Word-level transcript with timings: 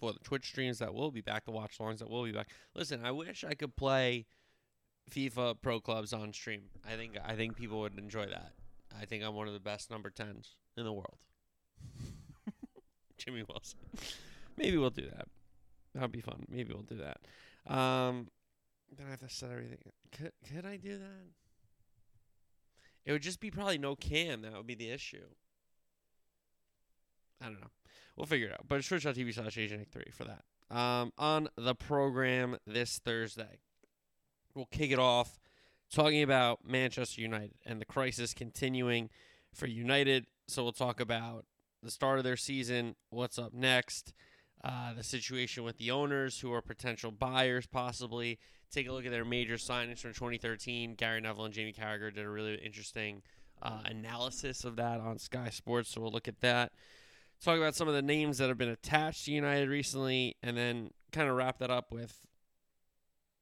for 0.00 0.12
the 0.12 0.18
Twitch 0.20 0.48
streams 0.48 0.78
that 0.78 0.94
will 0.94 1.10
be 1.10 1.20
back, 1.20 1.44
the 1.44 1.50
watch 1.50 1.78
longs 1.78 2.00
that 2.00 2.08
will 2.08 2.24
be 2.24 2.32
back. 2.32 2.48
Listen, 2.74 3.04
I 3.04 3.10
wish 3.10 3.44
I 3.44 3.54
could 3.54 3.76
play 3.76 4.26
FIFA 5.10 5.56
Pro 5.60 5.78
Clubs 5.78 6.12
on 6.12 6.32
stream. 6.32 6.62
I 6.88 6.96
think 6.96 7.18
I 7.24 7.34
think 7.34 7.56
people 7.56 7.80
would 7.80 7.98
enjoy 7.98 8.26
that. 8.26 8.52
I 8.98 9.04
think 9.04 9.22
I'm 9.22 9.34
one 9.34 9.46
of 9.46 9.52
the 9.52 9.60
best 9.60 9.90
number 9.90 10.10
10s 10.10 10.54
in 10.76 10.84
the 10.84 10.92
world. 10.92 11.18
Jimmy 13.18 13.44
Wilson. 13.48 13.78
Maybe 14.56 14.76
we'll 14.78 14.90
do 14.90 15.08
that. 15.08 15.28
That'd 15.94 16.12
be 16.12 16.20
fun. 16.20 16.46
Maybe 16.48 16.72
we'll 16.72 16.82
do 16.82 16.96
that. 16.98 17.72
Um, 17.72 18.28
then 18.96 19.06
I 19.06 19.10
have 19.10 19.20
to 19.20 19.28
set 19.28 19.50
everything. 19.50 19.78
Could 20.12 20.32
could 20.52 20.64
I 20.64 20.76
do 20.76 20.98
that? 20.98 21.26
It 23.04 23.12
would 23.12 23.22
just 23.22 23.40
be 23.40 23.50
probably 23.50 23.78
no 23.78 23.96
cam. 23.96 24.42
That 24.42 24.52
would 24.54 24.66
be 24.66 24.74
the 24.74 24.90
issue. 24.90 25.24
I 27.40 27.46
don't 27.46 27.60
know. 27.60 27.70
We'll 28.20 28.26
figure 28.26 28.48
it 28.48 28.52
out. 28.52 28.66
But 28.68 28.80
it's 28.80 28.88
twitch.tv 28.88 29.32
slash 29.32 29.56
AJNick3 29.56 30.12
for 30.12 30.24
that. 30.24 30.44
Um, 30.76 31.10
on 31.16 31.48
the 31.56 31.74
program 31.74 32.58
this 32.66 32.98
Thursday, 32.98 33.60
we'll 34.54 34.68
kick 34.70 34.90
it 34.90 34.98
off 34.98 35.40
talking 35.90 36.22
about 36.22 36.58
Manchester 36.62 37.22
United 37.22 37.54
and 37.64 37.80
the 37.80 37.86
crisis 37.86 38.34
continuing 38.34 39.08
for 39.54 39.68
United. 39.68 40.26
So 40.48 40.62
we'll 40.62 40.72
talk 40.72 41.00
about 41.00 41.46
the 41.82 41.90
start 41.90 42.18
of 42.18 42.24
their 42.24 42.36
season, 42.36 42.94
what's 43.08 43.38
up 43.38 43.54
next, 43.54 44.12
uh, 44.62 44.92
the 44.92 45.02
situation 45.02 45.64
with 45.64 45.78
the 45.78 45.90
owners 45.90 46.40
who 46.40 46.52
are 46.52 46.60
potential 46.60 47.10
buyers, 47.10 47.66
possibly. 47.66 48.38
Take 48.70 48.86
a 48.86 48.92
look 48.92 49.06
at 49.06 49.12
their 49.12 49.24
major 49.24 49.54
signings 49.54 50.00
from 50.00 50.12
2013. 50.12 50.94
Gary 50.94 51.22
Neville 51.22 51.46
and 51.46 51.54
Jamie 51.54 51.72
Carragher 51.72 52.12
did 52.12 52.26
a 52.26 52.28
really 52.28 52.56
interesting 52.56 53.22
uh, 53.62 53.80
analysis 53.86 54.64
of 54.64 54.76
that 54.76 55.00
on 55.00 55.18
Sky 55.18 55.48
Sports. 55.48 55.88
So 55.88 56.02
we'll 56.02 56.12
look 56.12 56.28
at 56.28 56.42
that. 56.42 56.72
Talk 57.42 57.56
about 57.56 57.74
some 57.74 57.88
of 57.88 57.94
the 57.94 58.02
names 58.02 58.38
that 58.38 58.48
have 58.48 58.58
been 58.58 58.68
attached 58.68 59.24
to 59.24 59.32
United 59.32 59.68
recently, 59.68 60.36
and 60.42 60.56
then 60.56 60.90
kind 61.12 61.28
of 61.28 61.36
wrap 61.36 61.58
that 61.58 61.70
up 61.70 61.92
with 61.92 62.26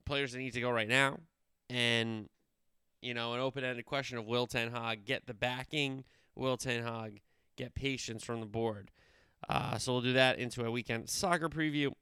players 0.04 0.32
that 0.32 0.38
need 0.38 0.52
to 0.52 0.60
go 0.60 0.70
right 0.70 0.88
now, 0.88 1.18
and 1.68 2.28
you 3.02 3.14
know, 3.14 3.34
an 3.34 3.40
open-ended 3.40 3.84
question 3.86 4.18
of 4.18 4.26
will 4.26 4.46
Ten 4.46 4.72
Hag 4.72 5.04
get 5.04 5.26
the 5.26 5.34
backing? 5.34 6.04
Will 6.34 6.56
Ten 6.56 6.82
Hag 6.82 7.20
get 7.56 7.74
patience 7.74 8.24
from 8.24 8.40
the 8.40 8.46
board? 8.46 8.90
Uh, 9.48 9.78
so 9.78 9.92
we'll 9.92 10.02
do 10.02 10.12
that 10.14 10.38
into 10.38 10.64
a 10.64 10.70
weekend 10.70 11.08
soccer 11.08 11.48
preview. 11.48 11.92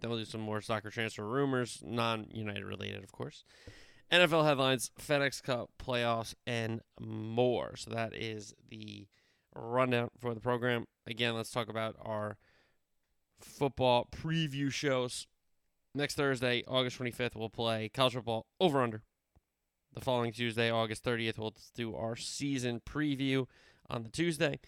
Then 0.00 0.10
we'll 0.10 0.18
do 0.18 0.24
some 0.24 0.40
more 0.40 0.60
soccer 0.60 0.90
transfer 0.90 1.26
rumors, 1.26 1.80
non-United 1.84 2.64
related, 2.64 3.02
of 3.02 3.12
course. 3.12 3.44
NFL 4.10 4.44
headlines, 4.44 4.90
FedEx 5.00 5.42
Cup 5.42 5.70
playoffs, 5.78 6.34
and 6.46 6.80
more. 7.00 7.76
So 7.76 7.90
that 7.92 8.14
is 8.14 8.54
the 8.68 9.06
rundown 9.54 10.10
for 10.18 10.34
the 10.34 10.40
program. 10.40 10.86
Again, 11.06 11.34
let's 11.34 11.50
talk 11.50 11.68
about 11.68 11.96
our 12.00 12.36
football 13.40 14.08
preview 14.10 14.70
shows. 14.72 15.26
Next 15.94 16.14
Thursday, 16.14 16.64
August 16.66 16.98
25th, 16.98 17.36
we'll 17.36 17.50
play 17.50 17.90
college 17.92 18.14
football 18.14 18.46
over 18.60 18.82
under. 18.82 19.02
The 19.94 20.00
following 20.00 20.32
Tuesday, 20.32 20.70
August 20.70 21.04
30th, 21.04 21.38
we'll 21.38 21.54
do 21.74 21.94
our 21.94 22.16
season 22.16 22.80
preview 22.88 23.46
on 23.90 24.02
the 24.02 24.08
Tuesday. 24.08 24.58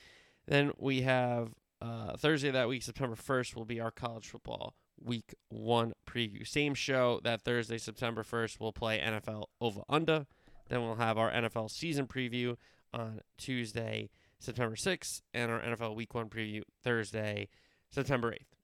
Then 0.47 0.73
we 0.77 1.01
have 1.03 1.55
uh, 1.81 2.17
Thursday 2.17 2.51
that 2.51 2.69
week, 2.69 2.83
September 2.83 3.17
1st, 3.17 3.57
will 3.57 3.65
be 3.65 3.81
our 3.81 3.91
college 3.91 4.27
football 4.29 4.75
week 5.03 5.35
one 5.49 5.93
preview. 6.07 6.47
Same 6.47 6.75
show 6.75 7.21
that 7.25 7.43
Thursday, 7.43 7.79
September 7.79 8.23
1st, 8.23 8.61
we'll 8.61 8.73
play 8.73 8.99
NFL 8.99 9.47
over 9.61 9.83
under. 9.89 10.27
Then 10.69 10.83
we'll 10.83 10.97
have 10.97 11.19
our 11.19 11.31
NFL 11.31 11.71
season 11.71 12.07
preview 12.07 12.57
on 12.93 13.21
Tuesday, 13.39 14.11
September 14.45 14.77
6th, 14.77 15.23
and 15.33 15.51
our 15.51 15.61
NFL 15.61 15.95
week 15.95 16.15
one 16.15 16.29
preview 16.29 16.63
Thursday, 16.83 17.49
September 17.91 18.33
8th. 18.33 18.55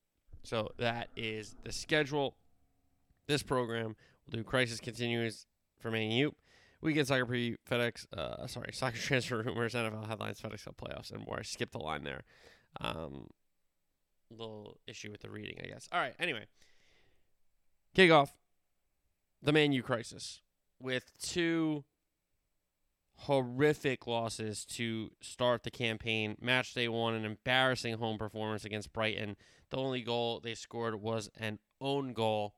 So 0.43 0.69
that 0.79 1.09
is 1.17 1.57
the 1.65 1.73
schedule. 1.73 2.37
This 3.27 3.43
program 3.43 3.97
will 4.27 4.39
do 4.39 4.45
Crisis 4.45 4.81
Continues 4.81 5.47
for 5.79 5.91
Man 5.91 6.11
U. 6.11 6.35
Weekend 6.83 7.07
soccer 7.07 7.27
preview, 7.27 7.57
FedEx, 7.71 8.07
uh, 8.17 8.47
sorry, 8.47 8.71
soccer 8.73 8.97
transfer 8.97 9.43
rumors, 9.43 9.75
NFL 9.75 10.07
headlines, 10.07 10.41
FedEx 10.41 10.65
Cup 10.65 10.77
playoffs, 10.77 11.13
and 11.13 11.25
more. 11.27 11.39
I 11.39 11.43
skipped 11.43 11.73
the 11.73 11.79
line 11.79 12.05
there. 12.05 12.23
Um, 12.81 13.27
little 14.31 14.79
issue 14.87 15.11
with 15.11 15.21
the 15.21 15.31
reading, 15.31 15.59
I 15.63 15.67
guess. 15.67 15.89
All 15.93 16.01
right, 16.01 16.15
anyway. 16.19 16.47
Kick 17.95 18.11
off 18.11 18.33
the 19.43 19.53
Man 19.53 19.73
U 19.73 19.83
crisis 19.83 20.41
with 20.81 21.11
two 21.21 21.85
horrific 23.25 24.07
losses 24.07 24.65
to 24.65 25.11
start 25.21 25.63
the 25.63 25.71
campaign. 25.71 26.37
Match 26.41 26.73
day 26.73 26.89
one, 26.89 27.15
an 27.15 27.25
embarrassing 27.25 27.99
home 27.99 28.17
performance 28.17 28.65
against 28.65 28.93
Brighton. 28.93 29.37
The 29.71 29.77
only 29.77 30.01
goal 30.01 30.41
they 30.41 30.55
scored 30.55 31.01
was 31.01 31.31
an 31.39 31.59
own 31.81 32.15
goal. 32.15 32.55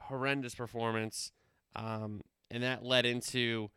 Horrendous 0.00 0.54
performance. 0.54 1.32
Um, 1.74 2.20
and 2.50 2.62
that 2.62 2.84
led 2.84 3.06
into 3.06 3.70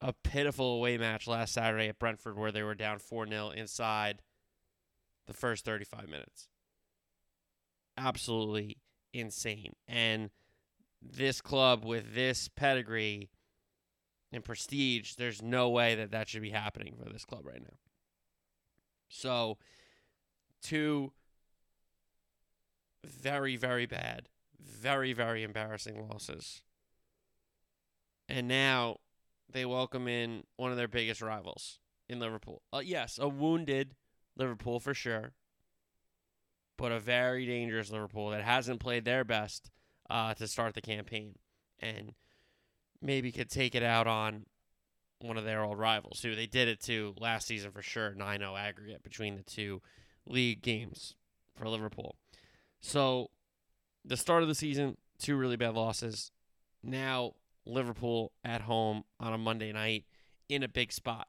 a 0.00 0.14
pitiful 0.14 0.76
away 0.76 0.96
match 0.96 1.26
last 1.26 1.52
Saturday 1.52 1.88
at 1.88 1.98
Brentford 1.98 2.38
where 2.38 2.52
they 2.52 2.62
were 2.62 2.74
down 2.74 2.98
4 2.98 3.26
0 3.26 3.50
inside 3.50 4.22
the 5.26 5.34
first 5.34 5.66
35 5.66 6.08
minutes. 6.08 6.48
Absolutely 7.98 8.78
insane. 9.12 9.74
And 9.86 10.30
this 11.02 11.42
club 11.42 11.84
with 11.84 12.14
this 12.14 12.48
pedigree 12.48 13.28
and 14.36 14.44
prestige, 14.44 15.14
there's 15.14 15.42
no 15.42 15.68
way 15.68 15.96
that 15.96 16.12
that 16.12 16.28
should 16.28 16.42
be 16.42 16.50
happening 16.50 16.94
for 17.02 17.10
this 17.10 17.24
club 17.24 17.44
right 17.44 17.60
now. 17.60 17.76
So, 19.08 19.58
two 20.62 21.12
very, 23.04 23.56
very 23.56 23.86
bad, 23.86 24.28
very, 24.60 25.12
very 25.12 25.42
embarrassing 25.42 26.08
losses. 26.08 26.62
And 28.28 28.46
now 28.46 28.98
they 29.50 29.64
welcome 29.64 30.08
in 30.08 30.44
one 30.56 30.70
of 30.70 30.76
their 30.76 30.88
biggest 30.88 31.22
rivals 31.22 31.78
in 32.08 32.18
Liverpool. 32.18 32.62
Uh, 32.72 32.82
yes, 32.84 33.18
a 33.20 33.28
wounded 33.28 33.94
Liverpool 34.36 34.80
for 34.80 34.92
sure, 34.92 35.32
but 36.76 36.92
a 36.92 36.98
very 36.98 37.46
dangerous 37.46 37.90
Liverpool 37.90 38.30
that 38.30 38.42
hasn't 38.42 38.80
played 38.80 39.04
their 39.04 39.24
best 39.24 39.70
uh, 40.10 40.34
to 40.34 40.46
start 40.46 40.74
the 40.74 40.80
campaign 40.80 41.36
and 41.78 42.12
maybe 43.00 43.32
could 43.32 43.50
take 43.50 43.74
it 43.74 43.82
out 43.82 44.06
on 44.06 44.46
one 45.20 45.36
of 45.36 45.44
their 45.44 45.62
old 45.62 45.78
rivals 45.78 46.20
who 46.22 46.34
they 46.34 46.46
did 46.46 46.68
it 46.68 46.80
to 46.80 47.14
last 47.18 47.46
season 47.46 47.70
for 47.70 47.82
sure 47.82 48.14
9-0 48.18 48.58
aggregate 48.58 49.02
between 49.02 49.36
the 49.36 49.42
two 49.42 49.80
league 50.26 50.62
games 50.62 51.14
for 51.56 51.68
Liverpool. 51.68 52.16
So 52.80 53.30
the 54.04 54.16
start 54.16 54.42
of 54.42 54.48
the 54.48 54.54
season, 54.54 54.96
two 55.18 55.36
really 55.36 55.56
bad 55.56 55.74
losses. 55.74 56.30
Now 56.82 57.32
Liverpool 57.64 58.32
at 58.44 58.62
home 58.62 59.04
on 59.18 59.32
a 59.32 59.38
Monday 59.38 59.72
night 59.72 60.04
in 60.48 60.62
a 60.62 60.68
big 60.68 60.92
spot, 60.92 61.28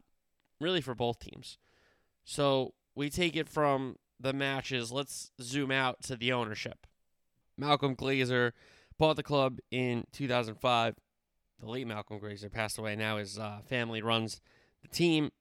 really 0.60 0.82
for 0.82 0.94
both 0.94 1.20
teams. 1.20 1.58
So 2.26 2.74
we 2.94 3.10
take 3.10 3.36
it 3.36 3.48
from 3.48 3.96
the 4.20 4.34
matches. 4.34 4.92
Let's 4.92 5.32
zoom 5.42 5.72
out 5.72 6.04
to 6.04 6.16
the 6.16 6.34
ownership. 6.34 6.86
Malcolm 7.58 7.96
Glazer 7.96 8.52
bought 8.98 9.16
the 9.16 9.24
club 9.24 9.60
in 9.72 10.06
2005. 10.12 10.96
The 11.60 11.68
late 11.68 11.88
Malcolm 11.88 12.20
Glazer 12.20 12.52
passed 12.52 12.78
away. 12.78 12.96
Now 12.96 13.18
his 13.18 13.40
uh, 13.40 13.60
family 13.66 14.02
runs 14.02 14.42
the 14.82 14.88
team, 14.88 15.32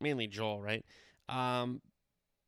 mainly 0.00 0.26
Joel, 0.26 0.60
right? 0.60 0.84
Um, 1.28 1.80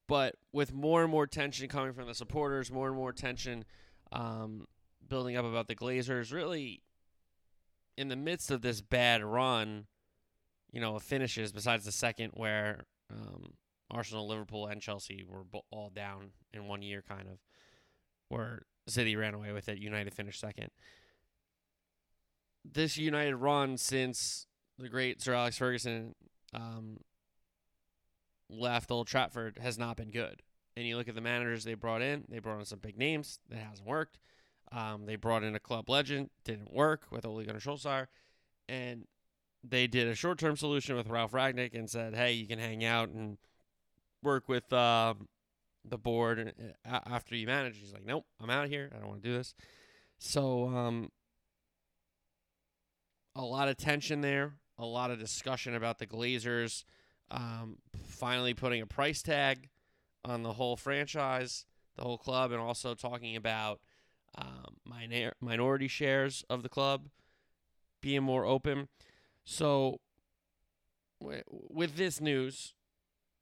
but 0.09 0.35
with 0.53 0.73
more 0.73 1.03
and 1.03 1.11
more 1.11 1.27
tension 1.27 1.69
coming 1.69 1.93
from 1.93 2.09
the 2.09 2.15
supporters, 2.15 2.73
more 2.73 2.89
and 2.89 2.97
more 2.97 3.13
tension 3.13 3.65
um, 4.11 4.67
building 5.07 5.37
up 5.37 5.45
about 5.45 5.69
the 5.69 5.77
Glazers, 5.77 6.33
really 6.33 6.83
in 7.97 8.09
the 8.09 8.17
midst 8.17 8.51
of 8.51 8.63
this 8.63 8.81
bad 8.81 9.23
run, 9.23 9.87
you 10.73 10.81
know, 10.81 10.99
finishes 10.99 11.53
besides 11.53 11.85
the 11.85 11.93
second 11.93 12.33
where 12.35 12.87
um, 13.11 13.53
Arsenal, 13.91 14.27
Liverpool, 14.27 14.67
and 14.67 14.81
Chelsea 14.81 15.25
were 15.29 15.45
all 15.71 15.91
down 15.91 16.31
in 16.53 16.67
one 16.67 16.83
year, 16.83 17.03
kind 17.07 17.29
of, 17.29 17.39
where 18.29 18.63
City 18.87 19.17
ran 19.17 19.35
away 19.35 19.53
with 19.53 19.69
it. 19.69 19.79
United 19.79 20.15
finished 20.15 20.41
second. 20.41 20.71
This 22.65 22.97
United 22.97 23.37
run 23.37 23.77
since 23.77 24.47
the 24.79 24.89
great 24.89 25.21
Sir 25.21 25.35
Alex 25.35 25.59
Ferguson 25.59 26.15
um, 26.55 26.99
left 28.49 28.91
Old 28.91 29.07
Trafford 29.07 29.59
has 29.61 29.79
not 29.79 29.97
been 29.97 30.11
good. 30.11 30.43
And 30.77 30.87
you 30.87 30.97
look 30.97 31.09
at 31.09 31.15
the 31.15 31.21
managers 31.21 31.65
they 31.65 31.75
brought 31.75 32.03
in, 32.03 32.25
they 32.29 32.39
brought 32.39 32.59
in 32.59 32.65
some 32.65 32.79
big 32.79 32.97
names. 32.97 33.39
That 33.49 33.59
hasn't 33.59 33.89
worked. 33.89 34.19
Um, 34.73 35.07
they 35.07 35.17
brought 35.17 35.43
in 35.43 35.55
a 35.55 35.61
club 35.61 35.89
legend, 35.89 36.31
didn't 36.45 36.73
work 36.73 37.07
with 37.11 37.27
Ole 37.27 37.45
Gunnar 37.45 37.61
Solskjaer. 37.61 38.07
And 38.69 39.07
they 39.65 39.87
did 39.87 40.07
a 40.07 40.15
short 40.15 40.39
term 40.39 40.57
solution 40.57 40.97
with 40.97 41.09
Ralf 41.09 41.33
Rangnick 41.33 41.75
and 41.75 41.91
said, 41.91 42.15
hey, 42.15 42.33
you 42.33 42.47
can 42.47 42.59
hang 42.59 42.85
out 42.85 43.09
and 43.09 43.37
work 44.23 44.49
with 44.49 44.73
uh, 44.73 45.15
the 45.85 45.99
board 45.99 46.55
after 46.85 47.35
you 47.35 47.47
manage. 47.47 47.79
He's 47.79 47.93
like, 47.93 48.07
nope, 48.07 48.27
I'm 48.41 48.51
out 48.51 48.65
of 48.65 48.71
here. 48.71 48.91
I 48.95 48.99
don't 48.99 49.09
want 49.09 49.23
to 49.23 49.29
do 49.29 49.37
this. 49.37 49.55
So, 50.19 50.69
um, 50.69 51.11
a 53.35 53.43
lot 53.43 53.69
of 53.69 53.77
tension 53.77 54.21
there, 54.21 54.55
a 54.79 54.85
lot 54.85 55.11
of 55.11 55.19
discussion 55.19 55.75
about 55.75 55.99
the 55.99 56.07
Glazers 56.07 56.85
um, 57.31 57.79
finally 58.07 58.55
putting 58.55 58.83
a 58.83 58.87
price 58.87 59.23
tag 59.23 59.69
on 60.25 60.43
the 60.43 60.55
whole 60.55 60.77
franchise, 60.77 61.65
the 61.97 62.03
whole 62.03 62.19
club, 62.19 62.53
and 62.53 62.61
also 62.61 62.95
talking 62.95 63.37
about 63.37 63.81
um, 64.37 64.77
minor- 64.85 65.35
minority 65.41 65.89
shares 65.89 66.45
of 66.51 66.63
the 66.63 66.69
club 66.69 67.09
being 68.01 68.23
more 68.23 68.45
open. 68.45 68.89
So, 69.45 70.01
with 71.21 71.97
this 71.97 72.21
news, 72.21 72.75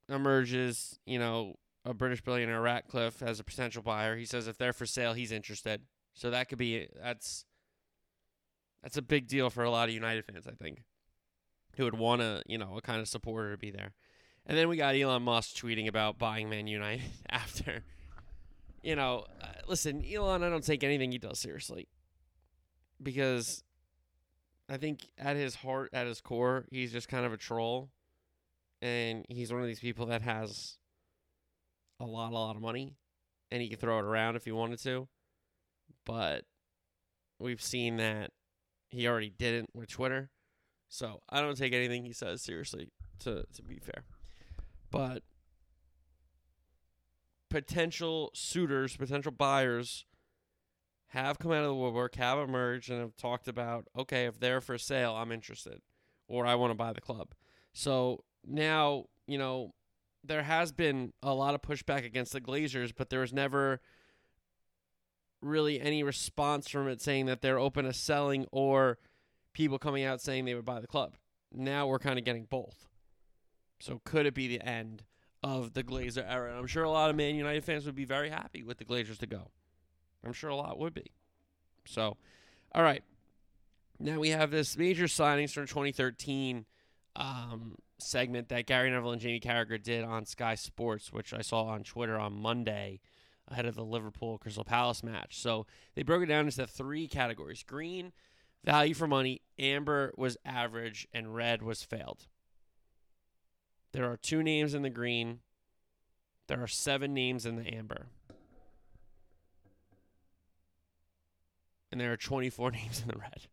emerges, 0.09 0.99
you 1.07 1.19
know, 1.19 1.55
a 1.85 1.95
British 1.95 2.23
billionaire 2.23 2.61
Ratcliffe 2.61 3.23
as 3.23 3.41
a 3.41 3.45
potential 3.45 3.83
buyer. 3.83 4.17
He 4.17 4.25
says 4.25 4.49
if 4.49 4.59
they're 4.59 4.73
for 4.73 4.87
sale, 4.87 5.13
he's 5.13 5.33
interested. 5.33 5.83
So 6.15 6.31
that 6.31 6.49
could 6.49 6.59
be 6.59 6.89
that's 7.01 7.45
that's 8.83 8.97
a 8.97 9.03
big 9.03 9.27
deal 9.27 9.51
for 9.51 9.65
a 9.65 9.71
lot 9.71 9.89
of 9.89 9.95
United 9.95 10.25
fans, 10.25 10.47
I 10.47 10.53
think, 10.53 10.83
who 11.77 11.85
would 11.85 11.99
want 11.99 12.21
to, 12.21 12.43
you 12.47 12.59
know, 12.59 12.77
a 12.77 12.81
kind 12.81 13.01
of 13.01 13.09
supporter 13.09 13.53
to 13.53 13.59
be 13.59 13.71
there. 13.71 13.93
And 14.47 14.57
then 14.57 14.69
we 14.69 14.77
got 14.77 14.95
Elon 14.95 15.23
Musk 15.23 15.57
tweeting 15.57 15.89
about 15.89 16.19
buying 16.19 16.49
Man 16.49 16.67
United 16.67 17.11
after. 17.31 17.85
You 18.83 18.97
know, 18.97 19.27
uh, 19.43 19.47
listen, 19.67 20.05
Elon, 20.05 20.43
I 20.43 20.49
don't 20.49 20.65
take 20.65 20.85
anything 20.85 21.13
he 21.13 21.19
does 21.19 21.39
seriously 21.39 21.89
because 23.03 23.63
I 24.69 24.77
think 24.77 25.07
at 25.19 25.37
his 25.37 25.57
heart, 25.57 25.91
at 25.93 26.07
his 26.07 26.21
core, 26.21 26.67
he's 26.71 26.93
just 26.93 27.09
kind 27.09 27.27
of 27.27 27.33
a 27.33 27.37
troll. 27.37 27.91
And 28.81 29.27
he's 29.29 29.53
one 29.53 29.61
of 29.61 29.67
these 29.67 29.81
people 29.81 30.07
that 30.07 30.23
has 30.23 30.79
a 31.99 32.07
lot, 32.07 32.31
a 32.31 32.35
lot 32.35 32.55
of 32.55 32.63
money 32.63 32.95
and 33.51 33.63
he 33.63 33.69
can 33.69 33.79
throw 33.79 33.99
it 33.99 34.05
around 34.05 34.37
if 34.37 34.45
he 34.45 34.53
wanted 34.53 34.79
to. 34.83 35.09
But 36.05 36.45
we've 37.39 37.63
seen 37.63 37.97
that 37.97 38.31
he 38.91 39.07
already 39.07 39.31
didn't 39.31 39.71
with 39.75 39.91
Twitter. 39.91 40.31
So 40.89 41.21
I 41.29 41.41
don't 41.41 41.57
take 41.57 41.73
anything 41.73 42.05
he 42.05 42.13
says 42.13 42.43
seriously, 42.43 42.91
to, 43.21 43.45
to 43.55 43.63
be 43.63 43.79
fair. 43.79 44.05
But 44.91 45.23
potential 47.51 48.31
suitors, 48.35 48.97
potential 48.97 49.33
buyers 49.33 50.07
have 51.09 51.39
come 51.39 51.53
out 51.53 51.63
of 51.63 51.69
the 51.69 51.75
woodwork, 51.75 52.15
have 52.17 52.39
emerged, 52.39 52.91
and 52.91 53.01
have 53.01 53.17
talked 53.17 53.49
about 53.49 53.87
okay, 53.97 54.27
if 54.27 54.39
they're 54.39 54.61
for 54.61 54.79
sale, 54.79 55.15
I'm 55.15 55.33
interested, 55.33 55.81
or 56.27 56.47
I 56.47 56.55
want 56.55 56.71
to 56.71 56.75
buy 56.75 56.93
the 56.93 57.01
club. 57.01 57.35
So 57.73 58.25
now, 58.47 59.05
you 59.27 59.39
know, 59.39 59.75
there 60.25 60.43
has 60.43 60.73
been 60.73 61.13
a 61.23 61.33
lot 61.33 61.55
of 61.55 61.63
pushback 61.63 62.05
against 62.05 62.33
the 62.33 62.41
Glazers, 62.41 62.93
but 62.97 63.11
there 63.11 63.21
was 63.21 63.33
never 63.33 63.81
really 65.41 65.81
any 65.81 66.03
response 66.03 66.69
from 66.69 66.89
it 66.89 67.01
saying 67.01 67.27
that 67.27 67.41
they're 67.41 67.59
open 67.59 67.85
to 67.85 67.93
selling 67.93 68.47
or 68.51 68.99
people 69.53 69.79
coming 69.79 70.05
out 70.05 70.21
saying 70.21 70.45
they 70.45 70.55
would 70.55 70.65
buy 70.65 70.81
the 70.81 70.87
club. 70.87 71.15
Now 71.53 71.87
we're 71.87 71.99
kind 71.99 72.19
of 72.19 72.25
getting 72.25 72.45
both. 72.45 72.89
So 73.81 74.01
could 74.05 74.27
it 74.27 74.35
be 74.35 74.49
the 74.49 74.67
end 74.67 75.05
of 75.43 75.75
the 75.75 75.85
Glazer 75.85 76.25
era? 76.29 76.51
And 76.51 76.59
I'm 76.59 76.67
sure 76.67 76.85
a 76.85 76.91
lot 76.91 77.11
of 77.11 77.17
Man 77.17 77.35
United 77.35 77.65
fans 77.65 77.87
would 77.87 77.95
be 77.95 78.05
very 78.05 78.31
happy 78.31 78.63
with 78.63 78.79
the 78.79 78.85
Glazers 78.85 79.19
to 79.19 79.27
go. 79.27 79.51
I'm 80.25 80.33
sure 80.33 80.51
a 80.51 80.57
lot 80.57 80.79
would 80.79 80.95
be. 80.95 81.13
So, 81.87 82.17
all 82.73 82.83
right. 82.83 83.03
Now 84.01 84.19
we 84.19 84.31
have 84.31 84.51
this 84.51 84.77
major 84.77 85.05
signings 85.05 85.53
from 85.53 85.67
2013 85.67 86.67
um, 87.17 87.77
segment 87.99 88.49
that 88.49 88.67
Gary 88.67 88.91
Neville 88.91 89.13
and 89.13 89.21
Jamie 89.21 89.41
Carragher 89.41 89.83
did 89.83 90.05
on 90.05 90.25
Sky 90.25 90.55
Sports, 90.55 91.13
which 91.13 91.33
I 91.33 91.43
saw 91.43 91.65
on 91.65 91.83
Twitter 91.83 92.19
on 92.19 92.41
Monday 92.41 93.01
ahead 93.51 93.67
of 93.67 93.75
the 93.75 93.85
Liverpool 93.85 94.39
Crystal 94.39 94.65
Palace 94.65 95.03
match. 95.03 95.41
So 95.41 95.67
they 95.95 96.03
broke 96.03 96.23
it 96.23 96.27
down 96.27 96.47
into 96.47 96.67
three 96.67 97.09
categories 97.09 97.63
green, 97.63 98.13
value 98.65 98.95
for 98.95 99.07
money, 99.07 99.43
amber 99.59 100.13
was 100.17 100.37
average, 100.45 101.07
and 101.13 101.35
red 101.35 101.63
was 101.63 101.83
failed. 101.83 102.27
There 103.93 104.11
are 104.11 104.17
two 104.17 104.43
names 104.43 104.75
in 104.75 104.83
the 104.83 104.91
green, 104.91 105.41
there 106.47 106.63
are 106.63 106.69
seven 106.69 107.15
names 107.15 107.47
in 107.47 107.57
the 107.57 107.75
amber. 107.75 108.07
And 111.91 112.01
there 112.01 112.13
are 112.13 112.19
24 112.19 112.71
names 112.73 113.01
in 113.01 113.09
the 113.09 113.17
red 113.19 113.47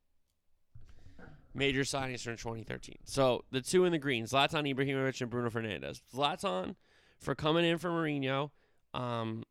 major 1.55 1.81
signings 1.81 2.21
from 2.21 2.35
2013. 2.35 2.97
So 3.05 3.45
the 3.51 3.61
two 3.61 3.85
in 3.85 3.91
the 3.91 3.97
green, 3.97 4.25
Zlatan 4.25 4.71
Ibrahimovic 4.71 5.21
and 5.21 5.29
Bruno 5.29 5.49
Fernandes. 5.49 6.01
Zlatan 6.13 6.75
for 7.17 7.33
coming 7.33 7.65
in 7.65 7.77
for 7.77 7.89
Mourinho, 7.89 8.51
um, 8.93 9.43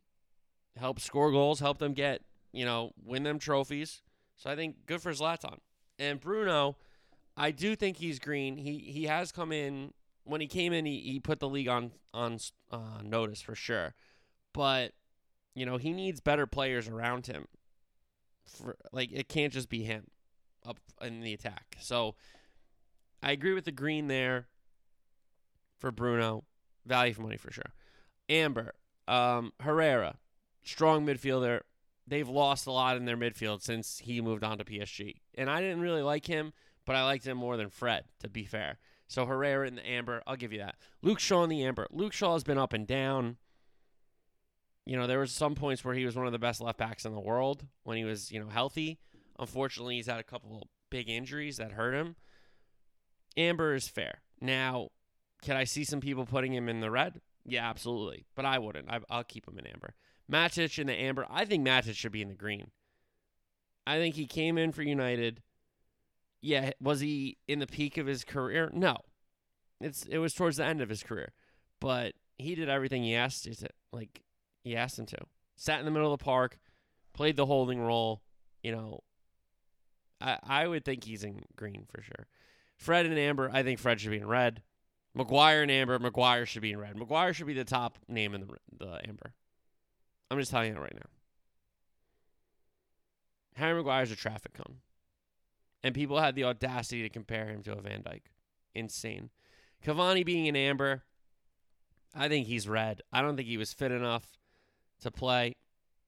help 0.77 1.01
score 1.01 1.31
goals, 1.31 1.61
help 1.61 1.79
them 1.79 1.93
get, 1.93 2.23
you 2.53 2.65
know, 2.65 2.93
win 3.05 3.23
them 3.23 3.39
trophies. 3.39 4.03
So 4.37 4.51
I 4.51 4.57
think 4.57 4.87
good 4.87 5.01
for 5.01 5.13
Zlatan. 5.13 5.59
And 5.99 6.21
Bruno, 6.21 6.77
I 7.37 7.51
do 7.51 7.77
think 7.77 7.97
he's 7.97 8.19
green. 8.19 8.57
He 8.57 8.79
he 8.79 9.05
has 9.05 9.33
come 9.33 9.53
in 9.53 9.93
when 10.25 10.41
he 10.41 10.47
came 10.47 10.73
in. 10.73 10.87
He, 10.87 11.01
he 11.01 11.21
put 11.21 11.41
the 11.41 11.49
league 11.49 11.69
on 11.69 11.93
on 12.13 12.39
uh, 12.71 13.03
notice 13.03 13.41
for 13.41 13.55
sure, 13.55 13.95
but 14.53 14.93
you 15.55 15.67
know 15.67 15.77
he 15.77 15.93
needs 15.93 16.21
better 16.21 16.47
players 16.47 16.89
around 16.89 17.27
him. 17.27 17.47
For 18.47 18.77
like 18.93 19.11
it 19.13 19.29
can't 19.29 19.53
just 19.53 19.69
be 19.69 19.85
him 19.85 20.07
up 20.67 20.79
in 21.01 21.21
the 21.21 21.33
attack. 21.33 21.77
So 21.81 22.15
I 23.23 23.33
agree 23.33 23.55
with 23.55 23.65
the 23.65 23.73
green 23.73 24.09
there 24.09 24.49
for 25.79 25.91
Bruno. 25.91 26.45
Value 26.87 27.15
for 27.15 27.23
money 27.23 27.39
for 27.39 27.51
sure. 27.51 27.73
Amber, 28.29 28.75
um, 29.09 29.53
Herrera, 29.61 30.17
strong 30.65 31.07
midfielder. 31.07 31.61
They've 32.07 32.29
lost 32.29 32.67
a 32.67 32.73
lot 32.73 32.97
in 32.97 33.05
their 33.05 33.17
midfield 33.17 33.63
since 33.63 33.99
he 33.99 34.21
moved 34.21 34.45
on 34.45 34.59
to 34.59 34.65
PSG. 34.65 35.21
And 35.37 35.49
I 35.49 35.61
didn't 35.61 35.81
really 35.81 36.03
like 36.03 36.27
him, 36.27 36.53
but 36.85 36.97
I 36.97 37.05
liked 37.05 37.27
him 37.27 37.39
more 37.39 37.57
than 37.57 37.71
Fred, 37.71 38.05
to 38.21 38.29
be 38.29 38.45
fair. 38.45 38.79
So 39.07 39.27
Herrera 39.27 39.67
in 39.67 39.77
the 39.77 39.87
amber, 39.87 40.23
I'll 40.27 40.37
give 40.37 40.53
you 40.53 40.59
that. 40.59 40.77
Luke 41.03 41.21
Shaw 41.21 41.45
in 41.45 41.51
the 41.51 41.65
amber. 41.65 41.87
Luke 41.91 42.13
Shaw 42.13 42.35
has 42.35 42.45
been 42.45 42.59
up 42.59 42.73
and 42.73 42.87
down. 42.87 43.37
You 44.85 44.97
know, 44.97 45.07
there 45.07 45.21
was 45.21 45.33
some 45.33 45.55
points 45.55 45.85
where 45.85 45.95
he 45.95 46.05
was 46.05 46.17
one 46.17 46.27
of 46.27 46.33
the 46.33 46.39
best 46.39 46.61
left 46.61 46.79
backs 46.79 47.05
in 47.05 47.15
the 47.15 47.21
world 47.21 47.67
when 47.85 47.97
he 47.97 48.05
was, 48.05 48.31
you 48.31 48.41
know, 48.41 48.49
healthy. 48.49 48.99
Unfortunately, 49.39 49.97
he's 49.97 50.07
had 50.07 50.21
a 50.21 50.25
couple 50.25 50.69
big 50.91 51.09
injuries 51.09 51.57
that 51.57 51.73
hurt 51.73 51.95
him. 51.95 52.17
Amber 53.37 53.75
is 53.75 53.89
fair. 53.89 54.21
Now, 54.41 54.91
can 55.43 55.57
I 55.57 55.65
see 55.65 55.85
some 55.85 56.01
people 56.01 56.27
putting 56.27 56.53
him 56.53 56.69
in 56.69 56.81
the 56.81 56.91
red? 56.91 57.21
Yeah, 57.45 57.69
absolutely. 57.69 58.27
But 58.35 58.45
I 58.45 58.59
wouldn't. 58.59 58.89
I, 58.91 59.01
will 59.17 59.25
keep 59.25 59.49
him 59.49 59.59
in 59.59 59.67
amber. 59.67 59.95
Matic 60.31 60.79
in 60.79 60.87
the 60.87 60.95
amber. 60.95 61.27
I 61.31 61.45
think 61.45 61.67
Matic 61.67 61.95
should 61.95 62.13
be 62.13 62.23
in 62.23 62.29
the 62.29 62.35
green. 62.35 62.71
I 63.87 63.99
think 63.99 64.15
he 64.15 64.27
came 64.27 64.57
in 64.57 64.73
for 64.73 64.83
United. 64.83 65.43
Yeah, 66.41 66.71
was 66.81 67.01
he 67.01 67.39
in 67.49 67.59
the 67.59 67.67
peak 67.67 67.97
of 67.99 68.07
his 68.07 68.25
career? 68.25 68.71
No. 68.73 68.97
It's 69.81 70.05
it 70.05 70.19
was 70.19 70.35
towards 70.35 70.57
the 70.57 70.65
end 70.65 70.81
of 70.81 70.89
his 70.89 71.03
career. 71.03 71.33
But 71.81 72.15
he 72.39 72.55
did 72.55 72.69
everything 72.69 73.03
he 73.03 73.15
asked 73.15 73.45
to 73.45 73.69
like 73.93 74.23
he 74.63 74.77
asked 74.77 74.99
him 74.99 75.07
to. 75.07 75.19
Sat 75.57 75.79
in 75.79 75.85
the 75.85 75.91
middle 75.91 76.13
of 76.13 76.19
the 76.19 76.25
park, 76.25 76.59
played 77.13 77.37
the 77.37 77.47
holding 77.47 77.81
role, 77.81 78.23
you 78.63 78.73
know, 78.73 79.01
I, 80.21 80.39
I 80.43 80.67
would 80.67 80.85
think 80.85 81.05
he's 81.05 81.23
in 81.23 81.43
green 81.55 81.87
for 81.89 82.03
sure. 82.03 82.27
Fred 82.77 83.07
and 83.07 83.19
Amber, 83.19 83.51
I 83.53 83.63
think 83.63 83.79
Fred 83.79 84.01
should 84.01 84.11
be 84.11 84.17
in 84.17 84.27
red. 84.27 84.63
Maguire 85.15 85.63
and 85.63 85.71
Amber, 85.71 85.99
Maguire 85.99 86.45
should 86.45 86.63
be 86.63 86.73
in 86.73 86.79
red. 86.79 86.97
Maguire 86.97 87.33
should 87.33 87.47
be 87.47 87.55
the 87.55 87.65
top 87.65 87.99
name 88.09 88.35
in 88.35 88.41
the 88.41 88.49
the 88.77 89.09
Amber. 89.09 89.35
I'm 90.31 90.39
just 90.39 90.51
telling 90.51 90.75
you 90.75 90.81
right 90.81 90.95
now. 90.95 91.11
Harry 93.57 93.75
Maguire's 93.75 94.11
a 94.11 94.17
traffic 94.17 94.55
cone. 94.55 94.79
And 95.83 95.95
people 95.95 96.21
had 96.21 96.35
the 96.35 96.45
audacity 96.45 97.03
to 97.03 97.09
compare 97.09 97.47
him 97.47 97.63
to 97.65 97.73
a 97.73 97.81
Van 97.81 98.03
Dijk. 98.03 98.23
Insane. 98.75 99.31
Cavani 99.85 100.25
being 100.25 100.49
an 100.49 100.57
Amber, 100.57 101.03
I 102.15 102.29
think 102.29 102.47
he's 102.47 102.69
red. 102.69 103.03
I 103.13 103.21
don't 103.21 103.37
think 103.37 103.49
he 103.49 103.59
was 103.59 103.73
fit 103.73 103.93
enough 103.93 104.39
to 105.03 105.11
play. 105.11 105.55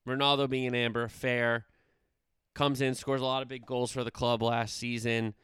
Ronaldo 0.09 0.49
being 0.49 0.67
an 0.67 0.75
Amber, 0.75 1.09
fair 1.09 1.67
comes 2.57 2.81
in, 2.81 2.95
scores 2.95 3.21
a 3.21 3.25
lot 3.25 3.43
of 3.43 3.49
big 3.49 3.67
goals 3.67 3.93
for 3.93 4.03
the 4.03 4.11
club 4.11 4.43
last 4.43 4.77
season. 4.77 5.35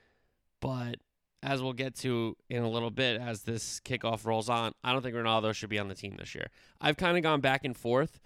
But 0.60 0.96
as 1.42 1.62
we'll 1.62 1.74
get 1.74 1.94
to 1.96 2.36
in 2.48 2.62
a 2.62 2.70
little 2.70 2.90
bit 2.90 3.20
as 3.20 3.42
this 3.42 3.80
kickoff 3.80 4.24
rolls 4.24 4.48
on, 4.48 4.72
I 4.82 4.92
don't 4.92 5.02
think 5.02 5.14
Ronaldo 5.14 5.54
should 5.54 5.68
be 5.68 5.78
on 5.78 5.88
the 5.88 5.94
team 5.94 6.16
this 6.18 6.34
year. 6.34 6.48
I've 6.80 6.96
kind 6.96 7.16
of 7.16 7.22
gone 7.22 7.40
back 7.40 7.64
and 7.64 7.76
forth, 7.76 8.18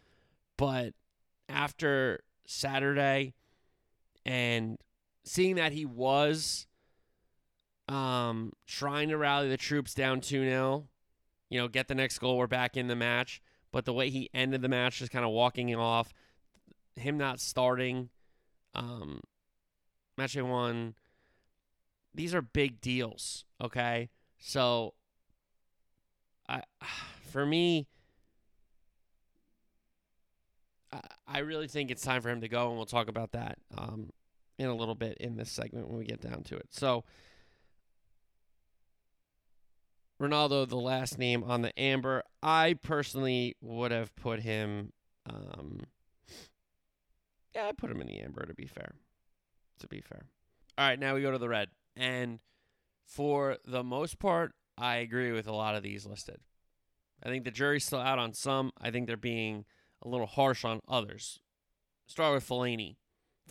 but 0.56 0.94
after 1.48 2.20
Saturday 2.46 3.34
and 4.24 4.78
seeing 5.24 5.56
that 5.56 5.72
he 5.72 5.84
was 5.84 6.66
um, 7.88 8.52
trying 8.66 9.08
to 9.08 9.16
rally 9.16 9.48
the 9.48 9.56
troops 9.56 9.94
down 9.94 10.20
2 10.20 10.44
0, 10.44 10.88
you 11.48 11.60
know, 11.60 11.68
get 11.68 11.88
the 11.88 11.94
next 11.94 12.18
goal, 12.18 12.36
we're 12.38 12.46
back 12.46 12.76
in 12.76 12.88
the 12.88 12.96
match. 12.96 13.40
but 13.72 13.84
the 13.84 13.92
way 13.92 14.08
he 14.08 14.30
ended 14.32 14.62
the 14.62 14.68
match, 14.68 14.98
just 15.00 15.12
kind 15.12 15.24
of 15.24 15.30
walking 15.32 15.74
off, 15.74 16.14
him 16.94 17.18
not 17.18 17.40
starting, 17.40 18.08
um, 18.74 19.20
match 20.16 20.36
won. 20.36 20.94
These 22.14 22.34
are 22.34 22.40
big 22.40 22.80
deals, 22.80 23.44
okay? 23.60 24.08
So, 24.38 24.94
I, 26.48 26.62
for 27.30 27.44
me, 27.44 27.86
I, 31.26 31.38
really 31.40 31.68
think 31.68 31.90
it's 31.90 32.02
time 32.02 32.22
for 32.22 32.30
him 32.30 32.40
to 32.40 32.48
go, 32.48 32.68
and 32.68 32.76
we'll 32.76 32.86
talk 32.86 33.08
about 33.08 33.32
that 33.32 33.58
um, 33.76 34.10
in 34.58 34.66
a 34.66 34.74
little 34.74 34.94
bit 34.94 35.16
in 35.18 35.36
this 35.36 35.50
segment 35.50 35.88
when 35.88 35.98
we 35.98 36.04
get 36.04 36.20
down 36.20 36.42
to 36.44 36.56
it. 36.56 36.68
So, 36.70 37.04
Ronaldo, 40.20 40.68
the 40.68 40.76
last 40.76 41.18
name 41.18 41.44
on 41.44 41.62
the 41.62 41.78
amber. 41.78 42.22
I 42.42 42.76
personally 42.82 43.56
would 43.60 43.90
have 43.90 44.14
put 44.16 44.40
him. 44.40 44.92
Um, 45.28 45.80
yeah, 47.54 47.66
I 47.66 47.72
put 47.72 47.90
him 47.90 48.00
in 48.00 48.06
the 48.06 48.20
amber. 48.20 48.46
To 48.46 48.54
be 48.54 48.66
fair, 48.66 48.94
to 49.80 49.86
be 49.86 50.00
fair. 50.00 50.26
All 50.78 50.86
right, 50.86 50.98
now 50.98 51.14
we 51.14 51.22
go 51.22 51.30
to 51.30 51.38
the 51.38 51.48
red, 51.48 51.68
and 51.96 52.38
for 53.06 53.56
the 53.64 53.82
most 53.82 54.18
part, 54.18 54.52
I 54.76 54.96
agree 54.96 55.32
with 55.32 55.46
a 55.46 55.54
lot 55.54 55.74
of 55.74 55.82
these 55.82 56.06
listed. 56.06 56.38
I 57.22 57.28
think 57.28 57.44
the 57.44 57.50
jury's 57.50 57.84
still 57.84 58.00
out 58.00 58.18
on 58.18 58.32
some. 58.34 58.72
I 58.80 58.90
think 58.90 59.06
they're 59.06 59.16
being 59.16 59.64
a 60.06 60.08
little 60.08 60.26
harsh 60.26 60.64
on 60.64 60.80
others. 60.88 61.40
Start 62.06 62.34
with 62.34 62.48
Fellaini. 62.48 62.96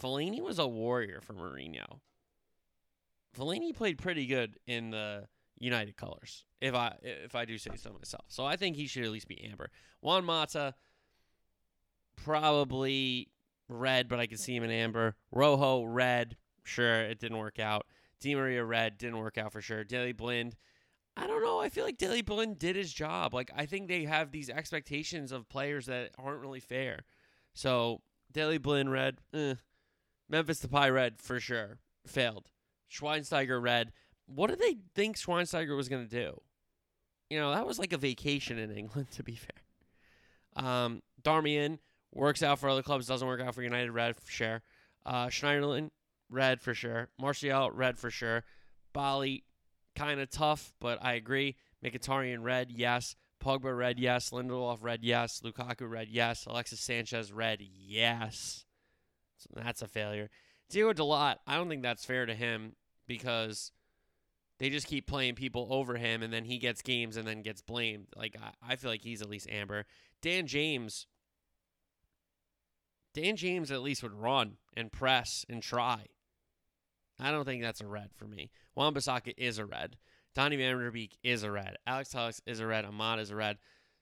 Fellaini 0.01 0.41
was 0.41 0.57
a 0.57 0.67
warrior 0.67 1.19
for 1.21 1.33
Mourinho. 1.33 2.00
Fellaini 3.38 3.75
played 3.75 3.97
pretty 3.97 4.25
good 4.25 4.57
in 4.65 4.91
the 4.91 5.27
United 5.59 5.97
colors, 5.97 6.45
if 6.62 6.74
I 6.74 6.95
if 7.01 7.35
I 7.35 7.45
do 7.45 7.57
say 7.57 7.71
so 7.75 7.91
myself. 7.93 8.25
So 8.29 8.45
I 8.45 8.55
think 8.55 8.75
he 8.75 8.88
should 8.88 9.03
at 9.03 9.12
least 9.12 9.27
be 9.27 9.43
amber. 9.43 9.69
Juan 10.01 10.25
Mata, 10.25 10.74
probably 12.15 13.29
red, 13.67 14.07
but 14.07 14.19
I 14.19 14.27
can 14.27 14.38
see 14.38 14.55
him 14.55 14.63
in 14.63 14.71
amber. 14.71 15.15
Rojo, 15.31 15.83
red. 15.83 16.38
Sure, 16.63 17.01
it 17.01 17.19
didn't 17.19 17.38
work 17.38 17.59
out. 17.59 17.85
Di 18.19 18.35
Maria, 18.35 18.63
red. 18.63 18.97
Didn't 18.97 19.19
work 19.19 19.38
out 19.38 19.51
for 19.51 19.62
sure. 19.62 19.83
Daley 19.83 20.13
Blind. 20.13 20.55
I 21.17 21.27
don't 21.27 21.43
know. 21.43 21.60
I 21.60 21.69
feel 21.69 21.86
like 21.86 21.98
Daley 21.98 22.22
Blind 22.22 22.60
did 22.60 22.75
his 22.75 22.91
job. 22.91 23.34
Like 23.34 23.51
I 23.55 23.65
think 23.65 23.88
they 23.88 24.03
have 24.05 24.31
these 24.31 24.50
expectations 24.50 25.31
of 25.31 25.48
players 25.50 25.86
that 25.86 26.12
aren't 26.17 26.41
really 26.41 26.60
fair. 26.60 27.05
So 27.53 28.01
Daley 28.31 28.57
Blind, 28.57 28.91
red. 28.91 29.17
Eh. 29.34 29.55
Memphis 30.27 30.65
Depay, 30.65 30.93
red 30.93 31.22
for 31.22 31.39
sure. 31.39 31.77
Failed. 32.05 32.50
Schweinsteiger, 32.91 33.62
red 33.62 33.91
what 34.27 34.50
did 34.50 34.60
they 34.60 34.77
think 34.93 35.17
Schweinsteiger 35.17 35.75
was 35.75 35.89
going 35.89 36.07
to 36.07 36.10
do? 36.10 36.41
You 37.29 37.39
know, 37.39 37.53
that 37.53 37.65
was 37.65 37.79
like 37.79 37.93
a 37.93 37.98
vacation 37.98 38.57
in 38.57 38.72
England, 38.72 39.12
to 39.12 39.24
be 39.24 39.36
fair. 39.36 40.65
Um, 40.65 41.01
Darmian 41.22 41.79
works 42.13 42.43
out 42.43 42.60
for 42.60 42.69
other 42.69 42.84
clubs, 42.84 43.07
doesn't 43.07 43.27
work 43.27 43.41
out 43.41 43.55
for 43.55 43.63
United, 43.63 43.91
red 43.91 44.15
for 44.15 44.31
sure. 44.31 44.62
Uh, 45.05 45.27
Schneiderlin, 45.27 45.89
red 46.29 46.62
for 46.62 46.74
sure. 46.74 47.10
Martial, 47.19 47.72
red 47.72 47.98
for 47.98 48.10
sure. 48.10 48.43
Bailly, 48.93 49.43
kind 49.95 50.19
of 50.19 50.29
tough, 50.29 50.73
but 50.79 50.99
I 51.01 51.13
agree. 51.13 51.55
Mkhitaryan, 51.83 52.43
red, 52.43 52.71
yes. 52.71 53.15
Pogba, 53.43 53.75
red, 53.77 53.99
yes. 53.99 54.29
Lindelof, 54.31 54.79
red, 54.81 55.03
yes. 55.03 55.41
Lukaku, 55.43 55.89
red, 55.89 56.07
yes. 56.09 56.45
Alexis 56.45 56.79
Sanchez, 56.79 57.31
red, 57.31 57.61
yes. 57.61 58.65
So 59.37 59.49
that's 59.55 59.81
a 59.81 59.87
failure. 59.87 60.29
Diogo 60.69 60.93
Dalot, 60.93 61.35
I 61.45 61.55
don't 61.55 61.69
think 61.69 61.83
that's 61.83 62.05
fair 62.05 62.25
to 62.25 62.33
him 62.33 62.75
because 63.07 63.71
they 64.57 64.69
just 64.69 64.87
keep 64.87 65.05
playing 65.05 65.35
people 65.35 65.67
over 65.69 65.95
him 65.95 66.23
and 66.23 66.33
then 66.33 66.45
he 66.45 66.57
gets 66.57 66.81
games 66.81 67.17
and 67.17 67.27
then 67.27 67.41
gets 67.41 67.61
blamed. 67.61 68.07
Like 68.15 68.35
I, 68.41 68.73
I 68.73 68.75
feel 68.77 68.89
like 68.89 69.01
he's 69.01 69.21
at 69.21 69.29
least 69.29 69.49
Amber. 69.49 69.85
Dan 70.21 70.47
James 70.47 71.07
Dan 73.13 73.37
James 73.37 73.71
at 73.71 73.81
least 73.81 74.03
would 74.03 74.13
run 74.13 74.57
and 74.75 74.91
press 74.91 75.45
and 75.47 75.63
try. 75.63 76.07
I 77.19 77.31
don't 77.31 77.45
think 77.45 77.62
that's 77.62 77.81
a 77.81 77.88
red 77.88 78.10
for 78.15 78.25
me. 78.25 78.51
Wan 78.75 78.93
Bissaka 78.93 79.34
is 79.38 79.57
a 79.57 79.65
red. 79.65 79.98
Donny 80.34 80.57
Van 80.57 80.77
Der 80.77 80.91
Beek 80.91 81.17
is 81.24 81.43
a 81.43 81.51
red. 81.51 81.77
Alex 81.88 82.10
Telles 82.10 82.41
is 82.45 82.60
a 82.60 82.67
red. 82.67 82.86
Amad 82.86 83.19
is 83.19 83.31
a 83.31 83.36
red. 83.36 83.57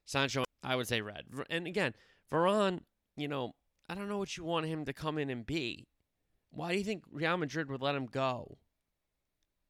Sancho, 0.06 0.44
I 0.64 0.76
would 0.76 0.88
say 0.88 1.02
red. 1.02 1.26
And 1.50 1.68
again, 1.68 1.94
Varane, 2.32 2.80
you 3.16 3.28
know, 3.28 3.54
I 3.88 3.96
don't 3.96 4.10
know 4.10 4.18
what 4.18 4.36
you 4.36 4.44
want 4.44 4.66
him 4.66 4.86
to 4.86 4.94
come 4.94 5.18
in 5.18 5.30
and 5.30 5.46
be. 5.46 5.88
Why 6.50 6.72
do 6.72 6.78
you 6.78 6.84
think 6.84 7.04
Real 7.12 7.38
Madrid 7.38 7.70
would 7.70 7.82
let 7.82 7.96
him 7.96 8.08
go? 8.08 8.58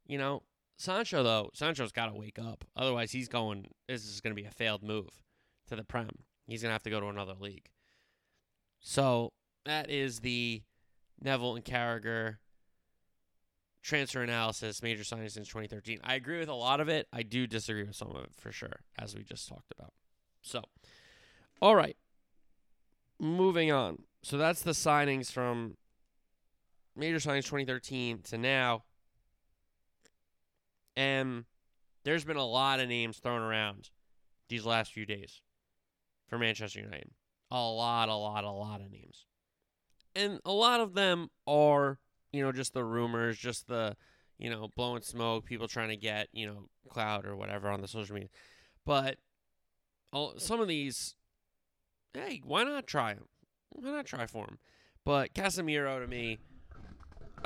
You 0.05 0.17
know, 0.17 0.43
Sancho 0.77 1.23
though, 1.23 1.49
Sancho's 1.53 1.91
got 1.91 2.07
to 2.07 2.13
wake 2.13 2.39
up. 2.39 2.63
Otherwise, 2.75 3.11
he's 3.11 3.27
going. 3.27 3.67
This 3.87 4.05
is 4.05 4.21
going 4.21 4.35
to 4.35 4.41
be 4.41 4.47
a 4.47 4.51
failed 4.51 4.83
move 4.83 5.09
to 5.67 5.75
the 5.75 5.83
Prem. 5.83 6.09
He's 6.47 6.61
going 6.61 6.69
to 6.69 6.73
have 6.73 6.83
to 6.83 6.89
go 6.89 6.99
to 6.99 7.07
another 7.07 7.35
league. 7.39 7.69
So 8.79 9.31
that 9.65 9.89
is 9.89 10.19
the 10.19 10.63
Neville 11.21 11.55
and 11.55 11.63
Carragher 11.63 12.37
transfer 13.83 14.23
analysis, 14.23 14.81
major 14.81 15.03
signings 15.03 15.31
since 15.31 15.47
2013. 15.49 15.99
I 16.03 16.15
agree 16.15 16.39
with 16.39 16.49
a 16.49 16.53
lot 16.55 16.79
of 16.79 16.87
it. 16.89 17.07
I 17.13 17.21
do 17.21 17.45
disagree 17.45 17.83
with 17.83 17.95
some 17.95 18.09
of 18.09 18.23
it 18.23 18.31
for 18.35 18.51
sure, 18.51 18.79
as 18.97 19.15
we 19.15 19.23
just 19.23 19.47
talked 19.47 19.71
about. 19.77 19.93
So, 20.41 20.61
all 21.61 21.75
right, 21.75 21.97
moving 23.19 23.71
on. 23.71 24.03
So 24.23 24.37
that's 24.37 24.61
the 24.61 24.71
signings 24.71 25.31
from 25.31 25.75
major 26.95 27.17
signings 27.17 27.43
2013 27.43 28.21
to 28.23 28.37
now. 28.37 28.83
And 30.95 31.45
there's 32.03 32.23
been 32.23 32.37
a 32.37 32.45
lot 32.45 32.79
of 32.79 32.87
names 32.87 33.17
thrown 33.17 33.41
around 33.41 33.89
these 34.47 34.65
last 34.65 34.93
few 34.93 35.05
days 35.05 35.41
for 36.27 36.37
Manchester 36.37 36.79
United. 36.79 37.11
A 37.51 37.59
lot, 37.59 38.09
a 38.09 38.15
lot, 38.15 38.43
a 38.43 38.51
lot 38.51 38.81
of 38.81 38.91
names. 38.91 39.25
And 40.15 40.39
a 40.45 40.51
lot 40.51 40.79
of 40.79 40.93
them 40.93 41.29
are, 41.47 41.99
you 42.33 42.43
know, 42.43 42.51
just 42.51 42.73
the 42.73 42.83
rumors, 42.83 43.37
just 43.37 43.67
the, 43.67 43.95
you 44.37 44.49
know, 44.49 44.69
blowing 44.75 45.01
smoke, 45.01 45.45
people 45.45 45.67
trying 45.67 45.89
to 45.89 45.95
get, 45.95 46.27
you 46.33 46.45
know, 46.45 46.67
cloud 46.89 47.25
or 47.25 47.35
whatever 47.35 47.69
on 47.69 47.81
the 47.81 47.87
social 47.87 48.15
media. 48.15 48.29
But 48.85 49.17
all, 50.11 50.33
some 50.37 50.59
of 50.59 50.67
these, 50.67 51.15
hey, 52.13 52.41
why 52.43 52.63
not 52.63 52.87
try 52.87 53.13
them? 53.13 53.27
Why 53.69 53.91
not 53.91 54.05
try 54.05 54.25
for 54.25 54.45
them? 54.45 54.57
But 55.05 55.33
Casemiro 55.33 56.01
to 56.01 56.07
me 56.07 56.39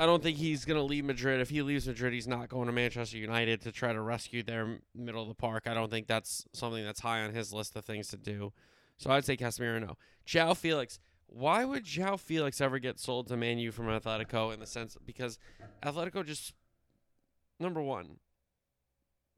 I 0.00 0.06
don't 0.06 0.22
think 0.22 0.38
he's 0.38 0.64
going 0.64 0.76
to 0.76 0.82
leave 0.82 1.04
Madrid. 1.04 1.40
If 1.40 1.50
he 1.50 1.60
leaves 1.62 1.88
Madrid, 1.88 2.12
he's 2.12 2.28
not 2.28 2.48
going 2.48 2.66
to 2.66 2.72
Manchester 2.72 3.18
United 3.18 3.60
to 3.62 3.72
try 3.72 3.92
to 3.92 4.00
rescue 4.00 4.44
their 4.44 4.78
middle 4.94 5.22
of 5.22 5.28
the 5.28 5.34
park. 5.34 5.64
I 5.66 5.74
don't 5.74 5.90
think 5.90 6.06
that's 6.06 6.46
something 6.52 6.84
that's 6.84 7.00
high 7.00 7.22
on 7.22 7.34
his 7.34 7.52
list 7.52 7.74
of 7.74 7.84
things 7.84 8.06
to 8.08 8.16
do. 8.16 8.52
So 8.98 9.10
I'd 9.10 9.24
say 9.24 9.36
Casemiro, 9.36 9.80
no. 9.80 9.96
João 10.24 10.56
Felix. 10.56 11.00
Why 11.28 11.64
would 11.64 11.84
João 11.84 12.18
Felix 12.18 12.60
ever 12.60 12.78
get 12.78 12.98
sold 12.98 13.28
to 13.28 13.36
Man 13.36 13.58
U 13.58 13.70
from 13.70 13.86
Atletico 13.86 14.52
in 14.52 14.60
the 14.60 14.66
sense 14.66 14.96
because 15.04 15.38
Atletico 15.82 16.24
just 16.24 16.54
number 17.60 17.82
one, 17.82 18.16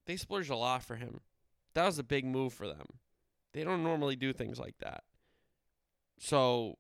they 0.06 0.16
splurged 0.16 0.50
a 0.50 0.56
lot 0.56 0.82
for 0.82 0.97
him. 0.97 1.20
That 1.75 1.87
was 1.87 1.99
a 1.99 2.04
big 2.04 2.25
move 2.25 2.52
for 2.52 2.66
them. 2.66 2.87
They 3.52 3.64
don't 3.64 3.82
normally 3.82 4.16
do 4.16 4.32
things 4.32 4.59
like 4.59 4.78
that. 4.78 5.02
So 6.18 6.78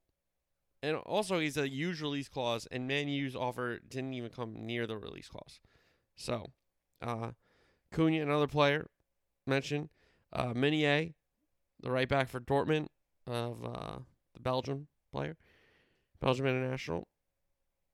and 0.82 0.96
also, 0.96 1.38
he's 1.38 1.58
a 1.58 1.68
huge 1.68 2.00
release 2.00 2.28
clause, 2.28 2.66
and 2.70 2.88
Man 2.88 3.08
U's 3.08 3.36
offer 3.36 3.80
didn't 3.86 4.14
even 4.14 4.30
come 4.30 4.54
near 4.54 4.86
the 4.86 4.96
release 4.96 5.28
clause. 5.28 5.60
So, 6.16 6.52
uh, 7.02 7.32
Cunha, 7.92 8.22
another 8.22 8.46
player 8.46 8.88
mentioned. 9.46 9.90
Uh, 10.32 10.54
Meunier, 10.54 11.10
the 11.82 11.90
right 11.90 12.08
back 12.08 12.28
for 12.28 12.40
Dortmund 12.40 12.86
of 13.26 13.62
uh, 13.64 13.98
the 14.32 14.40
Belgium 14.40 14.86
player, 15.12 15.36
Belgium 16.20 16.46
international. 16.46 17.08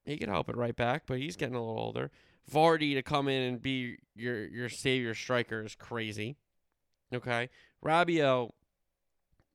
He 0.05 0.17
could 0.19 0.29
help 0.29 0.49
it 0.49 0.57
right 0.57 0.77
back, 0.77 1.03
but 1.07 1.19
he's 1.19 1.37
getting 1.37 1.57
a 1.57 1.61
little 1.61 1.79
older. 1.79 2.11
Vardy 2.51 2.95
to 2.95 3.03
come 3.03 3.29
in 3.29 3.43
and 3.43 3.61
be 3.61 3.97
your 4.15 4.47
your 4.47 4.69
savior 4.69 5.15
striker 5.15 5.65
is 5.65 5.75
crazy. 5.75 6.37
Okay, 7.13 7.49
Rabiot, 7.85 8.51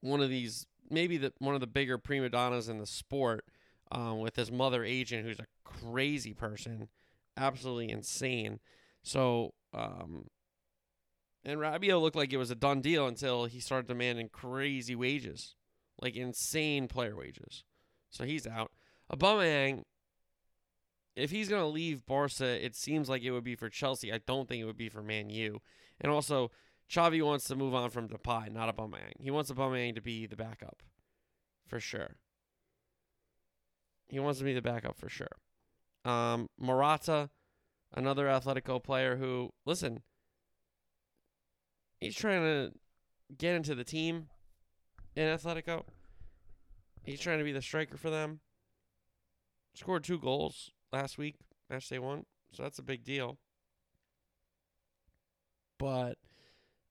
one 0.00 0.20
of 0.20 0.28
these 0.28 0.66
maybe 0.90 1.16
the 1.16 1.32
one 1.38 1.54
of 1.54 1.60
the 1.60 1.66
bigger 1.66 1.98
prima 1.98 2.28
donnas 2.28 2.68
in 2.68 2.78
the 2.78 2.86
sport, 2.86 3.44
um, 3.90 4.20
with 4.20 4.36
his 4.36 4.52
mother 4.52 4.84
agent, 4.84 5.26
who's 5.26 5.40
a 5.40 5.46
crazy 5.64 6.34
person, 6.34 6.88
absolutely 7.36 7.90
insane. 7.90 8.60
So, 9.02 9.54
um, 9.74 10.26
and 11.44 11.58
Rabiot 11.58 12.00
looked 12.00 12.16
like 12.16 12.32
it 12.32 12.38
was 12.38 12.50
a 12.50 12.54
done 12.54 12.80
deal 12.80 13.06
until 13.06 13.46
he 13.46 13.58
started 13.58 13.88
demanding 13.88 14.28
crazy 14.28 14.94
wages, 14.94 15.54
like 16.02 16.16
insane 16.16 16.88
player 16.88 17.16
wages. 17.16 17.64
So 18.10 18.24
he's 18.24 18.46
out. 18.46 18.72
Aubameyang, 19.10 19.84
if 21.16 21.30
he's 21.30 21.48
gonna 21.48 21.68
leave 21.68 22.04
Barca, 22.04 22.64
it 22.64 22.74
seems 22.74 23.08
like 23.08 23.22
it 23.22 23.30
would 23.30 23.44
be 23.44 23.54
for 23.54 23.70
Chelsea. 23.70 24.12
I 24.12 24.18
don't 24.26 24.48
think 24.48 24.60
it 24.60 24.66
would 24.66 24.76
be 24.76 24.88
for 24.88 25.02
Man 25.02 25.30
U. 25.30 25.62
And 26.00 26.10
also, 26.10 26.50
Xavi 26.90 27.24
wants 27.24 27.46
to 27.46 27.56
move 27.56 27.74
on 27.74 27.90
from 27.90 28.08
Depay, 28.08 28.52
not 28.52 28.74
Aubameyang. 28.74 29.14
He 29.20 29.30
wants 29.30 29.50
Aubameyang 29.50 29.94
to 29.94 30.02
be 30.02 30.26
the 30.26 30.36
backup, 30.36 30.82
for 31.66 31.80
sure. 31.80 32.16
He 34.08 34.18
wants 34.18 34.40
to 34.40 34.44
be 34.44 34.52
the 34.52 34.60
backup 34.60 34.98
for 34.98 35.08
sure. 35.08 35.36
Um, 36.04 36.48
Morata, 36.58 37.30
another 37.94 38.26
Atletico 38.26 38.82
player 38.82 39.16
who, 39.16 39.50
listen, 39.64 40.02
he's 42.00 42.16
trying 42.16 42.42
to 42.42 42.72
get 43.38 43.54
into 43.54 43.74
the 43.74 43.84
team. 43.84 44.26
In 45.16 45.28
Atletico. 45.28 45.84
He's 47.02 47.20
trying 47.20 47.38
to 47.38 47.44
be 47.44 47.52
the 47.52 47.62
striker 47.62 47.96
for 47.96 48.10
them. 48.10 48.40
Scored 49.74 50.04
two 50.04 50.18
goals 50.18 50.70
last 50.92 51.18
week, 51.18 51.36
match 51.70 51.88
day 51.88 51.98
one, 51.98 52.26
so 52.52 52.62
that's 52.62 52.78
a 52.78 52.82
big 52.82 53.04
deal. 53.04 53.38
But 55.78 56.18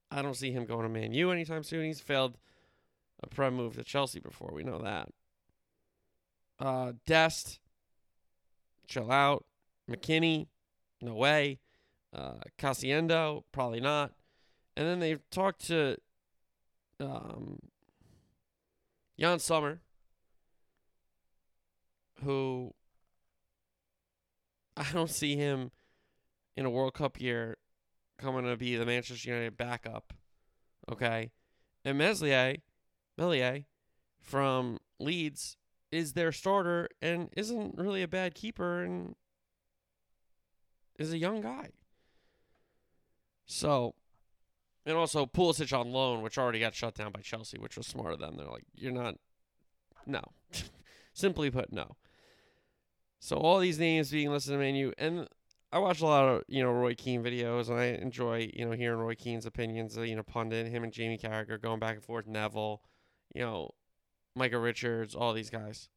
I 0.10 0.22
don't 0.22 0.36
see 0.36 0.52
him 0.52 0.66
going 0.66 0.84
to 0.84 0.90
Man 0.90 1.14
U 1.14 1.32
anytime 1.32 1.64
soon. 1.64 1.86
He's 1.86 2.02
failed 2.02 2.38
a 3.24 3.28
prem 3.28 3.56
move 3.56 3.76
to 3.76 3.84
Chelsea 3.84 4.20
before. 4.20 4.52
We 4.54 4.64
know 4.64 4.80
that. 4.80 5.10
Uh, 6.60 6.94
Dest, 7.06 7.60
chill 8.88 9.12
out. 9.12 9.46
McKennie, 9.90 10.48
no 11.02 11.14
way. 11.14 11.60
Uh, 12.14 12.36
Casiendo, 12.60 13.44
probably 13.52 13.80
not. 13.80 14.12
And 14.76 14.88
then 14.88 15.00
they've 15.00 15.22
talked 15.30 15.68
to 15.68 15.98
um, 17.00 17.60
Yann 19.22 19.38
Sommer, 19.38 19.82
who 22.24 22.74
I 24.76 24.92
don't 24.92 25.12
see 25.12 25.36
him 25.36 25.70
in 26.58 26.66
a 26.66 26.72
World 26.72 26.96
Cup 26.96 27.22
year 27.22 27.58
coming 28.18 28.46
to 28.46 28.58
be 28.58 28.76
the 28.78 28.86
Manchester 28.88 29.30
United 29.30 29.58
backup. 29.58 30.14
Okay. 30.92 31.30
And 31.86 32.00
Meslier, 32.00 32.56
Meslier 33.16 33.66
from 34.20 34.80
Leeds 35.00 35.56
is 35.92 36.14
their 36.14 36.32
starter 36.32 36.90
and 37.00 37.30
isn't 37.38 37.78
really 37.78 38.02
a 38.02 38.08
bad 38.08 38.34
keeper 38.34 38.82
and 38.82 39.14
is 40.98 41.14
a 41.14 41.20
young 41.20 41.42
guy. 41.42 41.70
So, 43.46 43.94
and 44.86 44.98
also 44.98 45.26
Pulisic 45.26 45.78
on 45.78 45.92
loan, 45.92 46.22
which 46.22 46.38
already 46.38 46.60
got 46.60 46.76
shut 46.76 46.96
down 46.96 47.12
by 47.12 47.22
Chelsea, 47.22 47.58
which 47.58 47.78
was 47.78 47.88
smart 47.88 48.14
of 48.14 48.20
them. 48.20 48.36
They're 48.38 48.48
like, 48.48 48.66
you're 48.76 48.92
not, 48.92 49.16
no. 50.06 50.22
Simply 51.14 51.52
put, 51.52 51.72
no. 51.72 51.96
So 53.20 53.38
all 53.38 53.60
these 53.60 53.80
names 53.80 54.10
being 54.10 54.32
listed 54.32 54.54
in 54.54 54.60
the 54.60 54.66
menu, 54.66 54.94
and 54.98 55.28
I 55.72 55.78
watch 55.78 56.02
a 56.02 56.06
lot 56.06 56.28
of 56.28 56.44
you 56.48 56.64
know 56.64 56.72
Roy 56.72 56.96
Keane 56.96 57.24
videos, 57.24 57.70
and 57.70 57.80
I 57.80 57.86
enjoy 57.86 58.50
you 58.54 58.66
know 58.66 58.72
hearing 58.72 59.00
Roy 59.00 59.14
Keane's 59.14 59.46
opinions. 59.46 59.96
You 59.96 60.16
know, 60.16 60.24
pundit 60.24 60.68
him 60.68 60.84
and 60.84 60.92
Jamie 60.92 61.20
Carragher 61.20 61.62
going 61.62 61.80
back 61.80 61.96
and 61.96 62.04
forth. 62.04 62.26
Neville, 62.26 62.82
you 63.36 63.42
know, 63.42 63.72
Micah 64.36 64.58
Richards, 64.58 65.14
all 65.14 65.34
these 65.34 65.52
guys. 65.52 65.88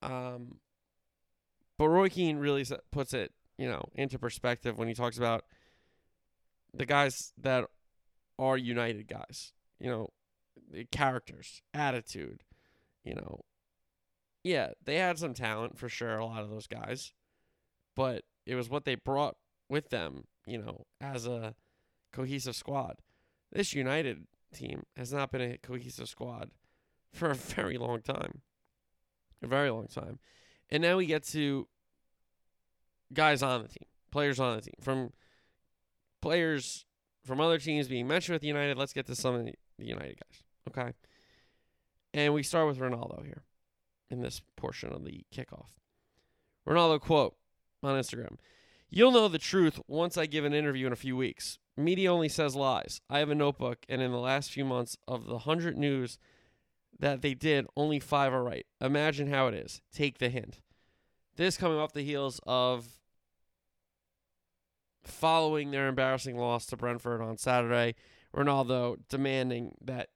Um, 0.00 0.56
but 1.76 1.88
Roy 1.88 2.08
Keane 2.08 2.38
really 2.38 2.64
puts 2.90 3.12
it 3.12 3.32
you 3.58 3.68
know 3.68 3.82
into 3.94 4.18
perspective 4.18 4.78
when 4.78 4.88
he 4.88 4.94
talks 4.94 5.18
about 5.18 5.44
the 6.74 6.86
guys 6.86 7.32
that 7.40 7.64
are 8.38 8.56
United 8.56 9.08
guys. 9.08 9.52
You 9.80 9.90
know, 9.90 10.08
the 10.70 10.84
characters, 10.84 11.62
attitude. 11.72 12.42
You 13.04 13.14
know, 13.14 13.40
yeah, 14.42 14.70
they 14.84 14.96
had 14.96 15.18
some 15.18 15.34
talent 15.34 15.78
for 15.78 15.88
sure, 15.88 16.18
a 16.18 16.26
lot 16.26 16.42
of 16.42 16.50
those 16.50 16.66
guys, 16.66 17.12
but 17.96 18.24
it 18.46 18.54
was 18.54 18.68
what 18.68 18.84
they 18.84 18.94
brought 18.94 19.36
with 19.68 19.90
them, 19.90 20.24
you 20.46 20.58
know, 20.58 20.86
as 21.00 21.26
a 21.26 21.54
cohesive 22.12 22.56
squad. 22.56 22.96
This 23.52 23.74
United 23.74 24.26
team 24.54 24.84
has 24.96 25.12
not 25.12 25.30
been 25.32 25.40
a 25.40 25.58
cohesive 25.58 26.08
squad 26.08 26.50
for 27.12 27.30
a 27.30 27.34
very 27.34 27.78
long 27.78 28.00
time. 28.02 28.42
A 29.42 29.46
very 29.46 29.70
long 29.70 29.86
time. 29.86 30.18
And 30.70 30.82
now 30.82 30.96
we 30.96 31.06
get 31.06 31.24
to 31.28 31.68
guys 33.12 33.42
on 33.42 33.62
the 33.62 33.68
team, 33.68 33.86
players 34.10 34.40
on 34.40 34.56
the 34.56 34.62
team. 34.62 34.74
From 34.80 35.12
players 36.20 36.84
from 37.24 37.40
other 37.40 37.58
teams 37.58 37.88
being 37.88 38.06
mentioned 38.06 38.34
with 38.34 38.44
United, 38.44 38.78
let's 38.78 38.92
get 38.92 39.06
to 39.06 39.14
some 39.14 39.34
of 39.34 39.44
the 39.44 39.54
United 39.78 40.18
guys. 40.18 40.42
Okay. 40.68 40.92
And 42.14 42.34
we 42.34 42.42
start 42.42 42.66
with 42.66 42.78
Ronaldo 42.78 43.24
here 43.24 43.42
in 44.10 44.22
this 44.22 44.40
portion 44.56 44.92
of 44.92 45.04
the 45.04 45.24
kickoff. 45.34 45.68
Ronaldo 46.66 47.00
quote 47.00 47.36
on 47.82 48.00
Instagram 48.00 48.36
You'll 48.90 49.12
know 49.12 49.28
the 49.28 49.38
truth 49.38 49.78
once 49.86 50.16
I 50.16 50.26
give 50.26 50.44
an 50.44 50.54
interview 50.54 50.86
in 50.86 50.92
a 50.92 50.96
few 50.96 51.16
weeks. 51.16 51.58
Media 51.76 52.12
only 52.12 52.28
says 52.28 52.56
lies. 52.56 53.00
I 53.08 53.18
have 53.18 53.30
a 53.30 53.34
notebook, 53.34 53.84
and 53.88 54.02
in 54.02 54.10
the 54.10 54.18
last 54.18 54.50
few 54.50 54.64
months 54.64 54.96
of 55.06 55.26
the 55.26 55.32
100 55.32 55.76
news 55.76 56.18
that 56.98 57.22
they 57.22 57.34
did, 57.34 57.66
only 57.76 58.00
five 58.00 58.32
are 58.32 58.42
right. 58.42 58.66
Imagine 58.80 59.28
how 59.28 59.46
it 59.46 59.54
is. 59.54 59.80
Take 59.92 60.18
the 60.18 60.30
hint. 60.30 60.60
This 61.36 61.56
coming 61.56 61.78
off 61.78 61.92
the 61.92 62.02
heels 62.02 62.40
of 62.46 62.97
following 65.04 65.70
their 65.70 65.88
embarrassing 65.88 66.36
loss 66.36 66.66
to 66.66 66.76
Brentford 66.76 67.20
on 67.20 67.36
Saturday, 67.36 67.94
Ronaldo 68.34 68.98
demanding 69.08 69.74
that 69.80 70.10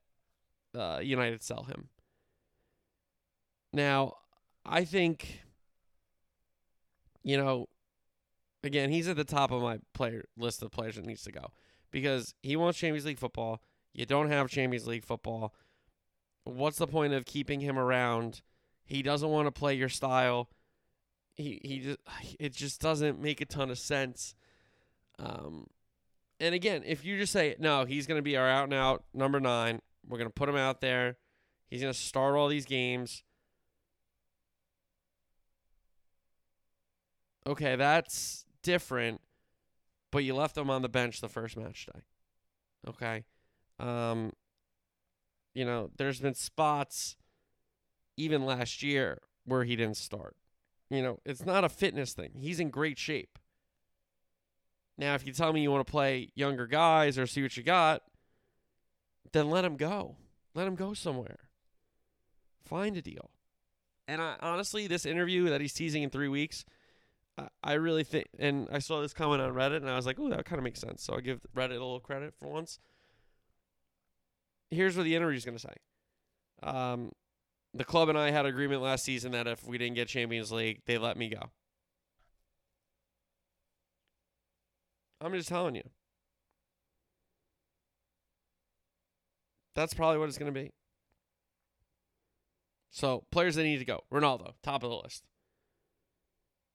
uh, 0.75 1.01
United 1.03 1.43
sell 1.43 1.65
him. 1.65 1.89
Now, 3.73 4.15
I 4.65 4.85
think, 4.85 5.43
you 7.23 7.37
know, 7.37 7.69
again, 8.63 8.91
he's 8.91 9.09
at 9.09 9.17
the 9.17 9.25
top 9.25 9.51
of 9.51 9.63
my 9.63 9.79
player 9.95 10.25
list 10.37 10.63
of 10.63 10.71
players 10.71 10.97
that 10.97 11.07
needs 11.07 11.23
to 11.25 11.33
go 11.33 11.53
because 11.91 12.35
he 12.43 12.57
wants 12.57 12.79
Champions 12.79 13.07
League 13.07 13.19
football. 13.19 13.63
You 13.93 14.07
don't 14.07 14.31
have 14.31 14.49
Champions 14.49 14.87
League 14.87 15.05
football. 15.05 15.55
What's 16.45 16.79
the 16.79 16.87
point 16.87 17.13
of 17.13 17.25
keeping 17.25 17.61
him 17.61 17.79
around? 17.79 18.43
He 18.85 19.03
doesn't 19.03 19.29
want 19.29 19.47
to 19.47 19.53
play 19.53 19.75
your 19.75 19.89
style. 19.89 20.49
He 21.35 21.61
he 21.65 21.79
just 21.79 21.99
it 22.39 22.53
just 22.53 22.81
doesn't 22.81 23.21
make 23.21 23.41
a 23.41 23.47
ton 23.47 23.71
of 23.71 23.79
sense. 23.79 24.35
Um, 25.19 25.67
and 26.41 26.55
again, 26.55 26.83
if 26.85 27.05
you 27.05 27.19
just 27.19 27.33
say 27.33 27.55
no, 27.59 27.85
he's 27.85 28.07
going 28.07 28.19
to 28.19 28.23
be 28.23 28.37
our 28.37 28.49
out 28.49 28.65
and 28.65 28.75
out 28.75 29.05
number 29.15 29.41
nine. 29.41 29.81
We're 30.07 30.19
going 30.19 30.29
to 30.29 30.35
put 30.35 30.49
him 30.49 30.57
out 30.57 30.81
there. 30.81 31.17
He's 31.69 31.81
going 31.81 31.93
to 31.93 31.99
start 31.99 32.35
all 32.35 32.49
these 32.49 32.67
games. 32.67 33.23
okay, 37.47 37.77
that's 37.77 38.45
different, 38.63 39.21
but 40.11 40.25
you 40.25 40.35
left 40.35 40.57
him 40.57 40.71
on 40.71 40.83
the 40.83 40.89
bench 40.89 41.21
the 41.21 41.29
first 41.29 41.57
match 41.57 41.87
day. 41.93 42.01
Okay. 42.89 43.25
Um, 43.79 44.33
you 45.55 45.65
know, 45.65 45.91
there's 45.97 46.21
been 46.21 46.35
spots 46.35 47.17
even 48.17 48.45
last 48.45 48.83
year 48.83 49.19
where 49.45 49.65
he 49.65 49.77
didn't 49.77 49.97
start. 49.97 50.37
You 50.91 51.03
know, 51.03 51.19
it's 51.25 51.45
not 51.45 51.65
a 51.65 51.69
fitness 51.69 52.13
thing. 52.13 52.33
He's 52.39 52.61
in 52.61 52.71
great 52.71 52.99
shape. 52.99 53.39
Now, 54.99 55.15
if 55.15 55.27
you 55.27 55.33
tell 55.33 55.53
me 55.53 55.63
you 55.63 55.71
want 55.71 55.87
to 55.87 55.91
play 55.91 56.31
younger 56.35 56.67
guys 56.67 57.19
or 57.19 57.27
see 57.27 57.43
what 57.43 57.57
you 57.57 57.63
got, 57.63 58.03
then 59.33 59.51
let 59.51 59.65
him 59.65 59.77
go. 59.77 60.17
Let 60.55 60.67
him 60.67 60.75
go 60.75 60.93
somewhere. 60.95 61.39
Find 62.65 62.97
a 62.97 63.03
deal. 63.03 63.31
And 64.07 64.21
I 64.21 64.37
honestly, 64.41 64.87
this 64.87 65.07
interview 65.07 65.49
that 65.49 65.61
he's 65.61 65.73
teasing 65.73 66.03
in 66.03 66.11
three 66.11 66.29
weeks, 66.29 66.65
I 67.63 67.75
really 67.75 68.05
think, 68.05 68.27
and 68.39 68.69
I 68.71 68.79
saw 68.79 69.01
this 69.01 69.15
comment 69.15 69.41
on 69.41 69.53
Reddit, 69.55 69.77
and 69.77 69.89
I 69.89 69.97
was 69.97 70.05
like, 70.05 70.19
"Oh, 70.19 70.29
that 70.29 70.45
kind 70.45 70.59
of 70.59 70.65
makes 70.65 70.81
sense." 70.81 71.03
So 71.03 71.15
I 71.17 71.21
give 71.21 71.47
Reddit 71.57 71.71
a 71.71 71.73
little 71.73 72.01
credit 72.01 72.35
for 72.39 72.49
once. 72.49 72.79
Here's 74.71 74.97
what 74.97 75.05
the 75.05 75.17
interview 75.17 75.37
is 75.37 75.45
going 75.45 75.57
to 75.57 75.63
say. 75.63 75.75
Um, 76.63 77.13
the 77.75 77.85
club 77.85 78.09
and 78.09 78.19
I 78.19 78.31
had 78.31 78.45
agreement 78.45 78.83
last 78.83 79.05
season 79.05 79.33
that 79.33 79.47
if 79.47 79.67
we 79.67 79.79
didn't 79.79 79.95
get 79.95 80.09
Champions 80.09 80.53
League, 80.53 80.83
they 80.87 80.99
let 80.99 81.17
me 81.17 81.29
go. 81.29 81.51
I'm 85.23 85.33
just 85.33 85.49
telling 85.49 85.75
you. 85.75 85.83
That's 89.75 89.95
probably 89.95 90.19
what 90.19 90.29
it's 90.29 90.39
going 90.39 90.53
to 90.53 90.61
be. 90.61 90.73
So, 92.91 93.25
players 93.31 93.55
that 93.55 93.65
need 93.65 93.79
to 93.79 93.85
go. 93.85 94.01
Ronaldo, 94.13 94.53
top 94.63 94.83
of 94.83 94.91
the 94.91 94.97
list. 94.97 95.25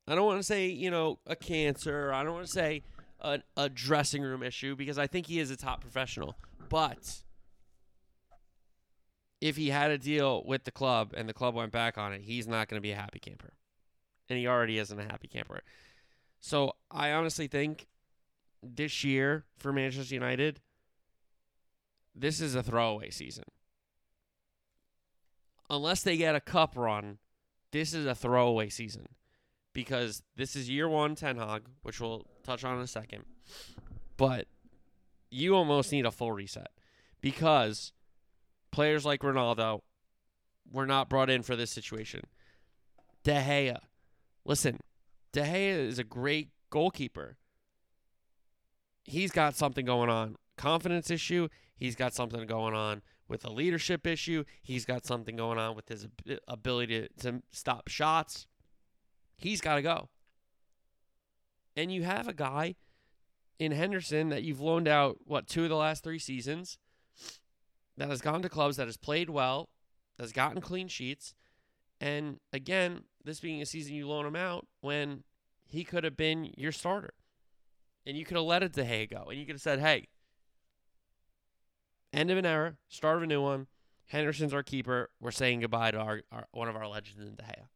I 0.07 0.15
don't 0.15 0.25
want 0.25 0.39
to 0.39 0.43
say, 0.43 0.67
you 0.67 0.89
know, 0.89 1.19
a 1.27 1.35
cancer. 1.35 2.11
I 2.11 2.23
don't 2.23 2.33
want 2.33 2.45
to 2.47 2.51
say 2.51 2.83
a, 3.19 3.39
a 3.55 3.69
dressing 3.69 4.23
room 4.23 4.41
issue 4.41 4.75
because 4.75 4.97
I 4.97 5.05
think 5.05 5.27
he 5.27 5.39
is 5.39 5.51
a 5.51 5.57
top 5.57 5.81
professional. 5.81 6.35
But 6.69 7.21
if 9.41 9.57
he 9.57 9.69
had 9.69 9.91
a 9.91 9.97
deal 9.97 10.43
with 10.45 10.63
the 10.63 10.71
club 10.71 11.13
and 11.15 11.27
the 11.27 11.33
club 11.33 11.53
went 11.53 11.71
back 11.71 11.97
on 11.97 12.13
it, 12.13 12.21
he's 12.21 12.47
not 12.47 12.67
going 12.67 12.77
to 12.77 12.81
be 12.81 12.91
a 12.91 12.95
happy 12.95 13.19
camper. 13.19 13.53
And 14.29 14.39
he 14.39 14.47
already 14.47 14.79
isn't 14.79 14.99
a 14.99 15.03
happy 15.03 15.27
camper. 15.27 15.61
So 16.39 16.73
I 16.89 17.11
honestly 17.11 17.47
think 17.47 17.87
this 18.75 19.03
year 19.03 19.45
for 19.57 19.71
Manchester 19.71 20.13
United, 20.13 20.61
this 22.15 22.41
is 22.41 22.55
a 22.55 22.63
throwaway 22.63 23.09
season. 23.09 23.45
Unless 25.69 26.03
they 26.03 26.17
get 26.17 26.35
a 26.35 26.39
cup 26.39 26.75
run, 26.75 27.17
this 27.71 27.93
is 27.93 28.05
a 28.05 28.15
throwaway 28.15 28.69
season 28.69 29.07
because 29.73 30.23
this 30.35 30.55
is 30.55 30.69
year 30.69 30.89
one 30.89 31.15
Ten 31.15 31.37
Hag, 31.37 31.63
which 31.83 31.99
we'll 31.99 32.25
touch 32.43 32.63
on 32.63 32.77
in 32.77 32.81
a 32.81 32.87
second. 32.87 33.25
But 34.15 34.47
you 35.29 35.55
almost 35.55 35.91
need 35.91 36.05
a 36.05 36.11
full 36.11 36.31
reset 36.31 36.71
because 37.21 37.91
players 38.71 39.05
like 39.05 39.21
Ronaldo 39.21 39.81
were 40.71 40.85
not 40.85 41.09
brought 41.09 41.29
in 41.29 41.43
for 41.43 41.55
this 41.55 41.71
situation. 41.71 42.21
De 43.23 43.33
Gea, 43.33 43.77
listen, 44.45 44.79
De 45.31 45.41
Gea 45.41 45.87
is 45.87 45.99
a 45.99 46.03
great 46.03 46.49
goalkeeper. 46.69 47.37
He's 49.07 49.31
got 49.31 49.55
something 49.55 49.85
going 49.85 50.09
on. 50.09 50.35
Confidence 50.57 51.09
issue. 51.09 51.47
He's 51.75 51.95
got 51.95 52.13
something 52.13 52.45
going 52.45 52.75
on 52.75 53.01
with 53.27 53.45
a 53.45 53.49
leadership 53.49 54.05
issue. 54.05 54.43
He's 54.61 54.85
got 54.85 55.05
something 55.05 55.35
going 55.35 55.57
on 55.57 55.75
with 55.75 55.87
his 55.87 56.07
ability 56.47 57.07
to, 57.07 57.31
to 57.31 57.41
stop 57.51 57.87
shots. 57.87 58.47
He's 59.37 59.61
got 59.61 59.75
to 59.75 59.81
go. 59.81 60.09
And 61.75 61.91
you 61.91 62.03
have 62.03 62.27
a 62.27 62.33
guy 62.33 62.75
in 63.59 63.71
Henderson 63.71 64.29
that 64.29 64.43
you've 64.43 64.59
loaned 64.59 64.87
out, 64.87 65.19
what, 65.25 65.47
two 65.47 65.63
of 65.63 65.69
the 65.69 65.75
last 65.75 66.03
three 66.03 66.19
seasons, 66.19 66.77
that 67.95 68.09
has 68.09 68.21
gone 68.21 68.41
to 68.41 68.49
clubs, 68.49 68.77
that 68.77 68.87
has 68.87 68.97
played 68.97 69.29
well, 69.29 69.69
has 70.19 70.31
gotten 70.31 70.61
clean 70.61 70.87
sheets. 70.87 71.33
And 72.01 72.39
again, 72.51 73.01
this 73.23 73.39
being 73.39 73.61
a 73.61 73.65
season 73.65 73.95
you 73.95 74.07
loan 74.07 74.25
him 74.25 74.35
out 74.35 74.67
when 74.81 75.23
he 75.65 75.83
could 75.83 76.03
have 76.03 76.17
been 76.17 76.51
your 76.57 76.71
starter. 76.71 77.13
And 78.07 78.17
you 78.17 78.23
could 78.23 78.37
have 78.37 78.45
let 78.45 78.63
it 78.63 78.73
to 78.75 78.85
Gea 78.85 79.09
go. 79.09 79.25
And 79.29 79.37
you 79.37 79.45
could 79.45 79.55
have 79.55 79.61
said, 79.61 79.79
hey, 79.79 80.07
end 82.13 82.31
of 82.31 82.37
an 82.37 82.45
era, 82.45 82.77
start 82.87 83.17
of 83.17 83.23
a 83.23 83.27
new 83.27 83.41
one. 83.41 83.67
Henderson's 84.05 84.53
our 84.53 84.63
keeper. 84.63 85.09
We're 85.19 85.31
saying 85.31 85.59
goodbye 85.59 85.91
to 85.91 85.97
our, 85.97 86.21
our 86.31 86.47
one 86.53 86.69
of 86.69 86.77
our 86.77 86.87
legends 86.87 87.19
in 87.19 87.35
De 87.35 87.43
Gea. 87.43 87.67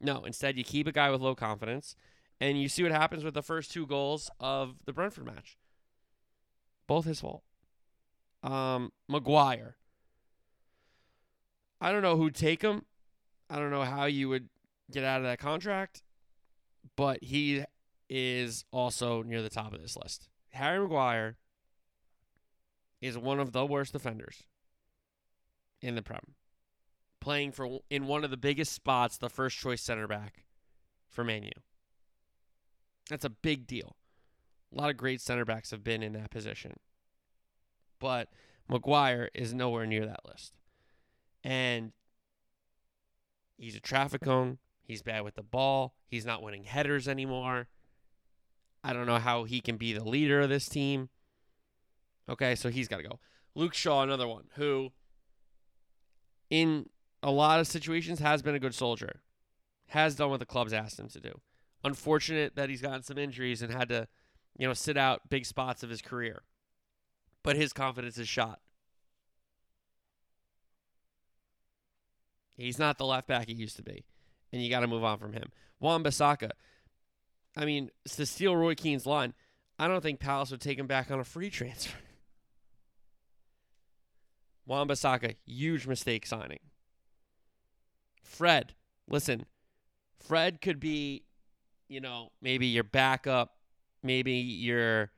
No, 0.00 0.24
instead 0.24 0.58
you 0.58 0.64
keep 0.64 0.88
a 0.88 0.92
guy 0.92 1.08
with 1.10 1.20
low 1.20 1.36
confidence, 1.36 1.94
and 2.40 2.60
you 2.60 2.68
see 2.68 2.82
what 2.82 2.90
happens 2.90 3.22
with 3.22 3.34
the 3.34 3.42
first 3.42 3.70
two 3.70 3.86
goals 3.86 4.28
of 4.40 4.74
the 4.86 4.92
Brentford 4.92 5.26
match. 5.26 5.56
Both 6.88 7.04
his 7.04 7.20
fault. 7.20 7.44
Um. 8.42 8.90
I 11.80 11.92
don't 11.92 12.02
know 12.02 12.16
who'd 12.16 12.34
take 12.34 12.62
him. 12.62 12.84
I 13.48 13.60
don't 13.60 13.70
know 13.70 13.84
how 13.84 14.06
you 14.06 14.28
would 14.28 14.48
get 14.90 15.04
out 15.04 15.20
of 15.20 15.26
that 15.26 15.38
contract, 15.38 16.02
but 16.96 17.22
he 17.22 17.64
is 18.10 18.64
also 18.72 19.22
near 19.22 19.40
the 19.40 19.48
top 19.48 19.72
of 19.72 19.80
this 19.80 19.96
list. 19.96 20.28
Harry 20.50 20.80
Maguire 20.80 21.36
is 23.00 23.16
one 23.16 23.38
of 23.38 23.52
the 23.52 23.64
worst 23.64 23.92
defenders 23.92 24.42
in 25.80 25.94
the 25.94 26.02
Prem. 26.02 26.34
Playing 27.20 27.52
for 27.52 27.78
in 27.88 28.06
one 28.06 28.24
of 28.24 28.30
the 28.30 28.36
biggest 28.36 28.72
spots, 28.72 29.16
the 29.16 29.30
first 29.30 29.56
choice 29.56 29.80
center 29.80 30.08
back 30.08 30.44
for 31.08 31.22
Manu. 31.22 31.50
That's 33.08 33.24
a 33.24 33.30
big 33.30 33.66
deal. 33.66 33.96
A 34.72 34.80
lot 34.80 34.90
of 34.90 34.96
great 34.96 35.20
center 35.20 35.44
backs 35.44 35.70
have 35.70 35.84
been 35.84 36.02
in 36.02 36.12
that 36.14 36.30
position. 36.30 36.74
But 37.98 38.28
Maguire 38.68 39.30
is 39.34 39.54
nowhere 39.54 39.86
near 39.86 40.06
that 40.06 40.26
list. 40.26 40.54
And 41.44 41.92
he's 43.56 43.76
a 43.76 43.80
traffic 43.80 44.22
cone. 44.22 44.58
He's 44.82 45.02
bad 45.02 45.22
with 45.22 45.34
the 45.34 45.42
ball. 45.42 45.94
He's 46.06 46.26
not 46.26 46.42
winning 46.42 46.64
headers 46.64 47.06
anymore. 47.06 47.68
I 48.82 48.92
don't 48.92 49.06
know 49.06 49.18
how 49.18 49.44
he 49.44 49.60
can 49.60 49.76
be 49.76 49.92
the 49.92 50.04
leader 50.04 50.40
of 50.40 50.48
this 50.48 50.68
team. 50.68 51.10
Okay, 52.28 52.54
so 52.54 52.70
he's 52.70 52.88
got 52.88 52.98
to 52.98 53.02
go. 53.02 53.18
Luke 53.54 53.74
Shaw, 53.74 54.02
another 54.02 54.28
one, 54.28 54.44
who 54.54 54.92
in 56.48 56.88
a 57.22 57.30
lot 57.30 57.60
of 57.60 57.66
situations 57.66 58.18
has 58.20 58.42
been 58.42 58.54
a 58.54 58.60
good 58.60 58.74
soldier, 58.74 59.20
has 59.88 60.14
done 60.14 60.30
what 60.30 60.40
the 60.40 60.46
club's 60.46 60.72
asked 60.72 60.98
him 60.98 61.08
to 61.08 61.20
do. 61.20 61.40
Unfortunate 61.82 62.56
that 62.56 62.70
he's 62.70 62.80
gotten 62.80 63.02
some 63.02 63.18
injuries 63.18 63.62
and 63.62 63.72
had 63.72 63.88
to, 63.88 64.06
you 64.58 64.66
know, 64.66 64.74
sit 64.74 64.96
out 64.96 65.28
big 65.28 65.44
spots 65.44 65.82
of 65.82 65.90
his 65.90 66.02
career. 66.02 66.42
But 67.42 67.56
his 67.56 67.72
confidence 67.72 68.18
is 68.18 68.28
shot. 68.28 68.60
He's 72.56 72.78
not 72.78 72.98
the 72.98 73.06
left 73.06 73.26
back 73.26 73.48
he 73.48 73.54
used 73.54 73.76
to 73.76 73.82
be. 73.82 74.04
And 74.52 74.62
you 74.62 74.68
got 74.68 74.80
to 74.80 74.86
move 74.86 75.04
on 75.04 75.18
from 75.18 75.32
him. 75.32 75.50
Wan 75.80 76.04
Bissaka. 76.04 76.50
I 77.60 77.66
mean, 77.66 77.90
to 78.16 78.24
steal 78.24 78.56
Roy 78.56 78.74
Keane's 78.74 79.04
line, 79.04 79.34
I 79.78 79.86
don't 79.86 80.00
think 80.00 80.18
Palace 80.18 80.50
would 80.50 80.62
take 80.62 80.78
him 80.78 80.86
back 80.86 81.10
on 81.10 81.20
a 81.20 81.24
free 81.24 81.50
transfer. 81.50 81.92
Wan 84.66 84.88
Bissaka, 84.88 85.36
huge 85.44 85.86
mistake 85.86 86.24
signing. 86.24 86.60
Fred, 88.22 88.72
listen, 89.06 89.44
Fred 90.18 90.62
could 90.62 90.80
be, 90.80 91.24
you 91.86 92.00
know, 92.00 92.30
maybe 92.40 92.66
your 92.66 92.84
backup, 92.84 93.56
maybe 94.02 94.32
your 94.32 95.10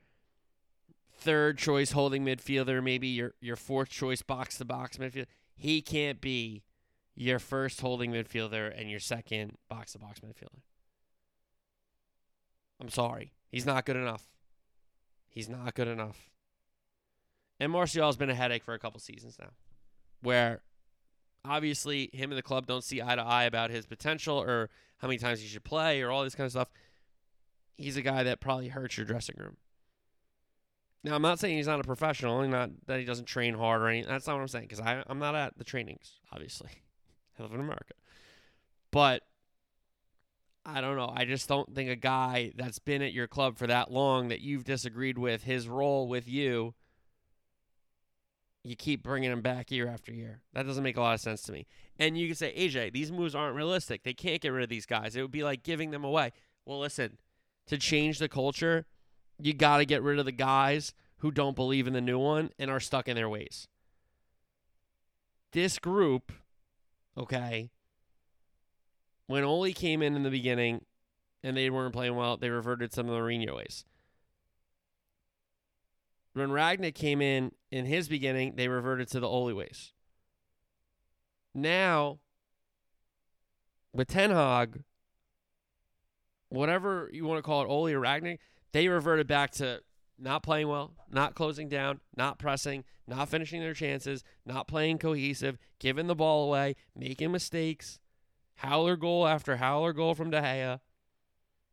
third 1.17 1.57
choice 1.57 1.93
holding 1.93 2.25
midfielder, 2.25 2.83
maybe 2.83 3.07
your 3.07 3.35
your 3.39 3.55
fourth 3.55 3.89
choice 3.89 4.21
box 4.21 4.57
to 4.57 4.65
box 4.65 4.97
midfielder. 4.97 5.27
He 5.55 5.81
can't 5.81 6.19
be 6.19 6.63
your 7.15 7.39
first 7.39 7.79
holding 7.79 8.11
midfielder 8.11 8.77
and 8.77 8.91
your 8.91 8.99
second 8.99 9.53
box 9.69 9.93
to 9.93 9.99
box 9.99 10.19
midfielder. 10.19 10.59
I'm 12.81 12.89
sorry. 12.89 13.33
He's 13.49 13.65
not 13.65 13.85
good 13.85 13.95
enough. 13.95 14.27
He's 15.29 15.49
not 15.49 15.73
good 15.73 15.87
enough. 15.87 16.29
And 17.59 17.71
Martial's 17.71 18.17
been 18.17 18.29
a 18.29 18.35
headache 18.35 18.63
for 18.63 18.73
a 18.73 18.79
couple 18.79 18.99
seasons 18.99 19.37
now, 19.39 19.51
where 20.21 20.61
obviously 21.45 22.09
him 22.13 22.31
and 22.31 22.37
the 22.37 22.43
club 22.43 22.65
don't 22.65 22.83
see 22.83 23.01
eye 23.01 23.15
to 23.15 23.21
eye 23.21 23.43
about 23.43 23.69
his 23.69 23.85
potential 23.85 24.37
or 24.37 24.69
how 24.97 25.07
many 25.07 25.17
times 25.17 25.41
he 25.41 25.47
should 25.47 25.63
play 25.63 26.01
or 26.01 26.11
all 26.11 26.23
this 26.23 26.35
kind 26.35 26.45
of 26.45 26.51
stuff. 26.51 26.69
He's 27.77 27.97
a 27.97 28.01
guy 28.01 28.23
that 28.23 28.39
probably 28.39 28.69
hurts 28.69 28.97
your 28.97 29.05
dressing 29.05 29.35
room. 29.37 29.57
Now, 31.03 31.15
I'm 31.15 31.21
not 31.21 31.39
saying 31.39 31.57
he's 31.57 31.67
not 31.67 31.79
a 31.79 31.83
professional, 31.83 32.47
not 32.47 32.69
that 32.87 32.99
he 32.99 33.05
doesn't 33.05 33.25
train 33.25 33.55
hard 33.55 33.81
or 33.81 33.87
anything. 33.87 34.09
That's 34.09 34.25
not 34.25 34.35
what 34.35 34.41
I'm 34.41 34.47
saying, 34.47 34.67
because 34.69 34.79
I'm 34.79 35.19
not 35.19 35.35
at 35.35 35.57
the 35.57 35.63
trainings, 35.65 36.19
obviously. 36.31 36.69
I 37.37 37.43
live 37.43 37.51
in 37.51 37.59
America. 37.59 37.93
But 38.91 39.23
I 40.65 40.79
don't 40.79 40.95
know. 40.95 41.11
I 41.13 41.25
just 41.25 41.49
don't 41.49 41.73
think 41.75 41.89
a 41.89 41.95
guy 41.95 42.53
that's 42.55 42.79
been 42.79 43.01
at 43.01 43.11
your 43.11 43.27
club 43.27 43.57
for 43.57 43.67
that 43.67 43.91
long 43.91 44.29
that 44.29 44.41
you've 44.41 44.63
disagreed 44.63 45.17
with 45.17 45.43
his 45.43 45.67
role 45.67 46.07
with 46.07 46.27
you, 46.27 46.73
you 48.63 48.77
keep 48.77 49.03
bringing 49.03 49.31
him 49.31 49.41
back 49.41 49.71
year 49.71 49.89
after 49.89 50.13
year. 50.13 50.39
That 50.53 50.65
doesn't 50.65 50.83
make 50.83 50.95
a 50.95 51.01
lot 51.01 51.15
of 51.15 51.19
sense 51.19 51.41
to 51.43 51.51
me. 51.51 51.67
And 51.99 52.17
you 52.17 52.27
can 52.27 52.35
say, 52.35 52.53
AJ, 52.55 52.93
these 52.93 53.11
moves 53.11 53.35
aren't 53.35 53.57
realistic. 53.57 54.03
They 54.03 54.13
can't 54.13 54.41
get 54.41 54.49
rid 54.49 54.63
of 54.63 54.69
these 54.69 54.85
guys. 54.85 55.15
It 55.15 55.21
would 55.21 55.31
be 55.31 55.43
like 55.43 55.63
giving 55.63 55.91
them 55.91 56.05
away. 56.05 56.31
Well, 56.65 56.79
listen, 56.79 57.17
to 57.67 57.77
change 57.77 58.19
the 58.19 58.29
culture, 58.29 58.85
you 59.37 59.53
got 59.53 59.77
to 59.77 59.85
get 59.85 60.01
rid 60.01 60.17
of 60.17 60.25
the 60.25 60.31
guys 60.31 60.93
who 61.17 61.29
don't 61.29 61.57
believe 61.57 61.87
in 61.87 61.93
the 61.93 62.01
new 62.01 62.19
one 62.19 62.51
and 62.57 62.71
are 62.71 62.79
stuck 62.79 63.09
in 63.09 63.15
their 63.15 63.29
ways. 63.29 63.67
This 65.51 65.77
group, 65.77 66.31
okay, 67.17 67.69
when 69.27 69.43
Ole 69.43 69.71
came 69.73 70.01
in 70.01 70.15
in 70.15 70.23
the 70.23 70.29
beginning 70.29 70.85
and 71.43 71.55
they 71.55 71.69
weren't 71.69 71.93
playing 71.93 72.15
well, 72.15 72.37
they 72.37 72.49
reverted 72.49 72.93
some 72.93 73.07
of 73.07 73.13
the 73.13 73.19
Mourinho 73.19 73.55
ways. 73.55 73.85
When 76.33 76.49
Rangnick 76.49 76.95
came 76.95 77.21
in 77.21 77.51
in 77.71 77.85
his 77.85 78.07
beginning, 78.07 78.55
they 78.55 78.67
reverted 78.67 79.07
to 79.09 79.19
the 79.19 79.27
Ole 79.27 79.53
ways. 79.53 79.93
Now, 81.53 82.19
with 83.93 84.07
Ten 84.07 84.31
Hag, 84.31 84.83
whatever 86.49 87.09
you 87.13 87.25
want 87.25 87.37
to 87.37 87.43
call 87.43 87.61
it, 87.61 87.67
Ole 87.67 87.89
or 87.89 87.99
Rangnick, 87.99 88.39
they 88.71 88.87
reverted 88.87 89.27
back 89.27 89.51
to 89.51 89.81
not 90.17 90.41
playing 90.41 90.67
well, 90.67 90.93
not 91.11 91.35
closing 91.35 91.69
down, 91.69 91.99
not 92.15 92.39
pressing, 92.39 92.83
not 93.07 93.29
finishing 93.29 93.61
their 93.61 93.73
chances, 93.73 94.23
not 94.45 94.67
playing 94.67 94.97
cohesive, 94.97 95.57
giving 95.79 96.07
the 96.07 96.15
ball 96.15 96.47
away, 96.47 96.75
making 96.95 97.31
mistakes, 97.31 97.99
howler 98.55 98.95
goal 98.95 99.27
after 99.27 99.57
howler 99.57 99.93
goal 99.93 100.15
from 100.15 100.29
De 100.29 100.41
Gea. 100.41 100.79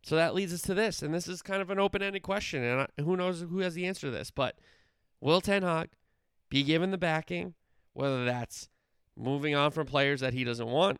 So 0.02 0.16
that 0.16 0.34
leads 0.34 0.54
us 0.54 0.62
to 0.62 0.74
this, 0.74 1.02
and 1.02 1.12
this 1.12 1.28
is 1.28 1.42
kind 1.42 1.60
of 1.60 1.70
an 1.70 1.78
open-ended 1.78 2.22
question, 2.22 2.64
and 2.64 2.88
who 3.04 3.16
knows 3.16 3.42
who 3.42 3.58
has 3.58 3.74
the 3.74 3.86
answer 3.86 4.06
to 4.06 4.10
this, 4.10 4.30
but 4.30 4.56
will 5.20 5.42
Ten 5.42 5.62
Hag 5.62 5.90
be 6.48 6.62
given 6.62 6.90
the 6.90 6.96
backing, 6.98 7.54
whether 7.92 8.24
that's 8.24 8.70
moving 9.14 9.54
on 9.54 9.72
from 9.72 9.86
players 9.86 10.20
that 10.20 10.32
he 10.32 10.42
doesn't 10.42 10.68
want, 10.68 10.98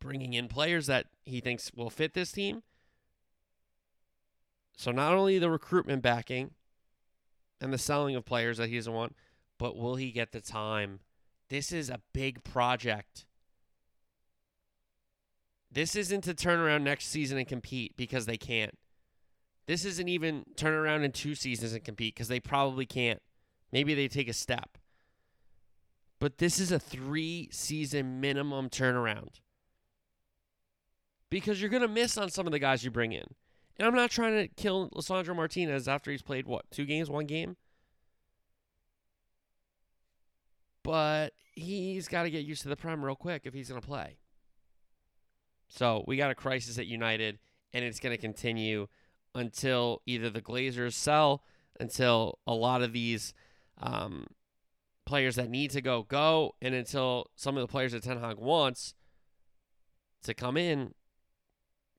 bringing 0.00 0.34
in 0.34 0.48
players 0.48 0.86
that 0.86 1.06
he 1.24 1.40
thinks 1.40 1.72
will 1.74 1.88
fit 1.88 2.12
this 2.12 2.30
team, 2.30 2.62
so 4.80 4.90
not 4.90 5.12
only 5.12 5.38
the 5.38 5.50
recruitment 5.50 6.02
backing 6.02 6.52
and 7.60 7.70
the 7.70 7.76
selling 7.76 8.16
of 8.16 8.24
players 8.24 8.56
that 8.56 8.70
he 8.70 8.76
doesn't 8.76 8.92
want, 8.92 9.14
but 9.58 9.76
will 9.76 9.96
he 9.96 10.10
get 10.10 10.32
the 10.32 10.40
time? 10.40 11.00
This 11.50 11.70
is 11.70 11.90
a 11.90 12.00
big 12.14 12.42
project. 12.44 13.26
This 15.72 15.94
isn't 15.94 16.22
to 16.22 16.34
turn 16.34 16.58
around 16.58 16.84
next 16.84 17.08
season 17.08 17.38
and 17.38 17.46
compete 17.46 17.96
because 17.96 18.26
they 18.26 18.36
can't. 18.36 18.76
This 19.66 19.84
isn't 19.84 20.08
even 20.08 20.44
turn 20.56 20.74
around 20.74 21.04
in 21.04 21.12
two 21.12 21.34
seasons 21.34 21.72
and 21.72 21.84
compete 21.84 22.14
because 22.14 22.28
they 22.28 22.40
probably 22.40 22.86
can't. 22.86 23.22
Maybe 23.72 23.94
they 23.94 24.08
take 24.08 24.28
a 24.28 24.32
step. 24.32 24.78
But 26.18 26.38
this 26.38 26.58
is 26.58 26.72
a 26.72 26.78
three 26.78 27.48
season 27.52 28.20
minimum 28.20 28.68
turnaround. 28.68 29.40
Because 31.30 31.60
you're 31.60 31.70
going 31.70 31.82
to 31.82 31.88
miss 31.88 32.18
on 32.18 32.30
some 32.30 32.46
of 32.46 32.52
the 32.52 32.58
guys 32.58 32.84
you 32.84 32.90
bring 32.90 33.12
in. 33.12 33.24
And 33.78 33.86
I'm 33.86 33.94
not 33.94 34.10
trying 34.10 34.34
to 34.36 34.48
kill 34.48 34.90
Lisandro 34.90 35.34
Martinez 35.34 35.88
after 35.88 36.10
he's 36.10 36.20
played 36.20 36.46
what 36.46 36.70
two 36.70 36.84
games, 36.84 37.08
one 37.08 37.26
game. 37.26 37.56
But 40.82 41.32
he's 41.54 42.08
got 42.08 42.24
to 42.24 42.30
get 42.30 42.44
used 42.44 42.62
to 42.62 42.68
the 42.68 42.76
prem 42.76 43.04
real 43.04 43.14
quick 43.14 43.42
if 43.44 43.54
he's 43.54 43.68
going 43.68 43.80
to 43.80 43.86
play. 43.86 44.18
So 45.70 46.04
we 46.06 46.16
got 46.16 46.30
a 46.30 46.34
crisis 46.34 46.78
at 46.78 46.86
United, 46.86 47.38
and 47.72 47.84
it's 47.84 48.00
going 48.00 48.14
to 48.14 48.20
continue 48.20 48.88
until 49.34 50.02
either 50.04 50.28
the 50.28 50.42
Glazers 50.42 50.94
sell, 50.94 51.44
until 51.78 52.38
a 52.46 52.52
lot 52.52 52.82
of 52.82 52.92
these 52.92 53.32
um, 53.78 54.26
players 55.06 55.36
that 55.36 55.48
need 55.48 55.70
to 55.70 55.80
go 55.80 56.02
go, 56.02 56.56
and 56.60 56.74
until 56.74 57.30
some 57.36 57.56
of 57.56 57.62
the 57.62 57.68
players 57.68 57.92
that 57.92 58.02
Ten 58.02 58.18
Hag 58.18 58.36
wants 58.36 58.94
to 60.24 60.34
come 60.34 60.56
in 60.56 60.92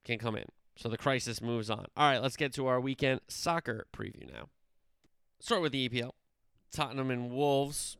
can 0.03 0.19
come 0.19 0.35
in. 0.35 0.45
So 0.75 0.89
the 0.89 0.97
crisis 0.97 1.41
moves 1.41 1.69
on. 1.69 1.85
All 1.95 2.09
right, 2.09 2.21
let's 2.21 2.35
get 2.35 2.53
to 2.53 2.67
our 2.67 2.79
weekend 2.81 3.21
soccer 3.29 3.87
preview 3.95 4.31
now. 4.31 4.49
Start 5.39 5.61
with 5.61 5.71
the 5.71 5.87
EPL. 5.87 6.11
Tottenham 6.71 7.09
and 7.09 7.31
Wolves. 7.31 7.97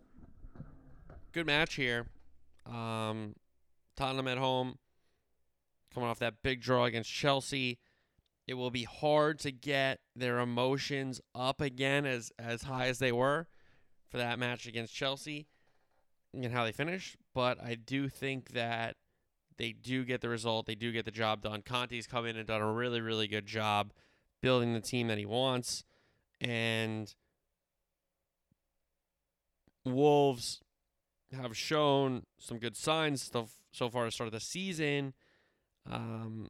Good 1.32 1.46
match 1.46 1.76
here. 1.76 2.08
Um, 2.66 3.36
Tottenham 3.96 4.28
at 4.28 4.38
home, 4.38 4.78
coming 5.94 6.10
off 6.10 6.20
that 6.20 6.42
big 6.44 6.62
draw 6.62 6.86
against 6.86 7.12
Chelsea. 7.12 7.80
It 8.48 8.56
will 8.56 8.72
be 8.72 8.84
hard 8.84 9.40
to 9.40 9.52
get 9.52 10.00
their 10.16 10.40
emotions 10.40 11.22
up 11.34 11.62
again 11.62 12.06
as 12.06 12.32
as 12.40 12.64
high 12.64 12.88
as 12.88 13.00
they 13.00 13.12
were 13.12 13.48
for 14.10 14.18
that 14.18 14.40
match 14.40 14.68
against 14.68 14.94
Chelsea 14.94 15.48
and 16.34 16.52
how 16.52 16.66
they 16.66 16.72
finished. 16.72 17.18
But 17.34 17.62
I 17.64 17.76
do 17.76 18.10
think 18.10 18.52
that 18.52 18.96
they 19.58 19.72
do 19.72 20.04
get 20.04 20.22
the 20.22 20.30
result. 20.30 20.66
They 20.66 20.76
do 20.76 20.92
get 20.92 21.06
the 21.06 21.12
job 21.12 21.42
done. 21.42 21.62
Conte's 21.62 22.08
come 22.08 22.26
in 22.26 22.36
and 22.36 22.48
done 22.48 22.62
a 22.62 22.72
really, 22.72 23.00
really 23.00 23.28
good 23.28 23.46
job 23.46 23.94
building 24.42 24.74
the 24.74 24.82
team 24.82 25.08
that 25.08 25.18
he 25.18 25.26
wants. 25.26 25.84
And 26.40 27.14
Wolves 29.86 30.62
have 31.32 31.56
shown 31.56 32.24
some 32.40 32.58
good 32.58 32.76
signs 32.76 33.30
so, 33.32 33.48
so 33.72 33.90
far 33.90 34.06
to 34.06 34.12
start 34.12 34.32
the 34.32 34.40
season. 34.40 35.14
Um, 35.90 36.50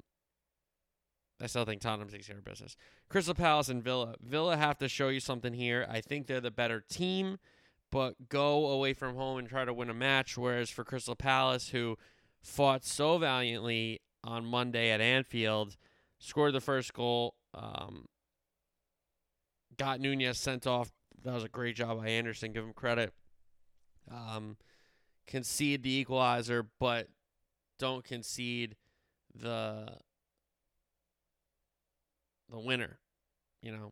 I 1.42 1.48
still 1.48 1.66
think 1.66 1.82
Tottenham 1.82 2.10
takes 2.10 2.28
care 2.28 2.38
of 2.38 2.44
business. 2.44 2.76
Crystal 3.10 3.34
Palace 3.34 3.70
and 3.70 3.84
Villa. 3.84 4.16
Villa 4.22 4.58
have 4.58 4.78
to 4.80 4.88
show 4.88 5.10
you 5.10 5.20
something 5.20 5.54
here. 5.54 5.88
I 5.90 6.02
think 6.02 6.28
they're 6.28 6.42
the 6.42 6.52
better 6.52 6.84
team, 6.88 7.38
but 7.92 8.30
go 8.30 8.68
away 8.68 8.94
from 8.94 9.16
home 9.16 9.40
and 9.40 9.50
try 9.50 9.66
to 9.66 9.74
win 9.74 9.90
a 9.90 9.94
match. 9.94 10.38
Whereas 10.38 10.70
for 10.70 10.84
Crystal 10.84 11.16
Palace, 11.16 11.70
who 11.70 11.98
fought 12.42 12.86
so 12.86 13.18
valiantly 13.18 14.02
on 14.24 14.46
Monday 14.46 14.92
at 14.92 15.02
Anfield, 15.02 15.78
scored 16.20 16.54
the 16.54 16.62
first 16.62 16.94
goal, 16.94 17.36
um, 17.56 18.06
got 19.78 20.00
Nunez 20.00 20.38
sent 20.38 20.68
off. 20.68 20.92
That 21.24 21.34
was 21.34 21.44
a 21.44 21.50
great 21.50 21.76
job 21.76 22.00
by 22.00 22.08
Andersen. 22.10 22.54
Give 22.54 22.64
him 22.64 22.74
credit. 22.74 23.14
Um, 24.12 24.58
concede 25.28 25.84
the 25.84 25.94
equalizer, 25.94 26.68
but 26.80 27.08
don't 27.80 28.04
concede 28.04 28.76
the 29.36 29.98
the 32.50 32.60
winner. 32.60 33.00
You 33.62 33.72
know, 33.72 33.92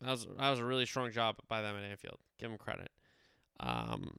that 0.00 0.10
was 0.10 0.26
that 0.38 0.50
was 0.50 0.58
a 0.58 0.64
really 0.64 0.86
strong 0.86 1.10
job 1.12 1.36
by 1.48 1.62
them 1.62 1.76
at 1.76 1.84
Anfield. 1.84 2.18
Give 2.38 2.50
them 2.50 2.58
credit. 2.58 2.90
Um, 3.60 4.16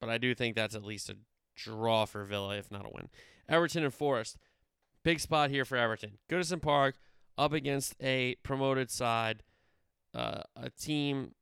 but 0.00 0.10
I 0.10 0.18
do 0.18 0.34
think 0.34 0.54
that's 0.54 0.74
at 0.74 0.84
least 0.84 1.08
a 1.08 1.16
draw 1.56 2.04
for 2.04 2.24
Villa, 2.24 2.56
if 2.56 2.70
not 2.70 2.84
a 2.84 2.90
win. 2.92 3.08
Everton 3.48 3.84
and 3.84 3.94
Forest, 3.94 4.36
big 5.02 5.20
spot 5.20 5.50
here 5.50 5.64
for 5.64 5.76
Everton. 5.76 6.18
Goodison 6.28 6.60
Park 6.60 6.96
up 7.38 7.52
against 7.52 7.94
a 8.02 8.36
promoted 8.42 8.90
side, 8.90 9.42
uh, 10.12 10.42
a 10.56 10.70
team 10.70 11.32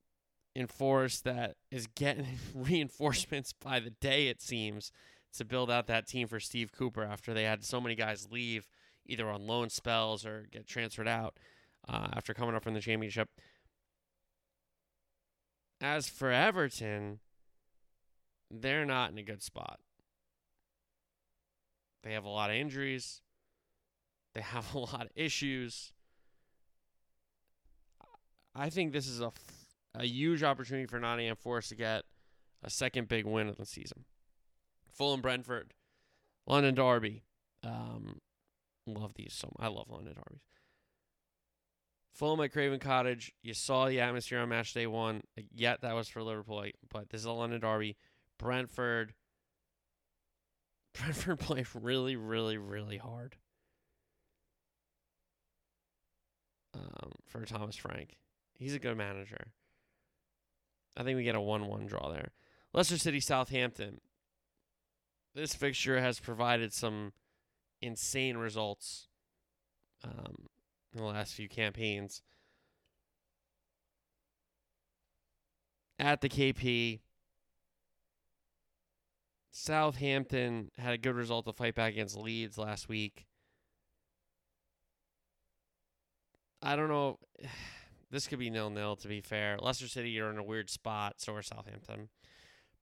in 0.54 0.66
Forest 0.66 1.24
that 1.24 1.56
is 1.70 1.86
getting 1.86 2.26
reinforcements 2.54 3.52
by 3.52 3.80
the 3.80 3.90
day, 3.90 4.28
it 4.28 4.40
seems, 4.40 4.92
to 5.32 5.44
build 5.44 5.70
out 5.70 5.86
that 5.86 6.06
team 6.06 6.28
for 6.28 6.40
Steve 6.40 6.72
Cooper 6.72 7.04
after 7.04 7.32
they 7.32 7.44
had 7.44 7.64
so 7.64 7.80
many 7.80 7.94
guys 7.94 8.28
leave 8.30 8.68
either 9.06 9.28
on 9.28 9.46
loan 9.46 9.70
spells 9.70 10.24
or 10.24 10.46
get 10.50 10.66
transferred 10.66 11.08
out 11.08 11.38
uh, 11.88 12.08
after 12.14 12.34
coming 12.34 12.54
up 12.54 12.62
from 12.62 12.74
the 12.74 12.80
championship. 12.80 13.28
As 15.80 16.08
for 16.08 16.30
Everton, 16.30 17.18
they're 18.50 18.84
not 18.84 19.10
in 19.10 19.18
a 19.18 19.22
good 19.22 19.42
spot. 19.42 19.80
They 22.04 22.12
have 22.12 22.24
a 22.24 22.28
lot 22.28 22.50
of 22.50 22.56
injuries. 22.56 23.22
They 24.34 24.40
have 24.40 24.74
a 24.74 24.78
lot 24.80 25.02
of 25.02 25.10
issues. 25.14 25.92
I 28.54 28.70
think 28.70 28.92
this 28.92 29.08
is 29.08 29.20
a, 29.20 29.32
a 29.94 30.04
huge 30.04 30.42
opportunity 30.42 30.86
for 30.86 31.00
Nottingham 31.00 31.36
Forest 31.36 31.70
to 31.70 31.74
get 31.74 32.04
a 32.62 32.70
second 32.70 33.08
big 33.08 33.24
win 33.24 33.48
of 33.48 33.56
the 33.56 33.66
season. 33.66 34.04
Fulham 34.92 35.20
Brentford, 35.20 35.74
London 36.46 36.74
Derby. 36.74 37.24
Um, 37.64 38.20
love 38.86 39.14
these 39.14 39.34
so. 39.34 39.52
I 39.58 39.68
love 39.68 39.88
London 39.88 40.14
Derbies. 40.14 40.42
Fulham 42.12 42.40
at 42.40 42.52
Craven 42.52 42.78
Cottage. 42.78 43.32
You 43.42 43.54
saw 43.54 43.88
the 43.88 44.00
atmosphere 44.00 44.40
on 44.40 44.48
match 44.48 44.74
day 44.74 44.86
one. 44.86 45.22
Yet 45.54 45.80
that 45.80 45.94
was 45.94 46.08
for 46.08 46.22
Liverpool, 46.22 46.64
but 46.90 47.08
this 47.08 47.22
is 47.22 47.26
a 47.26 47.32
London 47.32 47.60
Derby. 47.60 47.96
Brentford. 48.38 49.14
Brentford 50.94 51.38
play 51.38 51.64
really, 51.74 52.16
really, 52.16 52.58
really 52.58 52.98
hard. 52.98 53.36
Um, 56.74 57.12
for 57.26 57.44
Thomas 57.44 57.76
Frank, 57.76 58.16
he's 58.58 58.74
a 58.74 58.78
good 58.78 58.96
manager. 58.96 59.52
I 60.96 61.02
think 61.02 61.16
we 61.16 61.24
get 61.24 61.34
a 61.34 61.40
one-one 61.40 61.86
draw 61.86 62.10
there. 62.10 62.32
Leicester 62.72 62.98
City, 62.98 63.20
Southampton. 63.20 64.00
This 65.34 65.54
fixture 65.54 66.00
has 66.00 66.20
provided 66.20 66.72
some 66.72 67.12
insane 67.80 68.36
results 68.36 69.08
um, 70.04 70.46
in 70.92 71.00
the 71.00 71.06
last 71.06 71.34
few 71.34 71.48
campaigns. 71.48 72.22
At 75.98 76.20
the 76.20 76.28
KP, 76.28 77.00
Southampton 79.52 80.70
had 80.76 80.94
a 80.94 80.98
good 80.98 81.14
result 81.14 81.46
to 81.46 81.52
fight 81.52 81.74
back 81.74 81.92
against 81.92 82.16
Leeds 82.16 82.58
last 82.58 82.88
week. 82.88 83.26
I 86.60 86.76
don't 86.76 86.88
know. 86.88 87.18
This 88.10 88.28
could 88.28 88.38
be 88.38 88.50
nil 88.50 88.68
nil. 88.68 88.94
To 88.96 89.08
be 89.08 89.22
fair, 89.22 89.56
Leicester 89.58 89.88
City 89.88 90.10
you're 90.10 90.28
in 90.28 90.36
a 90.36 90.42
weird 90.42 90.68
spot. 90.68 91.14
So 91.16 91.34
are 91.34 91.40
Southampton. 91.40 92.10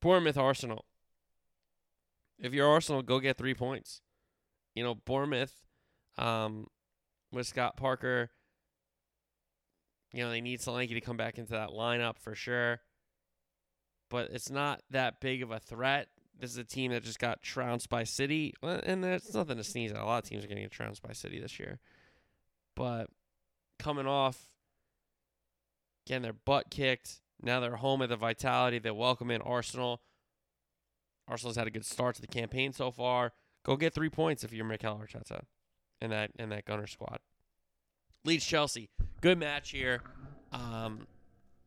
Bournemouth, 0.00 0.36
Arsenal. 0.36 0.86
If 2.40 2.54
you're 2.54 2.68
Arsenal, 2.68 3.02
go 3.02 3.20
get 3.20 3.36
three 3.36 3.54
points. 3.54 4.00
You 4.74 4.84
know 4.84 4.94
Bournemouth, 4.94 5.54
um, 6.16 6.66
with 7.32 7.46
Scott 7.46 7.76
Parker. 7.76 8.30
You 10.12 10.24
know 10.24 10.30
they 10.30 10.40
need 10.40 10.60
Solanke 10.60 10.90
to 10.90 11.00
come 11.00 11.16
back 11.16 11.38
into 11.38 11.52
that 11.52 11.70
lineup 11.70 12.18
for 12.18 12.34
sure. 12.34 12.80
But 14.08 14.30
it's 14.30 14.50
not 14.50 14.82
that 14.90 15.20
big 15.20 15.42
of 15.42 15.50
a 15.50 15.60
threat. 15.60 16.08
This 16.38 16.50
is 16.50 16.56
a 16.56 16.64
team 16.64 16.92
that 16.92 17.04
just 17.04 17.18
got 17.18 17.42
trounced 17.42 17.90
by 17.90 18.04
City, 18.04 18.54
and 18.62 19.04
there's 19.04 19.34
nothing 19.34 19.58
to 19.58 19.64
sneeze 19.64 19.92
at. 19.92 19.98
A 19.98 20.04
lot 20.04 20.24
of 20.24 20.28
teams 20.28 20.44
are 20.44 20.48
getting 20.48 20.68
trounced 20.70 21.02
by 21.02 21.12
City 21.12 21.38
this 21.38 21.58
year, 21.60 21.78
but 22.74 23.08
coming 23.78 24.06
off 24.06 24.50
getting 26.06 26.22
their 26.22 26.32
butt 26.32 26.70
kicked. 26.70 27.20
Now 27.42 27.60
they're 27.60 27.76
home 27.76 28.02
at 28.02 28.08
the 28.08 28.16
Vitality. 28.16 28.78
They 28.78 28.90
welcome 28.90 29.30
in 29.30 29.40
Arsenal. 29.42 30.00
Arsenal's 31.30 31.56
had 31.56 31.66
a 31.66 31.70
good 31.70 31.86
start 31.86 32.16
to 32.16 32.20
the 32.20 32.26
campaign 32.26 32.72
so 32.72 32.90
far. 32.90 33.32
Go 33.64 33.76
get 33.76 33.94
three 33.94 34.10
points 34.10 34.42
if 34.42 34.52
you're 34.52 34.64
Mikel 34.64 35.00
Arteta 35.00 35.42
and 36.00 36.10
that 36.10 36.32
and 36.38 36.50
that 36.50 36.64
Gunner 36.64 36.86
squad. 36.86 37.18
Leeds 38.24 38.44
Chelsea, 38.44 38.90
good 39.20 39.38
match 39.38 39.70
here. 39.70 40.02
Um, 40.52 41.06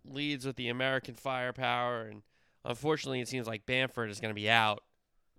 Leeds 0.05 0.45
with 0.45 0.57
the 0.57 0.69
American 0.69 1.15
firepower, 1.15 2.03
and 2.03 2.23
unfortunately, 2.65 3.21
it 3.21 3.27
seems 3.27 3.47
like 3.47 3.65
Bamford 3.65 4.09
is 4.09 4.19
going 4.19 4.31
to 4.31 4.39
be 4.39 4.49
out. 4.49 4.83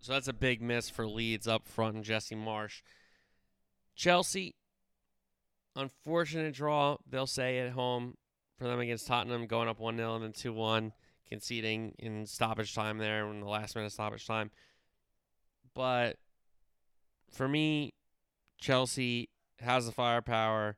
So 0.00 0.12
that's 0.12 0.28
a 0.28 0.32
big 0.32 0.62
miss 0.62 0.90
for 0.90 1.06
Leeds 1.06 1.46
up 1.46 1.68
front 1.68 1.96
and 1.96 2.04
Jesse 2.04 2.34
Marsch. 2.34 2.82
Chelsea, 3.94 4.54
unfortunate 5.76 6.54
draw, 6.54 6.96
they'll 7.08 7.26
say 7.26 7.58
at 7.58 7.72
home 7.72 8.16
for 8.58 8.64
them 8.64 8.80
against 8.80 9.06
Tottenham, 9.06 9.46
going 9.46 9.68
up 9.68 9.78
1 9.78 9.96
0 9.96 10.14
and 10.16 10.24
then 10.24 10.32
2 10.32 10.52
1, 10.52 10.92
conceding 11.28 11.94
in 11.98 12.26
stoppage 12.26 12.74
time 12.74 12.98
there 12.98 13.26
in 13.28 13.40
the 13.40 13.48
last 13.48 13.76
minute 13.76 13.92
stoppage 13.92 14.26
time. 14.26 14.50
But 15.74 16.16
for 17.30 17.48
me, 17.48 17.94
Chelsea 18.58 19.30
has 19.60 19.86
the 19.86 19.92
firepower 19.92 20.76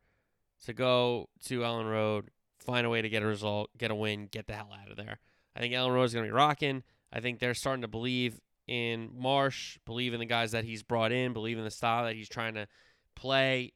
to 0.64 0.72
go 0.72 1.28
to 1.44 1.60
Elland 1.60 1.90
Road, 1.90 2.30
find 2.58 2.86
a 2.86 2.90
way 2.90 3.02
to 3.02 3.08
get 3.08 3.22
a 3.22 3.26
result, 3.26 3.70
get 3.76 3.90
a 3.90 3.94
win, 3.94 4.28
get 4.30 4.46
the 4.46 4.54
hell 4.54 4.70
out 4.80 4.90
of 4.90 4.96
there. 4.96 5.18
I 5.54 5.60
think 5.60 5.74
Road 5.74 6.04
is 6.04 6.14
going 6.14 6.24
to 6.24 6.30
be 6.30 6.36
rocking. 6.36 6.82
I 7.12 7.20
think 7.20 7.38
they're 7.38 7.54
starting 7.54 7.82
to 7.82 7.88
believe 7.88 8.40
in 8.66 9.10
Marsch, 9.10 9.78
believe 9.86 10.12
in 10.12 10.20
the 10.20 10.26
guys 10.26 10.52
that 10.52 10.64
he's 10.64 10.82
brought 10.82 11.12
in, 11.12 11.32
believe 11.32 11.58
in 11.58 11.64
the 11.64 11.70
style 11.70 12.04
that 12.04 12.16
he's 12.16 12.28
trying 12.28 12.54
to 12.54 12.66
play. 13.14 13.72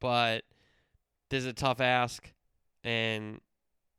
But 0.00 0.44
this 1.30 1.40
is 1.40 1.46
a 1.46 1.52
tough 1.52 1.80
ask, 1.80 2.32
and 2.84 3.40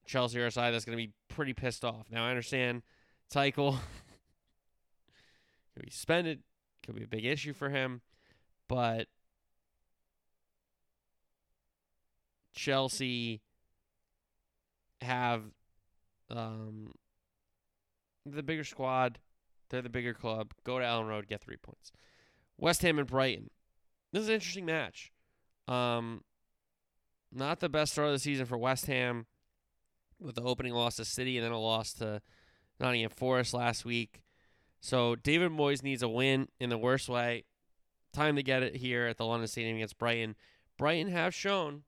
Chelsea 0.07 0.41
a 0.41 0.49
side 0.49 0.73
that's 0.73 0.85
going 0.85 0.97
to 0.97 1.03
be 1.03 1.11
pretty 1.27 1.53
pissed 1.53 1.85
off. 1.85 2.07
Now, 2.09 2.25
I 2.25 2.29
understand 2.29 2.81
Tuchel 3.31 3.77
could 5.73 5.85
be 5.85 5.91
suspended, 5.91 6.39
could 6.83 6.95
be 6.95 7.03
a 7.03 7.07
big 7.07 7.25
issue 7.25 7.53
for 7.53 7.69
him, 7.69 8.01
but 8.67 9.07
Chelsea 12.55 13.41
have 15.01 15.43
um, 16.29 16.93
the 18.25 18.43
bigger 18.43 18.63
squad. 18.63 19.19
They're 19.69 19.81
the 19.81 19.89
bigger 19.89 20.13
club. 20.13 20.53
Go 20.63 20.79
to 20.79 20.85
Elland 20.85 21.09
Road, 21.09 21.27
get 21.27 21.41
three 21.41 21.57
points. 21.57 21.91
West 22.57 22.81
Ham 22.81 22.97
and 22.97 23.07
Brighton. 23.07 23.49
This 24.13 24.23
is 24.23 24.29
an 24.29 24.35
interesting 24.35 24.65
match. 24.65 25.11
Um, 25.67 26.23
not 27.31 27.59
the 27.59 27.67
best 27.67 27.91
start 27.91 28.07
of 28.07 28.13
the 28.13 28.19
season 28.19 28.45
for 28.45 28.57
West 28.57 28.85
Ham 28.85 29.25
with 30.19 30.35
the 30.35 30.43
opening 30.43 30.73
loss 30.73 30.95
to 30.95 31.05
City 31.05 31.37
and 31.37 31.45
then 31.45 31.51
a 31.51 31.59
loss 31.59 31.93
to 31.93 32.21
Nottingham 32.79 33.09
Forest 33.09 33.53
last 33.53 33.85
week. 33.85 34.23
So 34.79 35.15
David 35.15 35.51
Moyes 35.51 35.83
needs 35.83 36.03
a 36.03 36.09
win 36.09 36.47
in 36.59 36.69
the 36.69 36.77
worst 36.77 37.09
way. 37.09 37.45
Time 38.13 38.35
to 38.35 38.43
get 38.43 38.63
it 38.63 38.75
here 38.77 39.07
at 39.07 39.17
the 39.17 39.25
London 39.25 39.47
Stadium 39.47 39.77
against 39.77 39.97
Brighton. 39.97 40.35
Brighton 40.77 41.11
have 41.11 41.33
shown 41.33 41.83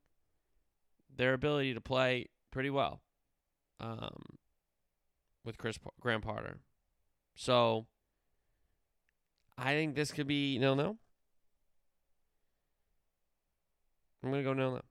their 1.15 1.33
ability 1.33 1.73
to 1.73 1.81
play 1.81 2.27
pretty 2.51 2.69
well 2.69 3.01
um, 3.79 4.23
with 5.43 5.57
Chris 5.57 5.77
P- 5.77 5.89
Graham 5.99 6.21
Potter. 6.21 6.59
So 7.35 7.87
I 9.57 9.73
think 9.73 9.95
this 9.95 10.11
could 10.11 10.27
be 10.27 10.57
nil 10.57 10.75
nil. 10.75 10.97
I'm 14.23 14.31
gonna 14.31 14.43
go 14.43 14.53
nil 14.53 14.71
nil. 14.71 14.85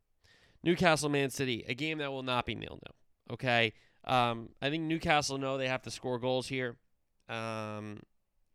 Newcastle 0.62 1.08
Man 1.08 1.30
City, 1.30 1.64
a 1.68 1.74
game 1.74 1.98
that 1.98 2.10
will 2.10 2.22
not 2.22 2.46
be 2.46 2.54
nil 2.54 2.80
nil. 2.84 2.97
Okay. 3.30 3.72
Um, 4.04 4.50
I 4.62 4.70
think 4.70 4.84
Newcastle 4.84 5.38
know 5.38 5.58
they 5.58 5.68
have 5.68 5.82
to 5.82 5.90
score 5.90 6.18
goals 6.18 6.48
here. 6.48 6.76
Um, 7.28 8.00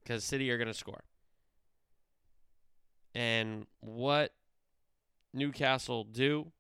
because 0.04 0.24
City 0.24 0.52
are 0.52 0.58
gonna 0.58 0.74
score. 0.74 1.04
And 3.16 3.68
what 3.80 4.34
Newcastle 5.34 6.04
do 6.04 6.52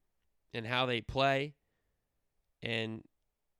and 0.53 0.65
how 0.65 0.85
they 0.85 1.01
play 1.01 1.55
and 2.61 3.03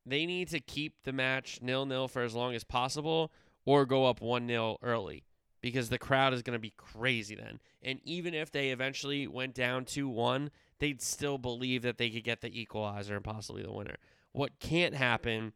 they 0.06 0.26
need 0.26 0.50
to 0.50 0.60
keep 0.60 1.04
the 1.04 1.14
match 1.14 1.60
nil 1.62 1.86
nil 1.86 2.08
for 2.08 2.22
as 2.22 2.34
long 2.34 2.56
as 2.56 2.64
possible 2.64 3.32
or 3.66 3.86
go 3.86 4.06
up 4.06 4.22
1 4.22 4.48
0 4.48 4.78
early 4.82 5.24
because 5.62 5.90
the 5.90 5.98
crowd 5.98 6.34
is 6.34 6.42
going 6.42 6.56
to 6.56 6.60
be 6.60 6.74
crazy 6.76 7.36
then. 7.36 7.60
And 7.82 8.00
even 8.04 8.34
if 8.34 8.52
they 8.52 8.70
eventually 8.70 9.28
went 9.28 9.54
down 9.54 9.86
2 9.86 10.08
1, 10.10 10.52
they'd 10.80 11.02
still 11.02 11.38
believe 11.38 11.82
that 11.84 11.98
they 11.98 12.10
could 12.10 12.24
get 12.24 12.42
the 12.42 12.60
equalizer 12.60 13.16
and 13.16 13.24
possibly 13.24 13.64
the 13.64 13.72
winner. 13.72 13.96
What 14.34 14.60
can't 14.60 14.96
happen 14.96 15.54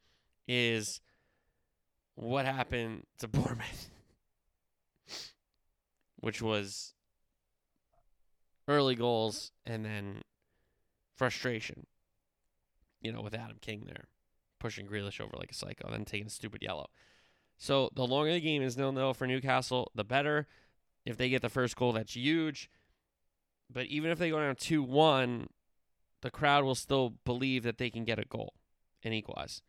is 0.47 1.01
what 2.15 2.45
happened 2.45 3.03
to 3.19 3.27
Bournemouth, 3.27 3.89
which 6.19 6.41
was 6.41 6.93
early 8.67 8.95
goals 8.95 9.51
and 9.65 9.83
then 9.83 10.21
frustration, 11.15 11.87
you 13.01 13.11
know, 13.11 13.21
with 13.21 13.33
Adam 13.33 13.57
King 13.61 13.83
there 13.85 14.05
pushing 14.59 14.87
Grealish 14.87 15.21
over 15.21 15.37
like 15.37 15.51
a 15.51 15.55
psycho, 15.55 15.89
then 15.91 16.05
taking 16.05 16.27
a 16.27 16.31
stupid 16.31 16.63
yellow. 16.63 16.87
So 17.57 17.89
the 17.95 18.05
longer 18.05 18.33
the 18.33 18.39
game 18.39 18.61
is 18.61 18.77
nil 18.77 18.91
nil 18.91 19.13
for 19.13 19.27
Newcastle, 19.27 19.91
the 19.95 20.03
better. 20.03 20.47
If 21.05 21.17
they 21.17 21.29
get 21.29 21.41
the 21.41 21.49
first 21.49 21.75
goal, 21.75 21.93
that's 21.93 22.15
huge. 22.15 22.69
But 23.71 23.87
even 23.87 24.11
if 24.11 24.19
they 24.19 24.29
go 24.29 24.39
down 24.39 24.55
two 24.55 24.83
one, 24.83 25.47
the 26.21 26.31
crowd 26.31 26.63
will 26.63 26.75
still 26.75 27.13
believe 27.25 27.63
that 27.63 27.77
they 27.77 27.89
can 27.89 28.03
get 28.03 28.19
a 28.19 28.25
goal 28.25 28.53
and 29.07 29.15
equalize. 29.15 29.61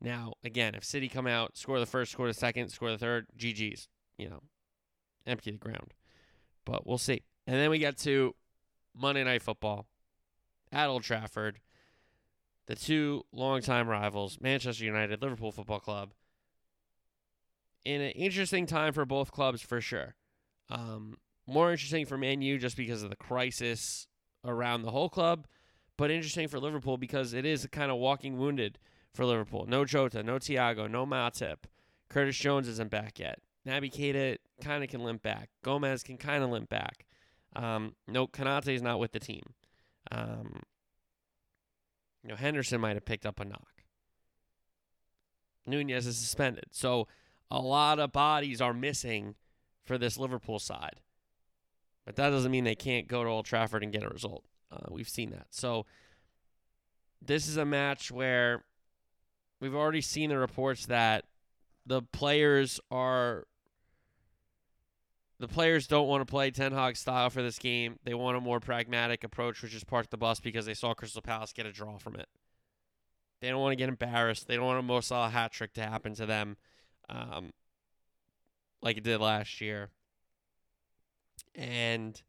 Now, 0.00 0.34
again, 0.44 0.74
if 0.74 0.84
City 0.84 1.08
come 1.08 1.26
out, 1.26 1.56
score 1.56 1.78
the 1.78 1.86
first, 1.86 2.12
score 2.12 2.26
the 2.26 2.34
second, 2.34 2.68
score 2.70 2.90
the 2.90 2.98
third, 2.98 3.26
GG's, 3.38 3.88
you 4.18 4.28
know, 4.28 4.42
empty 5.26 5.50
the 5.50 5.58
ground. 5.58 5.94
But 6.64 6.86
we'll 6.86 6.98
see. 6.98 7.22
And 7.46 7.56
then 7.56 7.70
we 7.70 7.78
get 7.78 7.96
to 7.98 8.34
Monday 8.94 9.24
Night 9.24 9.42
Football 9.42 9.86
at 10.72 10.88
Old 10.88 11.02
Trafford. 11.02 11.60
The 12.66 12.74
two 12.74 13.22
longtime 13.32 13.88
rivals, 13.88 14.38
Manchester 14.40 14.84
United, 14.84 15.22
Liverpool 15.22 15.52
Football 15.52 15.80
Club. 15.80 16.12
In 17.84 18.00
an 18.00 18.10
interesting 18.10 18.66
time 18.66 18.92
for 18.92 19.04
both 19.04 19.30
clubs, 19.30 19.62
for 19.62 19.80
sure. 19.80 20.16
Um, 20.68 21.18
more 21.46 21.70
interesting 21.70 22.06
for 22.06 22.18
Man 22.18 22.42
U 22.42 22.58
just 22.58 22.76
because 22.76 23.04
of 23.04 23.10
the 23.10 23.16
crisis 23.16 24.08
around 24.44 24.82
the 24.82 24.90
whole 24.90 25.08
club, 25.08 25.46
but 25.96 26.10
interesting 26.10 26.48
for 26.48 26.60
Liverpool 26.60 26.96
because 26.96 27.32
it 27.32 27.44
is 27.44 27.66
kind 27.72 27.90
of 27.90 27.98
walking 27.98 28.36
wounded 28.38 28.78
for 29.12 29.24
Liverpool. 29.24 29.66
No 29.66 29.84
Jota, 29.84 30.22
no 30.22 30.34
Thiago, 30.34 30.90
no 30.90 31.06
Matip. 31.06 31.64
Curtis 32.08 32.36
Jones 32.36 32.68
isn't 32.68 32.90
back 32.90 33.18
yet. 33.18 33.40
Naby 33.66 33.92
Keita 33.92 34.36
kind 34.62 34.84
of 34.84 34.90
can 34.90 35.02
limp 35.02 35.22
back. 35.22 35.48
Gomez 35.62 36.02
can 36.02 36.18
kind 36.18 36.44
of 36.44 36.50
limp 36.50 36.68
back. 36.68 37.06
Um, 37.56 37.94
no, 38.06 38.26
Konate 38.26 38.74
is 38.74 38.82
not 38.82 39.00
with 39.00 39.12
the 39.12 39.18
team. 39.18 39.42
Um, 40.12 40.60
you 42.22 42.30
know, 42.30 42.36
Henderson 42.36 42.80
might 42.80 42.94
have 42.94 43.04
picked 43.04 43.26
up 43.26 43.40
a 43.40 43.44
knock. 43.44 43.82
Nunez 45.66 46.06
is 46.06 46.16
suspended. 46.16 46.66
So 46.70 47.08
a 47.50 47.60
lot 47.60 47.98
of 47.98 48.12
bodies 48.12 48.60
are 48.60 48.74
missing 48.74 49.34
for 49.84 49.98
this 49.98 50.16
Liverpool 50.16 50.58
side. 50.58 51.00
But 52.04 52.16
that 52.16 52.30
doesn't 52.30 52.52
mean 52.52 52.64
they 52.64 52.76
can't 52.76 53.08
go 53.08 53.24
to 53.24 53.30
Old 53.30 53.46
Trafford 53.46 53.82
and 53.82 53.92
get 53.92 54.04
a 54.04 54.08
result. 54.08 54.44
Uh, 54.70 54.86
we've 54.90 55.08
seen 55.08 55.30
that. 55.30 55.46
So 55.50 55.86
this 57.22 57.48
is 57.48 57.56
a 57.56 57.64
match 57.64 58.10
where 58.10 58.64
we've 59.60 59.74
already 59.74 60.00
seen 60.00 60.30
the 60.30 60.38
reports 60.38 60.86
that 60.86 61.24
the 61.86 62.02
players 62.02 62.80
are 62.90 63.46
the 65.38 65.48
players 65.48 65.86
don't 65.86 66.08
want 66.08 66.22
to 66.22 66.30
play 66.30 66.50
Ten 66.50 66.72
Hag 66.72 66.96
style 66.96 67.28
for 67.28 67.42
this 67.42 67.58
game. 67.58 67.98
They 68.04 68.14
want 68.14 68.38
a 68.38 68.40
more 68.40 68.58
pragmatic 68.58 69.22
approach, 69.22 69.62
which 69.62 69.74
is 69.74 69.84
park 69.84 70.08
the 70.08 70.16
bus 70.16 70.40
because 70.40 70.64
they 70.64 70.74
saw 70.74 70.94
Crystal 70.94 71.20
Palace 71.20 71.52
get 71.52 71.66
a 71.66 71.72
draw 71.72 71.98
from 71.98 72.16
it. 72.16 72.26
They 73.40 73.50
don't 73.50 73.60
want 73.60 73.72
to 73.72 73.76
get 73.76 73.90
embarrassed. 73.90 74.48
They 74.48 74.56
don't 74.56 74.64
want 74.64 74.78
a 74.78 74.82
Mo 74.82 75.00
Salah 75.00 75.28
hat 75.28 75.52
trick 75.52 75.74
to 75.74 75.82
happen 75.82 76.14
to 76.14 76.24
them, 76.24 76.56
um, 77.10 77.52
like 78.80 78.96
it 78.96 79.04
did 79.04 79.20
last 79.20 79.60
year. 79.60 79.90
And 81.54 82.20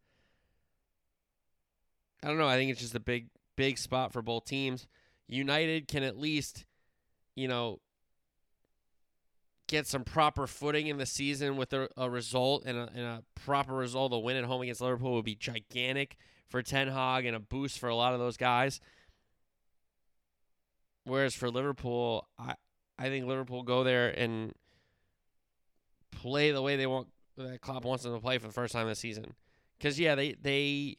I 2.24 2.28
don't 2.28 2.38
know. 2.38 2.48
I 2.48 2.56
think 2.56 2.72
it's 2.72 2.82
just 2.82 2.96
a 2.96 3.00
big, 3.00 3.28
big 3.56 3.78
spot 3.78 4.12
for 4.12 4.22
both 4.22 4.46
teams. 4.46 4.88
United 5.28 5.88
can 5.88 6.04
at 6.04 6.18
least, 6.18 6.66
you 7.36 7.48
know, 7.48 7.80
get 9.68 9.86
some 9.86 10.04
proper 10.04 10.48
footing 10.48 10.88
in 10.88 10.98
the 10.98 11.06
season 11.06 11.58
with 11.58 11.74
a, 11.74 11.90
a 11.98 12.10
result 12.10 12.64
and 12.66 12.78
a, 12.78 12.90
and 12.96 13.04
a, 13.04 13.24
proper 13.36 13.74
result. 13.74 14.14
A 14.14 14.18
win 14.18 14.38
at 14.38 14.46
home 14.46 14.62
against 14.62 14.82
Liverpool 14.82 15.14
would 15.14 15.26
be 15.26 15.36
gigantic 15.36 16.18
for 16.48 16.62
Ten 16.62 16.88
Hag 16.88 17.26
and 17.26 17.36
a 17.36 17.40
boost 17.40 17.78
for 17.78 17.90
a 17.90 17.96
lot 17.96 18.14
of 18.14 18.20
those 18.20 18.38
guys. 18.38 18.80
Whereas 21.04 21.36
for 21.36 21.50
Liverpool, 21.50 22.28
I 22.40 22.56
I 23.00 23.10
think 23.10 23.26
Liverpool 23.26 23.64
go 23.64 23.84
there 23.84 24.10
and 24.10 24.54
play 26.12 26.52
the 26.52 26.62
way 26.62 26.76
they 26.76 26.88
want 26.88 27.08
that 27.38 27.62
Klopp 27.62 27.86
wants 27.86 28.04
them 28.04 28.14
to 28.14 28.20
play 28.20 28.38
for 28.40 28.48
the 28.48 28.54
first 28.54 28.74
time 28.74 28.88
this 28.88 29.00
season. 29.00 29.34
Because 29.78 30.00
yeah, 30.00 30.16
they 30.16 30.34
they 30.42 30.98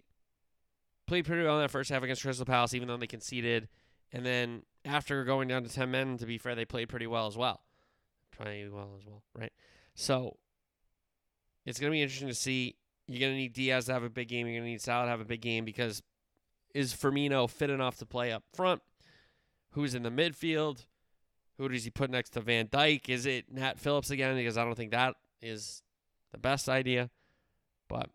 played 1.09 1.25
pretty 1.25 1.43
well 1.43 1.57
in 1.57 1.63
that 1.63 1.71
first 1.71 1.91
half 1.91 2.03
against 2.03 2.23
Crystal 2.23 2.47
Palace, 2.47 2.75
even 2.75 2.87
though 2.87 2.97
they 2.97 3.09
conceded. 3.09 3.69
And 4.13 4.25
then 4.25 4.63
after 4.85 5.25
going 5.25 5.49
down 5.49 5.65
to 5.65 5.69
ten 5.69 5.91
men, 5.91 6.17
to 6.19 6.27
be 6.27 6.39
fair, 6.39 6.55
they 6.55 6.65
played 6.65 6.89
pretty 6.89 7.07
well 7.07 7.27
as 7.27 7.37
well 7.37 7.63
pretty 8.39 8.69
well 8.69 8.91
as 8.99 9.07
well, 9.07 9.23
right? 9.35 9.53
So 9.95 10.37
it's 11.67 11.79
going 11.79 11.91
to 11.91 11.95
be 11.95 12.03
interesting 12.03 12.29
to 12.29 12.35
see. 12.35 12.77
You're 13.07 13.21
going 13.21 13.33
to 13.33 13.39
need 13.39 13.55
Diaz 13.55 13.87
to 13.87 13.93
have 13.93 14.03
a 14.03 14.11
big 14.11 14.29
game. 14.29 14.47
You're 14.47 14.57
going 14.57 14.67
to 14.67 14.71
need 14.71 14.83
Salah 14.83 15.07
to 15.07 15.11
have 15.11 15.21
a 15.21 15.25
big 15.25 15.41
game 15.41 15.65
because 15.65 16.03
is 16.75 16.93
Firmino 16.95 17.49
fit 17.49 17.71
enough 17.71 17.97
to 17.99 18.07
play 18.07 18.33
up 18.33 18.45
front? 18.55 18.83
Who's 19.73 19.95
in 19.95 20.03
the 20.03 20.11
midfield? 20.11 20.85
Who 21.57 21.69
does 21.69 21.85
he 21.85 21.91
put 21.91 22.11
next 22.11 22.31
to 22.31 22.41
Van 22.41 22.69
Dijk? 22.69 23.09
Is 23.09 23.27
it 23.27 23.51
Nat 23.51 23.79
Phillips 23.79 24.11
again? 24.11 24.37
Because 24.37 24.57
I 24.57 24.65
don't 24.65 24.77
think 24.77 24.93
that 24.93 25.17
is 25.43 25.83
the 26.33 26.39
best 26.39 26.69
idea. 26.69 27.11
But 27.89 28.11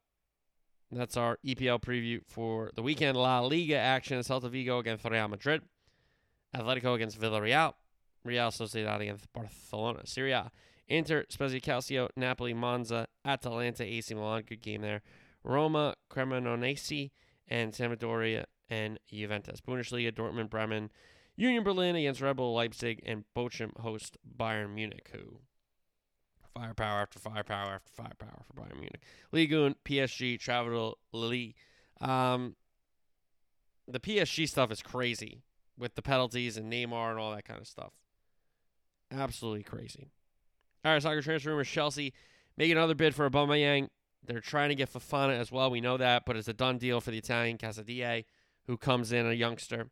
that's 0.96 1.18
our 1.18 1.38
EPL 1.46 1.82
preview 1.82 2.22
for 2.28 2.72
the 2.76 2.82
weekend. 2.82 3.18
La 3.18 3.40
Liga 3.40 3.78
action: 3.78 4.20
Celta 4.20 4.50
Vigo 4.50 4.80
against 4.80 5.06
Real 5.06 5.28
Madrid, 5.28 5.62
Atletico 6.56 6.96
against 6.96 7.20
Villarreal, 7.20 7.74
Real 8.24 8.50
Sociedad 8.50 9.02
against 9.02 9.32
Barcelona. 9.34 10.06
Serie 10.06 10.32
A. 10.32 10.52
Inter, 10.88 11.26
Spezia 11.30 11.62
Calcio, 11.62 12.10
Napoli, 12.16 12.54
Monza, 12.54 13.08
Atalanta, 13.26 13.84
AC 13.84 14.14
Milan. 14.14 14.44
Good 14.48 14.62
game 14.62 14.82
there. 14.82 15.02
Roma, 15.44 15.96
Cremonese, 16.10 17.12
and 17.48 17.74
Sampdoria 17.74 18.46
and 18.70 19.00
Juventus. 19.08 19.62
Bundesliga, 19.62 20.12
Dortmund, 20.12 20.50
Bremen, 20.50 20.90
Union 21.36 21.64
Berlin 21.64 21.96
against 21.96 22.22
Red 22.22 22.38
Bull 22.38 22.54
Leipzig, 22.54 23.02
and 23.06 23.24
Bochum 23.36 23.78
host 23.80 24.18
Bayern 24.38 24.74
Munich, 24.74 25.10
who 25.14 25.40
firepower 26.54 27.02
after 27.02 27.20
firepower 27.20 27.74
after 27.74 27.92
firepower 27.92 28.44
for 28.46 28.62
Bayern 28.62 28.76
Munich. 28.76 29.02
Ligue 29.32 29.54
1, 29.54 29.76
PSG, 29.86 30.40
travel 30.40 30.98
Lille. 31.12 31.54
Um, 32.02 32.56
the 33.88 34.00
PSG 34.00 34.48
stuff 34.48 34.72
is 34.72 34.82
crazy 34.82 35.44
with 35.78 35.96
the 35.96 36.02
penalties 36.02 36.58
and 36.58 36.72
Neymar 36.72 37.12
and 37.12 37.20
all 37.20 37.32
that 37.36 37.46
kind 37.46 37.60
of 37.60 37.68
stuff. 37.68 37.94
Absolutely 39.12 39.64
crazy. 39.64 40.12
All 40.86 40.92
right, 40.92 41.02
soccer 41.02 41.22
transfer 41.22 41.50
rumors. 41.50 41.68
Chelsea 41.68 42.14
making 42.58 42.78
another 42.78 42.96
bid 42.96 43.16
for 43.16 43.30
Aubameyang. 43.30 43.90
They're 44.26 44.40
trying 44.40 44.70
to 44.70 44.76
get 44.76 44.92
Fofana 44.92 45.38
as 45.38 45.52
well. 45.52 45.70
We 45.70 45.82
know 45.82 45.98
that, 45.98 46.24
but 46.26 46.38
it's 46.38 46.48
a 46.48 46.54
done 46.54 46.78
deal 46.78 47.02
for 47.02 47.12
the 47.12 47.18
Italian 47.18 47.58
Casadei, 47.58 48.26
who 48.68 48.78
comes 48.78 49.12
in 49.12 49.26
a 49.26 49.34
youngster. 49.34 49.90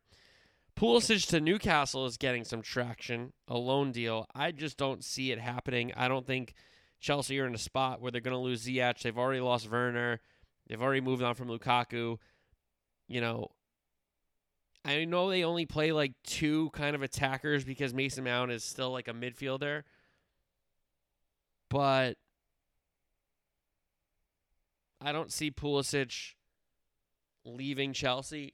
Pulisic 0.76 1.28
to 1.28 1.40
Newcastle 1.40 2.06
is 2.06 2.18
getting 2.18 2.44
some 2.44 2.62
traction, 2.62 3.34
a 3.48 3.58
loan 3.58 3.92
deal. 3.92 4.26
I 4.34 4.52
just 4.52 4.78
don't 4.78 5.04
see 5.04 5.32
it 5.32 5.40
happening. 5.40 5.92
I 5.96 6.08
don't 6.08 6.26
think 6.26 6.54
Chelsea 7.00 7.40
are 7.40 7.46
in 7.46 7.56
a 7.56 7.60
spot 7.60 8.02
where 8.02 8.12
they're 8.12 8.22
going 8.22 8.36
to 8.36 8.40
lose 8.40 8.66
Ziyech. 8.66 9.02
They've 9.02 9.18
already 9.18 9.42
lost 9.42 9.70
Werner. 9.70 10.22
They've 10.68 10.82
already 10.82 11.02
moved 11.02 11.24
on 11.24 11.36
from 11.36 11.50
Lukaku. 11.50 12.18
You 13.08 13.22
know, 13.22 13.52
I 14.84 15.06
know 15.06 15.30
they 15.30 15.44
only 15.44 15.66
play 15.66 15.92
like 15.92 16.14
two 16.24 16.70
kind 16.72 16.96
of 16.96 17.04
attackers 17.04 17.64
because 17.64 17.94
Mason 17.94 18.24
Mount 18.24 18.52
is 18.52 18.64
still 18.64 18.92
like 18.92 19.08
a 19.08 19.14
midfielder. 19.14 19.84
But 21.70 22.18
I 25.00 25.12
don't 25.12 25.32
see 25.32 25.52
Pulisic 25.52 26.34
leaving 27.46 27.94
Chelsea 27.94 28.54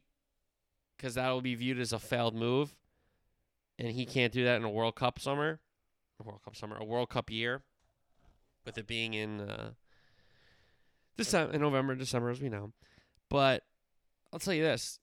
because 0.97 1.15
that 1.15 1.29
will 1.29 1.41
be 1.41 1.55
viewed 1.55 1.79
as 1.79 1.93
a 1.93 1.99
failed 1.99 2.35
move. 2.35 2.75
And 3.79 3.91
he 3.91 4.05
can't 4.05 4.33
do 4.33 4.43
that 4.43 4.57
in 4.57 4.63
a 4.63 4.69
World 4.69 4.95
Cup 4.95 5.19
summer. 5.19 5.59
World 6.23 6.41
Cup 6.43 6.55
summer, 6.55 6.77
a 6.77 6.83
World 6.83 7.09
Cup 7.09 7.29
year. 7.29 7.61
With 8.65 8.77
it 8.77 8.87
being 8.87 9.13
in 9.13 9.41
uh, 9.41 9.71
December, 11.15 11.53
in 11.53 11.61
November, 11.61 11.95
December, 11.95 12.29
as 12.29 12.41
we 12.41 12.49
know. 12.49 12.73
But 13.29 13.63
I'll 14.33 14.39
tell 14.39 14.53
you 14.53 14.63
this 14.63 14.99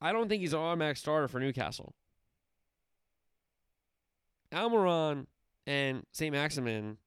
I 0.00 0.12
don't 0.12 0.28
think 0.28 0.40
he's 0.40 0.52
an 0.52 0.58
automatic 0.58 0.96
starter 0.96 1.28
for 1.28 1.40
Newcastle. 1.40 1.94
Almiron 4.52 5.26
and 5.66 6.04
St. 6.12 6.32
Maximin 6.32 6.98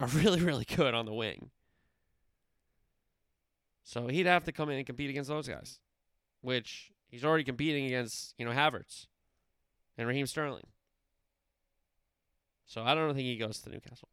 are 0.00 0.08
really, 0.08 0.40
really 0.40 0.64
good 0.64 0.94
on 0.94 1.06
the 1.06 1.14
wing. 1.14 1.50
So 3.84 4.06
he'd 4.06 4.26
have 4.26 4.44
to 4.44 4.52
come 4.52 4.70
in 4.70 4.76
and 4.76 4.86
compete 4.86 5.10
against 5.10 5.28
those 5.28 5.48
guys, 5.48 5.78
which 6.42 6.92
he's 7.08 7.24
already 7.24 7.44
competing 7.44 7.86
against, 7.86 8.34
you 8.38 8.44
know, 8.44 8.52
Havertz 8.52 9.06
and 9.96 10.06
Raheem 10.06 10.26
Sterling. 10.26 10.66
So 12.66 12.82
I 12.82 12.94
don't 12.94 13.14
think 13.14 13.26
he 13.26 13.36
goes 13.36 13.58
to 13.60 13.70
Newcastle. 13.70 14.08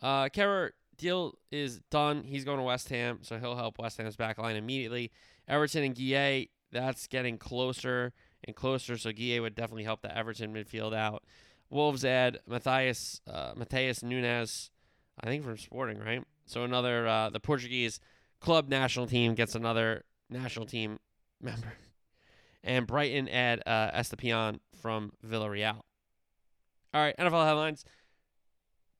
Uh, 0.00 0.24
Kehrer 0.24 0.70
deal 0.96 1.34
is 1.50 1.80
done. 1.90 2.24
He's 2.24 2.44
going 2.44 2.58
to 2.58 2.64
West 2.64 2.88
Ham, 2.88 3.20
so 3.22 3.38
he'll 3.38 3.56
help 3.56 3.78
West 3.78 3.98
Ham's 3.98 4.16
back 4.16 4.38
line 4.38 4.56
immediately. 4.56 5.12
Everton 5.48 5.84
and 5.84 5.94
Gueye, 5.94 6.48
that's 6.70 7.06
getting 7.06 7.38
closer 7.38 8.12
and 8.44 8.56
closer, 8.56 8.96
so 8.96 9.10
Gueye 9.10 9.40
would 9.40 9.54
definitely 9.54 9.84
help 9.84 10.02
the 10.02 10.16
Everton 10.16 10.52
midfield 10.52 10.94
out. 10.94 11.22
Wolves 11.70 12.04
add 12.04 12.38
Matthias 12.46 13.20
uh, 13.30 13.54
Matheus 13.54 14.02
Nunes, 14.02 14.70
I 15.22 15.26
think 15.26 15.44
from 15.44 15.56
Sporting, 15.56 15.98
right? 15.98 16.24
So 16.46 16.64
another 16.64 17.06
uh, 17.06 17.30
the 17.30 17.40
Portuguese 17.40 18.00
club 18.40 18.68
national 18.68 19.06
team 19.06 19.34
gets 19.34 19.54
another 19.54 20.04
national 20.28 20.66
team 20.66 20.98
member, 21.42 21.72
and 22.62 22.86
Brighton 22.86 23.28
add 23.28 23.62
uh, 23.66 23.90
Estupiñán 23.90 24.60
from 24.80 25.12
Villarreal. 25.26 25.80
All 26.94 27.00
right, 27.00 27.16
NFL 27.16 27.46
headlines. 27.46 27.84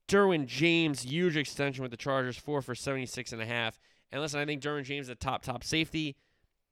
Derwin 0.08 0.46
James, 0.46 1.02
huge 1.02 1.36
extension 1.36 1.82
with 1.82 1.90
the 1.90 1.96
Chargers, 1.96 2.36
four 2.36 2.60
for 2.60 2.74
76 2.74 3.32
and 3.32 3.40
a 3.40 3.46
half. 3.46 3.78
And 4.10 4.20
listen, 4.20 4.40
I 4.40 4.44
think 4.44 4.62
Derwin 4.62 4.84
James 4.84 5.06
is 5.06 5.10
a 5.10 5.14
top, 5.14 5.42
top 5.42 5.64
safety, 5.64 6.16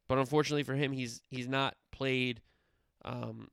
but 0.09 0.18
unfortunately 0.18 0.62
for 0.62 0.75
him, 0.75 0.93
he's 0.93 1.23
he's 1.31 1.49
not 1.49 1.75
played 1.93 2.43
um, 3.05 3.49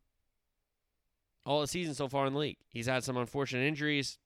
all 1.46 1.62
the 1.62 1.68
season 1.68 1.94
so 1.94 2.08
far 2.08 2.26
in 2.26 2.34
the 2.34 2.40
league. 2.40 2.58
He's 2.68 2.88
had 2.88 3.04
some 3.04 3.18
unfortunate 3.18 3.66
injuries. 3.66 4.18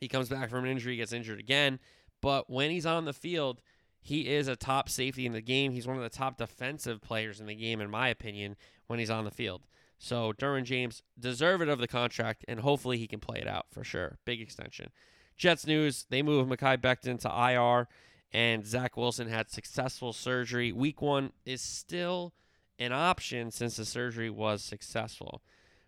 He 0.00 0.08
comes 0.08 0.28
back 0.28 0.50
from 0.50 0.64
an 0.64 0.70
injury, 0.70 0.96
gets 0.96 1.12
injured 1.12 1.38
again. 1.38 1.78
But 2.20 2.50
when 2.50 2.70
he's 2.70 2.86
on 2.86 3.04
the 3.04 3.12
field, 3.12 3.60
he 4.04 4.28
is 4.28 4.48
a 4.48 4.56
top 4.56 4.88
safety 4.88 5.26
in 5.26 5.32
the 5.32 5.40
game. 5.40 5.70
He's 5.70 5.86
one 5.86 5.96
of 5.96 6.02
the 6.02 6.08
top 6.08 6.36
defensive 6.36 7.00
players 7.00 7.40
in 7.40 7.46
the 7.46 7.54
game, 7.54 7.80
in 7.80 7.88
my 7.88 8.08
opinion, 8.08 8.56
when 8.88 8.98
he's 8.98 9.10
on 9.10 9.24
the 9.24 9.30
field. 9.30 9.62
So 9.96 10.32
Derwin 10.32 10.64
James 10.64 11.04
deserved 11.16 11.62
it 11.62 11.68
of 11.68 11.78
the 11.78 11.86
contract, 11.86 12.44
and 12.48 12.60
hopefully 12.60 12.98
he 12.98 13.06
can 13.06 13.20
play 13.20 13.38
it 13.38 13.46
out 13.46 13.66
for 13.70 13.84
sure. 13.84 14.18
Big 14.24 14.40
extension. 14.40 14.90
Jets 15.36 15.68
news: 15.68 16.06
They 16.10 16.20
move 16.20 16.48
Mekhi 16.48 16.78
Becton 16.78 17.20
to 17.20 17.52
IR, 17.52 17.86
and 18.32 18.66
Zach 18.66 18.96
Wilson 18.96 19.28
had 19.28 19.52
successful 19.52 20.12
surgery. 20.12 20.72
Week 20.72 21.00
one 21.00 21.30
is 21.46 21.62
still 21.62 22.34
an 22.80 22.92
option 22.92 23.52
since 23.52 23.76
the 23.76 23.84
surgery 23.84 24.30
was 24.30 24.64
successful. 24.64 25.42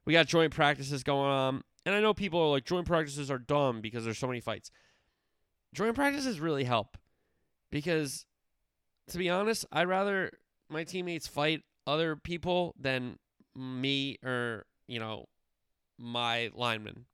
We 0.05 0.13
got 0.13 0.29
joint 0.29 0.55
practices 0.55 1.03
going 1.03 1.31
on, 1.31 1.65
and 1.85 1.97
I 1.97 2.01
know 2.01 2.15
people 2.15 2.41
are 2.41 2.51
like 2.51 2.65
joint 2.65 2.87
practices 2.87 3.29
are 3.29 3.39
dumb 3.39 3.81
because 3.81 4.05
there's 4.05 4.19
so 4.19 4.29
many 4.29 4.41
fights. 4.41 4.71
Joint 5.73 5.97
practices 5.97 6.39
really 6.39 6.63
help 6.63 6.97
because, 7.75 8.25
to 9.09 9.19
be 9.19 9.29
honest, 9.29 9.67
I'd 9.73 9.89
rather 9.89 10.31
my 10.71 10.85
teammates 10.85 11.27
fight 11.27 11.63
other 11.89 12.15
people 12.15 12.73
than 12.79 13.19
me 13.57 14.17
or 14.25 14.65
you 14.87 15.01
know 15.01 15.27
my 15.99 16.51
lineman 16.55 17.05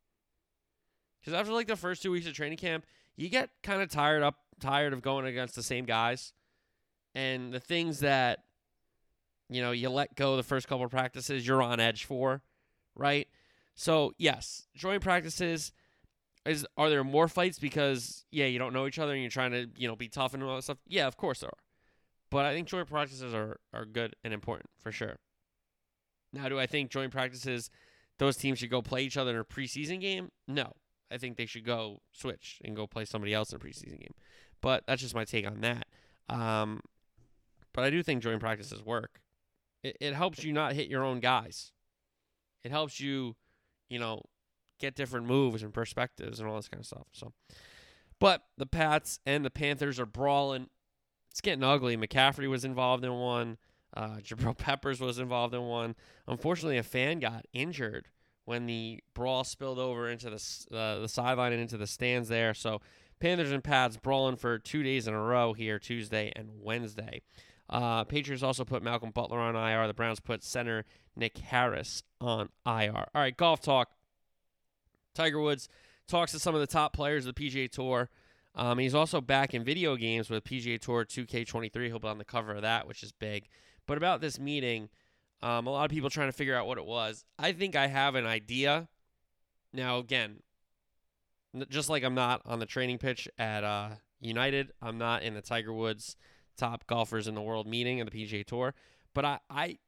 because 1.20 1.32
after 1.34 1.52
like 1.52 1.66
the 1.66 1.76
first 1.76 2.02
two 2.02 2.10
weeks 2.10 2.26
of 2.26 2.34
training 2.34 2.56
camp 2.56 2.84
you 3.16 3.28
get 3.28 3.50
kind 3.62 3.80
of 3.82 3.90
tired 3.90 4.22
up 4.22 4.36
tired 4.60 4.92
of 4.92 5.00
going 5.02 5.24
against 5.24 5.54
the 5.54 5.62
same 5.62 5.86
guys. 5.86 6.32
And 7.14 7.52
the 7.52 7.60
things 7.60 8.00
that 8.00 8.40
you 9.48 9.62
know 9.62 9.72
you 9.72 9.88
let 9.88 10.14
go 10.14 10.36
the 10.36 10.42
first 10.42 10.68
couple 10.68 10.84
of 10.84 10.90
practices 10.90 11.46
you're 11.46 11.62
on 11.62 11.80
edge 11.80 12.04
for 12.04 12.42
right? 12.94 13.28
So 13.74 14.12
yes 14.18 14.66
joint 14.76 15.02
practices 15.02 15.72
is 16.46 16.66
are 16.76 16.88
there 16.88 17.04
more 17.04 17.28
fights 17.28 17.58
because 17.58 18.24
yeah 18.30 18.46
you 18.46 18.58
don't 18.58 18.72
know 18.72 18.86
each 18.86 18.98
other 18.98 19.12
and 19.12 19.20
you're 19.20 19.30
trying 19.30 19.52
to 19.52 19.68
you 19.76 19.86
know 19.86 19.96
be 19.96 20.08
tough 20.08 20.34
and 20.34 20.42
all 20.42 20.56
that 20.56 20.62
stuff 20.62 20.78
yeah 20.86 21.06
of 21.06 21.16
course 21.16 21.40
there 21.40 21.50
are 21.50 21.62
but 22.30 22.46
i 22.46 22.54
think 22.54 22.66
joint 22.66 22.88
practices 22.88 23.34
are 23.34 23.58
are 23.74 23.84
good 23.84 24.16
and 24.24 24.32
important 24.32 24.70
for 24.80 24.90
sure 24.90 25.16
now, 26.32 26.48
do 26.48 26.58
I 26.58 26.66
think 26.66 26.90
joint 26.90 27.12
practices, 27.12 27.70
those 28.18 28.36
teams 28.36 28.58
should 28.58 28.70
go 28.70 28.82
play 28.82 29.02
each 29.02 29.16
other 29.16 29.32
in 29.32 29.36
a 29.40 29.44
preseason 29.44 30.00
game? 30.00 30.30
No. 30.46 30.72
I 31.10 31.18
think 31.18 31.36
they 31.36 31.46
should 31.46 31.64
go 31.64 31.98
switch 32.12 32.60
and 32.64 32.76
go 32.76 32.86
play 32.86 33.04
somebody 33.04 33.34
else 33.34 33.52
in 33.52 33.56
a 33.56 33.58
preseason 33.58 33.98
game. 33.98 34.14
But 34.60 34.84
that's 34.86 35.02
just 35.02 35.14
my 35.14 35.24
take 35.24 35.46
on 35.46 35.60
that. 35.62 35.86
Um, 36.28 36.80
but 37.72 37.82
I 37.82 37.90
do 37.90 38.02
think 38.02 38.22
joint 38.22 38.40
practices 38.40 38.84
work. 38.84 39.20
It, 39.82 39.96
it 40.00 40.14
helps 40.14 40.44
you 40.44 40.52
not 40.52 40.74
hit 40.74 40.88
your 40.88 41.02
own 41.02 41.18
guys. 41.18 41.72
It 42.62 42.70
helps 42.70 43.00
you, 43.00 43.34
you 43.88 43.98
know, 43.98 44.22
get 44.80 44.96
different 44.96 45.26
moves 45.26 45.62
and 45.62 45.72
perspectives 45.72 46.40
and 46.40 46.48
all 46.48 46.56
this 46.56 46.68
kind 46.68 46.80
of 46.80 46.86
stuff. 46.86 47.06
So, 47.12 47.32
but 48.18 48.42
the 48.56 48.66
Pats 48.66 49.20
and 49.24 49.44
the 49.44 49.50
Panthers 49.50 50.00
are 50.00 50.06
brawling. 50.06 50.68
It's 51.30 51.40
getting 51.40 51.62
ugly. 51.62 51.96
McCaffrey 51.96 52.48
was 52.48 52.64
involved 52.64 53.04
in 53.04 53.12
one. 53.12 53.58
Uh, 53.94 54.16
Jabril 54.22 54.56
Peppers 54.56 55.00
was 55.00 55.18
involved 55.18 55.54
in 55.54 55.62
one. 55.62 55.94
Unfortunately, 56.26 56.78
a 56.78 56.82
fan 56.82 57.20
got 57.20 57.46
injured 57.52 58.08
when 58.44 58.66
the 58.66 59.00
brawl 59.14 59.44
spilled 59.44 59.78
over 59.78 60.08
into 60.08 60.28
the 60.30 60.76
uh, 60.76 60.98
the 60.98 61.08
sideline 61.08 61.52
and 61.52 61.62
into 61.62 61.76
the 61.76 61.86
stands 61.86 62.28
there. 62.28 62.54
So 62.54 62.80
Panthers 63.20 63.52
and 63.52 63.62
Pats 63.62 63.96
brawling 63.96 64.36
for 64.36 64.58
two 64.58 64.82
days 64.82 65.06
in 65.06 65.14
a 65.14 65.20
row 65.20 65.52
here, 65.52 65.78
Tuesday 65.78 66.32
and 66.34 66.48
Wednesday. 66.60 67.22
Uh, 67.68 68.02
Patriots 68.04 68.42
also 68.42 68.64
put 68.64 68.82
Malcolm 68.82 69.12
Butler 69.12 69.38
on 69.38 69.54
IR. 69.54 69.86
The 69.86 69.94
Browns 69.94 70.18
put 70.18 70.42
center 70.42 70.84
Nick 71.14 71.38
Harris 71.38 72.02
on 72.20 72.48
IR. 72.66 73.06
All 73.14 73.22
right, 73.22 73.36
golf 73.36 73.60
talk. 73.60 73.90
Tiger 75.14 75.40
Woods 75.40 75.68
talks 76.08 76.32
to 76.32 76.38
some 76.38 76.54
of 76.54 76.60
the 76.60 76.66
top 76.66 76.92
players 76.92 77.26
of 77.26 77.34
the 77.34 77.48
PGA 77.48 77.70
Tour. 77.70 78.10
Um, 78.54 78.78
he's 78.78 78.94
also 78.94 79.20
back 79.20 79.54
in 79.54 79.62
video 79.62 79.96
games 79.96 80.28
with 80.28 80.44
PGA 80.44 80.80
Tour 80.80 81.04
2K23. 81.04 81.86
He'll 81.86 81.98
be 81.98 82.08
on 82.08 82.18
the 82.18 82.24
cover 82.24 82.52
of 82.52 82.62
that, 82.62 82.86
which 82.86 83.02
is 83.02 83.12
big. 83.12 83.48
But 83.86 83.96
about 83.96 84.20
this 84.20 84.38
meeting, 84.38 84.88
um, 85.42 85.66
a 85.66 85.70
lot 85.70 85.84
of 85.84 85.90
people 85.90 86.10
trying 86.10 86.28
to 86.28 86.32
figure 86.32 86.56
out 86.56 86.66
what 86.66 86.78
it 86.78 86.84
was. 86.84 87.24
I 87.38 87.52
think 87.52 87.76
I 87.76 87.86
have 87.86 88.14
an 88.14 88.26
idea. 88.26 88.88
Now, 89.72 89.98
again, 89.98 90.42
just 91.68 91.88
like 91.88 92.02
I'm 92.02 92.14
not 92.14 92.42
on 92.44 92.58
the 92.58 92.66
training 92.66 92.98
pitch 92.98 93.28
at 93.38 93.64
uh, 93.64 93.90
United, 94.20 94.72
I'm 94.82 94.98
not 94.98 95.22
in 95.22 95.34
the 95.34 95.42
Tiger 95.42 95.72
Woods 95.72 96.16
top 96.56 96.86
golfers 96.86 97.26
in 97.26 97.34
the 97.34 97.40
world 97.40 97.66
meeting 97.66 98.00
of 98.00 98.10
the 98.10 98.26
PGA 98.26 98.44
Tour. 98.44 98.74
But 99.14 99.24
I, 99.24 99.38
I, 99.48 99.78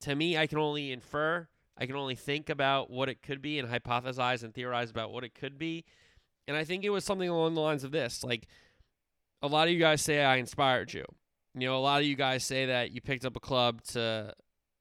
to 0.00 0.14
me, 0.14 0.38
I 0.38 0.46
can 0.46 0.58
only 0.58 0.92
infer. 0.92 1.48
I 1.76 1.86
can 1.86 1.96
only 1.96 2.14
think 2.14 2.48
about 2.48 2.90
what 2.90 3.08
it 3.08 3.22
could 3.22 3.42
be 3.42 3.58
and 3.58 3.68
hypothesize 3.68 4.42
and 4.42 4.54
theorize 4.54 4.90
about 4.90 5.12
what 5.12 5.24
it 5.24 5.34
could 5.34 5.58
be. 5.58 5.84
And 6.46 6.56
I 6.56 6.64
think 6.64 6.84
it 6.84 6.90
was 6.90 7.04
something 7.04 7.28
along 7.28 7.54
the 7.54 7.60
lines 7.60 7.84
of 7.84 7.90
this: 7.90 8.22
like 8.22 8.46
a 9.42 9.48
lot 9.48 9.68
of 9.68 9.74
you 9.74 9.80
guys 9.80 10.00
say 10.02 10.22
I 10.22 10.36
inspired 10.36 10.92
you. 10.92 11.04
You 11.54 11.68
know, 11.68 11.76
a 11.76 11.80
lot 11.80 12.00
of 12.00 12.06
you 12.06 12.16
guys 12.16 12.44
say 12.44 12.66
that 12.66 12.92
you 12.92 13.00
picked 13.00 13.24
up 13.24 13.36
a 13.36 13.40
club 13.40 13.82
to, 13.88 14.34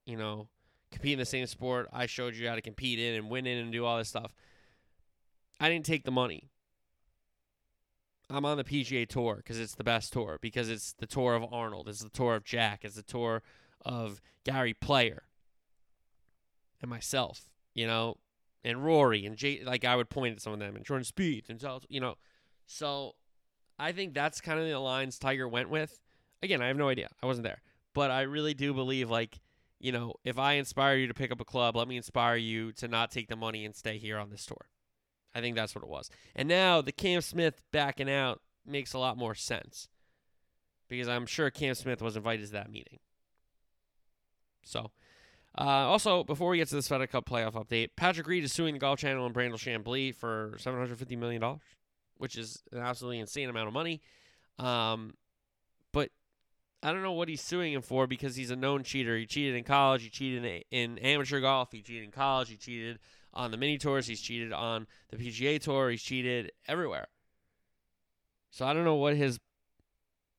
you 0.06 0.18
know, 0.18 0.48
compete 0.92 1.14
in 1.14 1.20
the 1.20 1.26
same 1.26 1.46
sport 1.46 1.88
I 1.94 2.06
showed 2.06 2.36
you 2.36 2.48
how 2.48 2.56
to 2.56 2.62
compete 2.62 3.00
in 3.00 3.16
and 3.16 3.30
win 3.30 3.46
in 3.46 3.60
and 3.60 3.72
do 3.72 3.86
all 3.86 3.98
this 3.98 4.10
stuff. 4.10 4.34
I 5.60 5.70
didn't 5.70 5.86
take 5.86 6.04
the 6.04 6.12
money. 6.12 6.50
I'm 8.30 8.46
on 8.46 8.58
the 8.58 8.64
PGA 8.64 9.08
Tour 9.08 9.36
because 9.36 9.60
it's 9.60 9.76
the 9.76 9.84
best 9.84 10.14
tour, 10.14 10.40
because 10.42 10.70
it's 10.70 10.94
the 10.94 11.06
tour 11.06 11.36
of 11.36 11.46
Arnold, 11.54 11.88
it's 11.88 12.02
the 12.02 12.10
tour 12.10 12.36
of 12.36 12.44
Jack, 12.44 12.84
it's 12.84 12.96
the 12.96 13.04
tour 13.04 13.44
of 13.86 14.22
Gary 14.44 14.74
Player 14.74 15.24
and 16.84 16.90
myself, 16.90 17.50
you 17.74 17.88
know, 17.88 18.18
and 18.64 18.84
Rory 18.84 19.26
and 19.26 19.36
Jay. 19.36 19.62
Like 19.64 19.86
I 19.86 19.96
would 19.96 20.10
point 20.10 20.36
at 20.36 20.42
some 20.42 20.54
of 20.54 20.60
them 20.60 20.76
and 20.76 20.86
Jordan 20.86 21.06
Spieth 21.06 21.50
and 21.50 21.64
you 21.90 22.00
know. 22.00 22.16
So 22.68 23.14
I 23.80 23.92
think 23.92 24.14
that's 24.14 24.40
kind 24.42 24.60
of 24.60 24.68
the 24.68 24.78
lines 24.78 25.18
Tiger 25.18 25.48
went 25.48 25.70
with 25.70 26.00
again, 26.44 26.62
I 26.62 26.68
have 26.68 26.78
no 26.78 26.90
idea. 26.90 27.10
I 27.22 27.26
wasn't 27.26 27.46
there. 27.46 27.62
But 27.94 28.12
I 28.12 28.22
really 28.22 28.54
do 28.54 28.74
believe 28.74 29.10
like 29.10 29.40
you 29.80 29.92
know, 29.92 30.14
if 30.24 30.40
I 30.40 30.54
inspire 30.54 30.96
you 30.96 31.08
to 31.08 31.14
pick 31.14 31.32
up 31.32 31.42
a 31.42 31.46
club, 31.46 31.76
let 31.76 31.90
me 31.90 31.98
inspire 31.98 32.38
you 32.38 32.72
to 32.74 32.88
not 32.88 33.12
take 33.12 33.28
the 33.28 33.36
money 33.36 33.66
and 33.66 33.76
stay 33.76 33.98
here 33.98 34.18
on 34.18 34.30
this 34.30 34.46
tour. 34.46 34.70
I 35.36 35.42
think 35.42 35.58
that's 35.58 35.76
what 35.76 35.84
it 35.84 35.90
was. 35.90 36.10
And 36.36 36.48
now 36.48 36.80
the 36.82 36.94
Cam 36.94 37.20
Smith 37.20 37.62
backing 37.72 38.10
out 38.10 38.40
makes 38.66 38.94
a 38.94 39.00
lot 39.00 39.18
more 39.18 39.36
sense 39.36 39.90
because 40.88 41.10
I'm 41.10 41.26
sure 41.26 41.50
Cam 41.50 41.76
Smith 41.76 42.02
was 42.02 42.16
invited 42.16 42.46
to 42.46 42.52
that 42.54 42.72
meeting. 42.72 43.00
So, 44.64 44.92
uh, 45.58 45.62
also, 45.62 46.24
before 46.24 46.50
we 46.50 46.58
get 46.58 46.68
to 46.70 46.76
this 46.76 46.90
FedEx 46.90 47.10
Cup 47.10 47.26
playoff 47.26 47.54
update, 47.54 47.90
Patrick 47.96 48.26
Reed 48.28 48.44
is 48.44 48.52
suing 48.52 48.74
the 48.74 48.80
Golf 48.80 49.00
Channel 49.00 49.26
and 49.26 49.36
Brandel 49.36 49.54
Chamblee 49.54 50.16
for 50.16 50.56
$750 50.58 51.18
million, 51.18 51.60
which 52.18 52.38
is 52.38 52.64
an 52.72 52.80
absolutely 52.80 53.20
insane 53.20 53.50
amount 53.50 53.68
of 53.68 53.74
money. 53.74 54.02
Um, 54.58 55.14
but 55.92 56.10
I 56.82 56.92
don't 56.92 57.04
know 57.04 57.12
what 57.12 57.30
he's 57.30 57.42
suing 57.42 57.74
him 57.74 57.84
for 57.84 58.08
because 58.08 58.36
he's 58.36 58.50
a 58.50 58.56
known 58.56 58.84
cheater. 58.84 59.16
He 59.16 59.28
cheated 59.28 59.56
in 59.56 59.64
college. 59.64 60.02
He 60.02 60.10
cheated 60.10 60.44
in, 60.44 60.64
in 60.72 60.98
amateur 60.98 61.40
golf. 61.40 61.72
He 61.72 61.84
cheated 61.84 62.04
in 62.04 62.12
college. 62.12 62.50
He 62.50 62.58
cheated 62.58 62.98
on 63.32 63.52
the 63.52 63.58
mini 63.58 63.78
tours. 63.78 64.08
He's 64.08 64.22
cheated 64.22 64.54
on 64.54 64.88
the 65.10 65.18
PGA 65.18 65.62
Tour. 65.62 65.92
He's 65.92 66.02
cheated 66.02 66.52
everywhere. 66.68 67.08
So 68.50 68.66
I 68.66 68.74
don't 68.74 68.86
know 68.86 68.96
what 68.96 69.16
his 69.16 69.40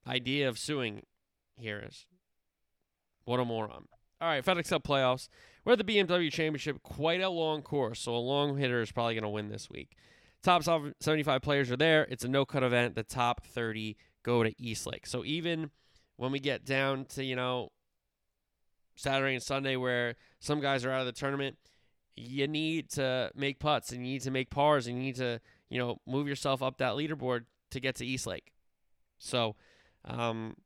idea 0.06 0.48
of 0.48 0.58
suing 0.58 1.02
here 1.56 1.84
is. 1.86 2.06
What 3.24 3.40
a 3.40 3.44
moron. 3.44 3.86
All 4.20 4.28
right, 4.28 4.44
FedEx 4.44 4.68
Cup 4.68 4.84
playoffs. 4.84 5.28
We're 5.64 5.72
at 5.72 5.78
the 5.78 5.84
BMW 5.84 6.30
Championship, 6.30 6.82
quite 6.82 7.20
a 7.20 7.28
long 7.28 7.62
course, 7.62 8.00
so 8.00 8.14
a 8.14 8.18
long 8.18 8.56
hitter 8.56 8.80
is 8.80 8.92
probably 8.92 9.14
going 9.14 9.24
to 9.24 9.28
win 9.28 9.48
this 9.48 9.68
week. 9.70 9.96
Top 10.42 10.62
75 10.62 11.42
players 11.42 11.70
are 11.70 11.76
there. 11.76 12.06
It's 12.10 12.24
a 12.24 12.28
no 12.28 12.44
cut 12.44 12.62
event. 12.62 12.94
The 12.94 13.02
top 13.02 13.44
30 13.44 13.96
go 14.22 14.42
to 14.42 14.52
East 14.62 14.86
Lake. 14.86 15.06
So 15.06 15.24
even 15.24 15.70
when 16.16 16.32
we 16.32 16.38
get 16.38 16.64
down 16.64 17.06
to, 17.06 17.24
you 17.24 17.34
know, 17.34 17.70
Saturday 18.94 19.34
and 19.34 19.42
Sunday 19.42 19.76
where 19.76 20.16
some 20.40 20.60
guys 20.60 20.84
are 20.84 20.90
out 20.90 21.00
of 21.00 21.06
the 21.06 21.12
tournament, 21.12 21.56
you 22.14 22.46
need 22.46 22.90
to 22.90 23.30
make 23.34 23.58
putts 23.58 23.90
and 23.90 24.06
you 24.06 24.12
need 24.12 24.22
to 24.22 24.30
make 24.30 24.50
pars 24.50 24.86
and 24.86 24.96
you 24.96 25.02
need 25.02 25.16
to, 25.16 25.40
you 25.68 25.78
know, 25.78 25.98
move 26.06 26.28
yourself 26.28 26.62
up 26.62 26.78
that 26.78 26.92
leaderboard 26.92 27.46
to 27.70 27.80
get 27.80 27.96
to 27.96 28.06
East 28.06 28.26
Lake. 28.26 28.52
So, 29.18 29.56
um, 30.04 30.56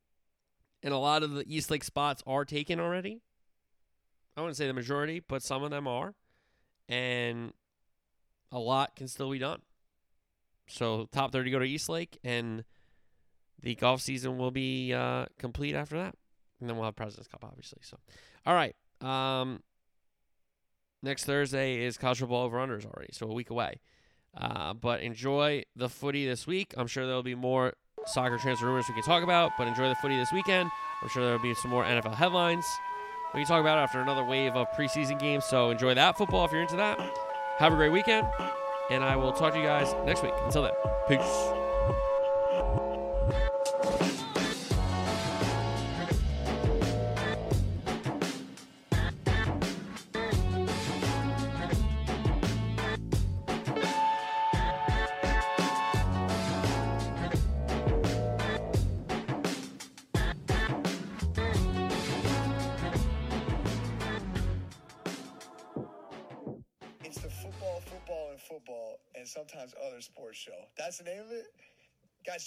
and 0.83 0.93
a 0.93 0.97
lot 0.97 1.23
of 1.23 1.31
the 1.31 1.43
East 1.47 1.71
Lake 1.71 1.83
spots 1.83 2.21
are 2.27 2.45
taken 2.45 2.79
already. 2.79 3.21
I 4.39 4.41
wouldn't 4.41 4.55
say 4.55 4.67
the 4.67 4.73
majority, 4.73 5.19
but 5.19 5.43
some 5.43 5.63
of 5.63 5.69
them 5.69 5.85
are. 5.85 6.13
And 6.87 7.51
a 8.53 8.57
lot 8.57 8.95
can 8.95 9.09
still 9.09 9.29
be 9.29 9.37
done. 9.37 9.61
So, 10.69 11.09
top 11.11 11.33
30 11.33 11.51
go 11.51 11.59
to 11.59 11.65
East 11.65 11.89
Lake, 11.89 12.17
and 12.23 12.63
the 13.61 13.75
golf 13.75 13.99
season 13.99 14.37
will 14.37 14.51
be 14.51 14.93
uh, 14.93 15.25
complete 15.37 15.75
after 15.75 15.97
that. 15.97 16.15
And 16.61 16.69
then 16.69 16.77
we'll 16.77 16.85
have 16.85 16.95
President's 16.95 17.27
Cup, 17.27 17.43
obviously. 17.43 17.79
So, 17.81 17.97
all 18.45 18.53
right. 18.53 18.75
Um, 19.01 19.61
next 21.03 21.25
Thursday 21.25 21.83
is 21.83 21.97
college 21.97 22.19
football 22.19 22.43
over 22.45 22.57
unders 22.59 22.85
already, 22.85 23.09
so 23.11 23.29
a 23.29 23.33
week 23.33 23.49
away. 23.49 23.81
Uh, 24.37 24.73
but 24.73 25.01
enjoy 25.01 25.63
the 25.75 25.89
footy 25.89 26.25
this 26.25 26.47
week. 26.47 26.73
I'm 26.77 26.87
sure 26.87 27.05
there'll 27.05 27.23
be 27.23 27.35
more 27.35 27.73
soccer 28.05 28.37
transfer 28.37 28.67
rumors 28.67 28.85
we 28.87 28.93
can 28.93 29.03
talk 29.03 29.23
about, 29.23 29.51
but 29.57 29.67
enjoy 29.67 29.89
the 29.89 29.95
footy 29.95 30.15
this 30.15 30.31
weekend. 30.31 30.69
I'm 31.01 31.09
sure 31.09 31.25
there'll 31.25 31.41
be 31.41 31.53
some 31.55 31.71
more 31.71 31.83
NFL 31.83 32.15
headlines 32.15 32.65
we 33.33 33.41
can 33.41 33.47
talk 33.47 33.61
about 33.61 33.77
after 33.77 34.01
another 34.01 34.23
wave 34.23 34.55
of 34.55 34.71
preseason 34.71 35.19
games. 35.19 35.45
So 35.45 35.69
enjoy 35.69 35.93
that 35.93 36.17
football 36.17 36.45
if 36.45 36.51
you're 36.51 36.61
into 36.61 36.77
that. 36.77 36.99
Have 37.57 37.73
a 37.73 37.75
great 37.75 37.91
weekend, 37.91 38.27
and 38.89 39.03
I 39.03 39.15
will 39.15 39.33
talk 39.33 39.53
to 39.53 39.59
you 39.59 39.65
guys 39.65 39.93
next 40.05 40.23
week. 40.23 40.33
Until 40.45 40.63
then, 40.63 40.73
peace. 41.07 41.68